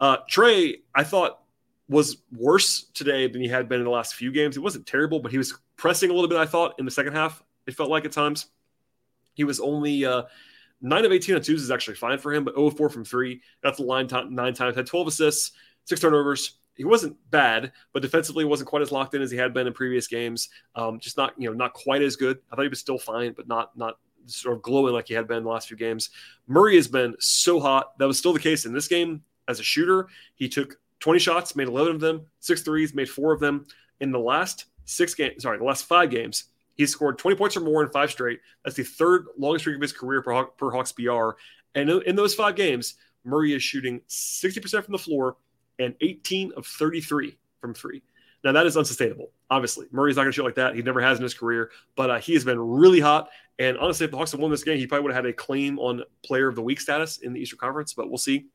uh, 0.00 0.18
Trae, 0.30 0.80
I 0.94 1.04
thought 1.04 1.40
was 1.88 2.18
worse 2.36 2.84
today 2.94 3.28
than 3.28 3.40
he 3.40 3.48
had 3.48 3.68
been 3.68 3.80
in 3.80 3.84
the 3.84 3.90
last 3.90 4.14
few 4.14 4.30
games. 4.30 4.54
He 4.54 4.60
wasn't 4.60 4.86
terrible, 4.86 5.20
but 5.20 5.32
he 5.32 5.38
was 5.38 5.58
pressing 5.76 6.10
a 6.10 6.12
little 6.12 6.28
bit, 6.28 6.38
I 6.38 6.46
thought, 6.46 6.74
in 6.78 6.84
the 6.84 6.90
second 6.90 7.14
half. 7.14 7.42
It 7.66 7.74
felt 7.74 7.90
like 7.90 8.04
at 8.04 8.12
times. 8.12 8.46
He 9.34 9.44
was 9.44 9.60
only 9.60 10.04
uh, 10.04 10.24
Nine 10.80 11.04
of 11.04 11.12
18 11.12 11.34
on 11.34 11.42
twos 11.42 11.62
is 11.62 11.70
actually 11.70 11.96
fine 11.96 12.18
for 12.18 12.32
him, 12.32 12.44
but 12.44 12.54
0 12.54 12.70
4 12.70 12.88
from 12.88 13.04
three. 13.04 13.42
That's 13.62 13.78
the 13.78 13.84
line 13.84 14.06
t- 14.06 14.28
nine 14.30 14.54
times. 14.54 14.76
Had 14.76 14.86
12 14.86 15.08
assists, 15.08 15.52
six 15.84 16.00
turnovers. 16.00 16.58
He 16.76 16.84
wasn't 16.84 17.16
bad, 17.30 17.72
but 17.92 18.02
defensively 18.02 18.44
wasn't 18.44 18.68
quite 18.68 18.82
as 18.82 18.92
locked 18.92 19.14
in 19.14 19.22
as 19.22 19.32
he 19.32 19.36
had 19.36 19.52
been 19.52 19.66
in 19.66 19.72
previous 19.72 20.06
games. 20.06 20.48
Um, 20.76 21.00
just 21.00 21.16
not, 21.16 21.34
you 21.36 21.50
know, 21.50 21.56
not 21.56 21.72
quite 21.72 22.02
as 22.02 22.14
good. 22.14 22.38
I 22.52 22.54
thought 22.54 22.62
he 22.62 22.68
was 22.68 22.78
still 22.78 22.98
fine, 22.98 23.32
but 23.32 23.48
not 23.48 23.76
not 23.76 23.98
sort 24.26 24.56
of 24.56 24.62
glowing 24.62 24.92
like 24.92 25.08
he 25.08 25.14
had 25.14 25.28
been 25.28 25.44
the 25.44 25.48
last 25.48 25.68
few 25.68 25.76
games. 25.76 26.10
Murray 26.46 26.76
has 26.76 26.88
been 26.88 27.14
so 27.18 27.60
hot. 27.60 27.98
That 27.98 28.06
was 28.06 28.18
still 28.18 28.32
the 28.32 28.40
case 28.40 28.66
in 28.66 28.72
this 28.72 28.88
game 28.88 29.22
as 29.48 29.60
a 29.60 29.62
shooter. 29.64 30.08
He 30.34 30.48
took 30.48 30.78
20 31.00 31.18
shots, 31.18 31.56
made 31.56 31.68
11 31.68 31.96
of 31.96 32.00
them, 32.00 32.26
six 32.40 32.62
threes, 32.62 32.94
made 32.94 33.08
four 33.08 33.32
of 33.32 33.40
them. 33.40 33.66
In 34.00 34.12
the 34.12 34.18
last 34.18 34.66
six 34.84 35.14
games, 35.14 35.42
sorry, 35.42 35.58
the 35.58 35.64
last 35.64 35.86
five 35.86 36.10
games, 36.10 36.44
he 36.74 36.86
scored 36.86 37.18
20 37.18 37.36
points 37.36 37.56
or 37.56 37.60
more 37.60 37.82
in 37.82 37.90
five 37.90 38.10
straight. 38.10 38.40
That's 38.64 38.76
the 38.76 38.84
third 38.84 39.26
longest 39.36 39.64
streak 39.64 39.76
of 39.76 39.82
his 39.82 39.92
career 39.92 40.22
per, 40.22 40.44
per 40.44 40.70
Hawks 40.70 40.92
PR. 40.92 41.30
And 41.74 41.90
in 41.90 42.16
those 42.16 42.34
five 42.34 42.54
games, 42.54 42.94
Murray 43.24 43.54
is 43.54 43.62
shooting 43.62 44.00
60% 44.08 44.84
from 44.84 44.92
the 44.92 44.98
floor 44.98 45.36
and 45.78 45.94
18 46.00 46.52
of 46.56 46.66
33 46.66 47.36
from 47.60 47.74
three. 47.74 48.02
Now, 48.44 48.52
that 48.52 48.66
is 48.66 48.76
unsustainable. 48.76 49.30
Obviously, 49.50 49.86
Murray's 49.90 50.16
not 50.16 50.22
going 50.22 50.32
to 50.32 50.36
shoot 50.36 50.44
like 50.44 50.54
that. 50.54 50.74
He 50.76 50.82
never 50.82 51.00
has 51.00 51.18
in 51.18 51.22
his 51.24 51.34
career, 51.34 51.70
but 51.96 52.10
uh, 52.10 52.18
he 52.18 52.34
has 52.34 52.44
been 52.44 52.60
really 52.60 53.00
hot. 53.00 53.28
And 53.58 53.76
honestly, 53.78 54.04
if 54.04 54.12
the 54.12 54.16
Hawks 54.16 54.30
had 54.30 54.40
won 54.40 54.50
this 54.50 54.62
game, 54.62 54.78
he 54.78 54.86
probably 54.86 55.04
would 55.04 55.14
have 55.14 55.24
had 55.24 55.30
a 55.30 55.34
claim 55.34 55.78
on 55.80 56.02
player 56.24 56.46
of 56.46 56.54
the 56.54 56.62
week 56.62 56.80
status 56.80 57.18
in 57.18 57.32
the 57.32 57.40
Eastern 57.40 57.58
Conference, 57.58 57.94
but 57.94 58.08
we'll 58.08 58.18
see. 58.18 58.46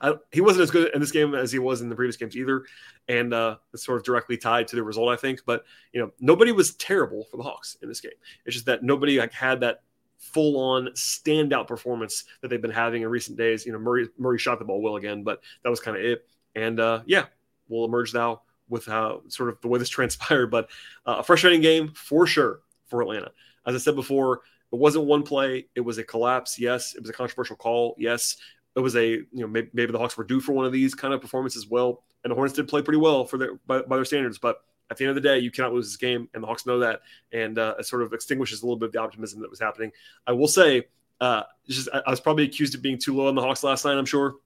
I, 0.00 0.14
he 0.32 0.40
wasn't 0.40 0.62
as 0.64 0.70
good 0.70 0.92
in 0.94 1.00
this 1.00 1.12
game 1.12 1.34
as 1.34 1.52
he 1.52 1.58
was 1.58 1.80
in 1.80 1.88
the 1.88 1.94
previous 1.94 2.16
games 2.16 2.36
either, 2.36 2.64
and 3.08 3.32
uh, 3.32 3.56
it's 3.72 3.84
sort 3.84 3.98
of 3.98 4.04
directly 4.04 4.36
tied 4.36 4.66
to 4.68 4.76
the 4.76 4.82
result, 4.82 5.10
I 5.10 5.16
think. 5.16 5.40
But 5.46 5.64
you 5.92 6.00
know, 6.00 6.10
nobody 6.20 6.52
was 6.52 6.74
terrible 6.74 7.24
for 7.30 7.36
the 7.36 7.42
Hawks 7.42 7.76
in 7.82 7.88
this 7.88 8.00
game. 8.00 8.12
It's 8.44 8.54
just 8.54 8.66
that 8.66 8.82
nobody 8.82 9.18
like 9.18 9.32
had 9.32 9.60
that 9.60 9.82
full-on 10.18 10.86
standout 10.88 11.68
performance 11.68 12.24
that 12.40 12.48
they've 12.48 12.60
been 12.60 12.70
having 12.70 13.02
in 13.02 13.08
recent 13.08 13.36
days. 13.36 13.66
You 13.66 13.72
know, 13.72 13.78
Murray 13.78 14.08
Murray 14.18 14.38
shot 14.38 14.58
the 14.58 14.64
ball 14.64 14.82
well 14.82 14.96
again, 14.96 15.22
but 15.22 15.40
that 15.62 15.70
was 15.70 15.80
kind 15.80 15.96
of 15.96 16.02
it. 16.02 16.26
And 16.56 16.80
uh, 16.80 17.02
yeah, 17.06 17.26
we'll 17.68 17.84
emerge 17.84 18.14
now 18.14 18.42
with 18.68 18.86
how 18.86 19.22
sort 19.28 19.48
of 19.50 19.60
the 19.60 19.68
way 19.68 19.78
this 19.78 19.88
transpired. 19.90 20.50
But 20.50 20.70
uh, 21.06 21.16
a 21.18 21.22
frustrating 21.22 21.60
game 21.60 21.92
for 21.94 22.26
sure 22.26 22.60
for 22.86 23.02
Atlanta. 23.02 23.30
As 23.66 23.74
I 23.74 23.78
said 23.78 23.94
before, 23.94 24.42
it 24.72 24.78
wasn't 24.78 25.06
one 25.06 25.22
play. 25.22 25.66
It 25.74 25.80
was 25.80 25.98
a 25.98 26.04
collapse. 26.04 26.58
Yes. 26.58 26.94
It 26.94 27.00
was 27.00 27.10
a 27.10 27.14
controversial 27.14 27.56
call. 27.56 27.94
Yes 27.98 28.36
it 28.76 28.80
was 28.80 28.96
a 28.96 29.06
you 29.08 29.28
know 29.32 29.46
maybe, 29.46 29.70
maybe, 29.72 29.92
the 29.92 29.98
Hawks 29.98 30.16
were 30.16 30.24
due 30.24 30.40
for 30.40 30.52
one 30.52 30.66
of 30.66 30.72
these 30.72 30.94
kind 30.94 31.14
of 31.14 31.20
performances 31.20 31.68
well, 31.68 32.02
and 32.22 32.30
the 32.30 32.34
Hornets 32.34 32.56
did 32.56 32.68
play 32.68 32.82
pretty 32.82 32.98
well 32.98 33.24
for 33.24 33.38
their 33.38 33.54
by, 33.66 33.82
by, 33.82 33.96
their 33.96 34.04
standards. 34.04 34.38
But 34.38 34.58
at 34.90 34.96
the 34.96 35.04
end 35.04 35.10
of 35.10 35.14
the 35.14 35.20
day, 35.28 35.38
you 35.38 35.50
cannot 35.50 35.72
lose 35.72 35.86
this 35.86 35.96
game, 35.96 36.28
and 36.34 36.42
the 36.42 36.46
Hawks 36.46 36.66
know 36.66 36.80
that, 36.80 37.00
and 37.32 37.58
uh, 37.58 37.76
it 37.78 37.86
sort 37.86 38.02
of 38.02 38.12
extinguishes 38.12 38.62
a 38.62 38.66
little 38.66 38.78
bit 38.78 38.86
of 38.86 38.92
the 38.92 39.00
optimism 39.00 39.40
that 39.40 39.50
was 39.50 39.60
happening. 39.60 39.92
I 40.26 40.32
will 40.32 40.48
say, 40.48 40.88
uh, 41.20 41.44
just 41.68 41.88
I, 41.92 42.02
I, 42.06 42.10
was 42.10 42.20
probably 42.20 42.44
accused 42.44 42.74
of 42.74 42.82
being 42.82 42.98
too 42.98 43.14
low 43.16 43.28
on 43.28 43.34
the 43.34 43.42
Hawks 43.42 43.62
last 43.62 43.84
night. 43.84 43.96
I'm 43.96 44.06
sure. 44.06 44.36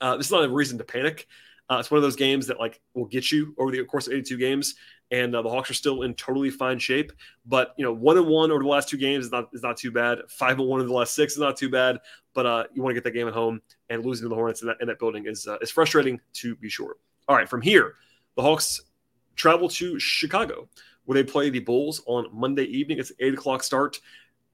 Uh, 0.00 0.16
this 0.16 0.26
is 0.26 0.32
not 0.32 0.44
a 0.44 0.48
reason 0.48 0.76
to 0.78 0.84
panic. 0.84 1.26
Uh, 1.68 1.78
it's 1.78 1.90
one 1.90 1.96
of 1.96 2.02
those 2.02 2.16
games 2.16 2.46
that 2.46 2.60
like 2.60 2.80
will 2.94 3.06
get 3.06 3.32
you 3.32 3.54
over 3.58 3.70
the 3.70 3.84
course 3.84 4.06
of 4.06 4.12
82 4.12 4.36
games 4.38 4.76
and 5.10 5.34
uh, 5.34 5.42
the 5.42 5.48
Hawks 5.48 5.70
are 5.70 5.74
still 5.74 6.02
in 6.02 6.14
totally 6.14 6.50
fine 6.50 6.78
shape. 6.78 7.12
But 7.44 7.74
you 7.76 7.84
know, 7.84 7.92
one 7.92 8.16
and 8.16 8.26
one 8.26 8.50
over 8.50 8.62
the 8.62 8.68
last 8.68 8.88
two 8.88 8.96
games 8.96 9.26
is 9.26 9.32
not 9.32 9.48
is 9.52 9.62
not 9.62 9.76
too 9.76 9.90
bad. 9.90 10.18
Five 10.28 10.58
and 10.58 10.68
one 10.68 10.80
in 10.80 10.86
the 10.86 10.92
last 10.92 11.14
six 11.14 11.34
is 11.34 11.38
not 11.38 11.56
too 11.56 11.70
bad. 11.70 11.98
But 12.34 12.46
uh, 12.46 12.64
you 12.74 12.82
want 12.82 12.90
to 12.90 12.94
get 12.94 13.04
that 13.04 13.12
game 13.12 13.28
at 13.28 13.34
home, 13.34 13.60
and 13.88 14.04
losing 14.04 14.24
to 14.24 14.28
the 14.28 14.34
Hornets 14.34 14.62
in 14.62 14.68
that, 14.68 14.76
in 14.80 14.88
that 14.88 14.98
building 14.98 15.26
is 15.26 15.46
uh, 15.46 15.58
is 15.60 15.70
frustrating 15.70 16.20
to 16.34 16.56
be 16.56 16.68
sure. 16.68 16.96
All 17.28 17.36
right, 17.36 17.48
from 17.48 17.62
here, 17.62 17.94
the 18.36 18.42
Hawks 18.42 18.80
travel 19.36 19.68
to 19.68 19.98
Chicago, 19.98 20.68
where 21.04 21.14
they 21.14 21.28
play 21.28 21.50
the 21.50 21.60
Bulls 21.60 22.02
on 22.06 22.26
Monday 22.32 22.64
evening. 22.64 22.98
It's 22.98 23.12
eight 23.20 23.34
o'clock 23.34 23.62
start. 23.62 24.00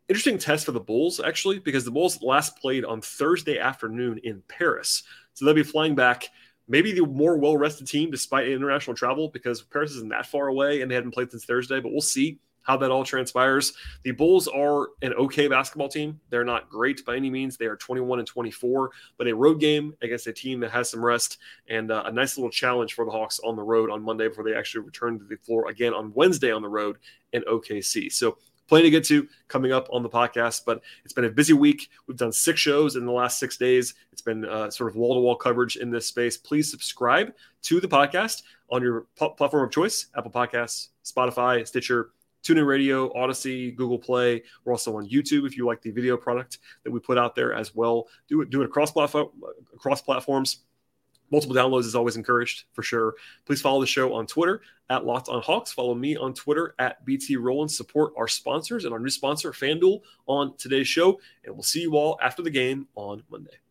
Interesting 0.08 0.36
test 0.36 0.66
for 0.66 0.72
the 0.72 0.80
Bulls 0.80 1.20
actually, 1.20 1.60
because 1.60 1.84
the 1.84 1.90
Bulls 1.90 2.20
last 2.22 2.58
played 2.58 2.84
on 2.84 3.00
Thursday 3.00 3.58
afternoon 3.58 4.20
in 4.24 4.42
Paris, 4.48 5.04
so 5.32 5.44
they'll 5.44 5.54
be 5.54 5.62
flying 5.62 5.94
back 5.94 6.28
maybe 6.72 6.90
the 6.90 7.06
more 7.06 7.36
well 7.36 7.56
rested 7.56 7.86
team 7.86 8.10
despite 8.10 8.48
international 8.48 8.96
travel 8.96 9.28
because 9.28 9.60
Paris 9.62 9.92
isn't 9.92 10.08
that 10.08 10.26
far 10.26 10.48
away 10.48 10.80
and 10.80 10.90
they 10.90 10.94
haven't 10.94 11.12
played 11.12 11.30
since 11.30 11.44
Thursday, 11.44 11.78
but 11.78 11.92
we'll 11.92 12.00
see 12.00 12.38
how 12.62 12.76
that 12.76 12.90
all 12.90 13.04
transpires. 13.04 13.72
The 14.04 14.12
Bulls 14.12 14.48
are 14.48 14.88
an 15.02 15.12
okay 15.14 15.48
basketball 15.48 15.88
team. 15.88 16.20
They're 16.30 16.44
not 16.44 16.70
great 16.70 17.04
by 17.04 17.16
any 17.16 17.28
means. 17.28 17.56
They 17.56 17.66
are 17.66 17.76
21 17.76 18.20
and 18.20 18.28
24, 18.28 18.90
but 19.18 19.26
a 19.26 19.34
road 19.34 19.60
game 19.60 19.94
against 20.00 20.28
a 20.28 20.32
team 20.32 20.60
that 20.60 20.70
has 20.70 20.88
some 20.88 21.04
rest 21.04 21.38
and 21.68 21.90
uh, 21.90 22.04
a 22.06 22.12
nice 22.12 22.38
little 22.38 22.50
challenge 22.50 22.94
for 22.94 23.04
the 23.04 23.10
Hawks 23.10 23.40
on 23.44 23.56
the 23.56 23.62
road 23.62 23.90
on 23.90 24.02
Monday 24.02 24.28
before 24.28 24.44
they 24.44 24.54
actually 24.54 24.84
return 24.84 25.18
to 25.18 25.24
the 25.24 25.36
floor 25.36 25.68
again 25.68 25.92
on 25.92 26.12
Wednesday 26.14 26.52
on 26.52 26.62
the 26.62 26.68
road 26.68 26.96
in 27.32 27.42
OKC. 27.42 28.12
So 28.12 28.38
plenty 28.68 28.84
to 28.84 28.90
get 28.90 29.04
to 29.04 29.28
coming 29.48 29.72
up 29.72 29.88
on 29.92 30.02
the 30.02 30.08
podcast. 30.08 30.62
But 30.64 30.82
it's 31.04 31.14
been 31.14 31.24
a 31.24 31.30
busy 31.30 31.52
week. 31.52 31.90
We've 32.06 32.16
done 32.16 32.32
six 32.32 32.60
shows 32.60 32.96
in 32.96 33.06
the 33.06 33.12
last 33.12 33.38
six 33.38 33.56
days. 33.56 33.94
It's 34.12 34.22
been 34.22 34.44
uh, 34.44 34.70
sort 34.70 34.90
of 34.90 34.96
wall 34.96 35.14
to 35.14 35.20
wall 35.20 35.36
coverage 35.36 35.76
in 35.76 35.90
this 35.90 36.06
space. 36.06 36.36
Please 36.36 36.70
subscribe 36.70 37.32
to 37.62 37.80
the 37.80 37.88
podcast 37.88 38.42
on 38.70 38.82
your 38.82 39.06
platform 39.16 39.64
of 39.64 39.70
choice 39.70 40.06
Apple 40.16 40.30
Podcasts, 40.30 40.88
Spotify, 41.04 41.66
Stitcher. 41.66 42.10
TuneIn 42.42 42.66
Radio, 42.66 43.12
Audacy, 43.12 43.72
Google 43.76 44.00
Play. 44.00 44.42
We're 44.64 44.72
also 44.72 44.96
on 44.96 45.08
YouTube 45.08 45.46
if 45.46 45.56
you 45.56 45.64
like 45.64 45.80
the 45.80 45.92
video 45.92 46.16
product 46.16 46.58
that 46.82 46.90
we 46.90 46.98
put 46.98 47.16
out 47.16 47.36
there 47.36 47.54
as 47.54 47.72
well. 47.72 48.08
Do 48.28 48.40
it, 48.40 48.50
do 48.50 48.62
it 48.62 48.64
across 48.64 48.90
platform, 48.90 49.28
across 49.72 50.02
platforms 50.02 50.64
multiple 51.32 51.56
downloads 51.56 51.84
is 51.86 51.94
always 51.94 52.16
encouraged 52.16 52.64
for 52.72 52.82
sure. 52.82 53.14
Please 53.46 53.60
follow 53.60 53.80
the 53.80 53.86
show 53.86 54.12
on 54.12 54.26
Twitter 54.26 54.60
at 54.90 55.04
Locked 55.04 55.28
on 55.28 55.42
Hawks. 55.42 55.72
Follow 55.72 55.94
me 55.94 56.16
on 56.16 56.34
Twitter 56.34 56.74
at 56.78 57.04
BT 57.04 57.36
Rowland. 57.36 57.70
Support 57.72 58.12
our 58.16 58.28
sponsors 58.28 58.84
and 58.84 58.92
our 58.92 59.00
new 59.00 59.10
sponsor, 59.10 59.50
FanDuel, 59.52 60.02
on 60.26 60.56
today's 60.58 60.86
show. 60.86 61.18
And 61.44 61.54
we'll 61.54 61.62
see 61.62 61.80
you 61.80 61.96
all 61.96 62.18
after 62.22 62.42
the 62.42 62.50
game 62.50 62.86
on 62.94 63.22
Monday. 63.30 63.61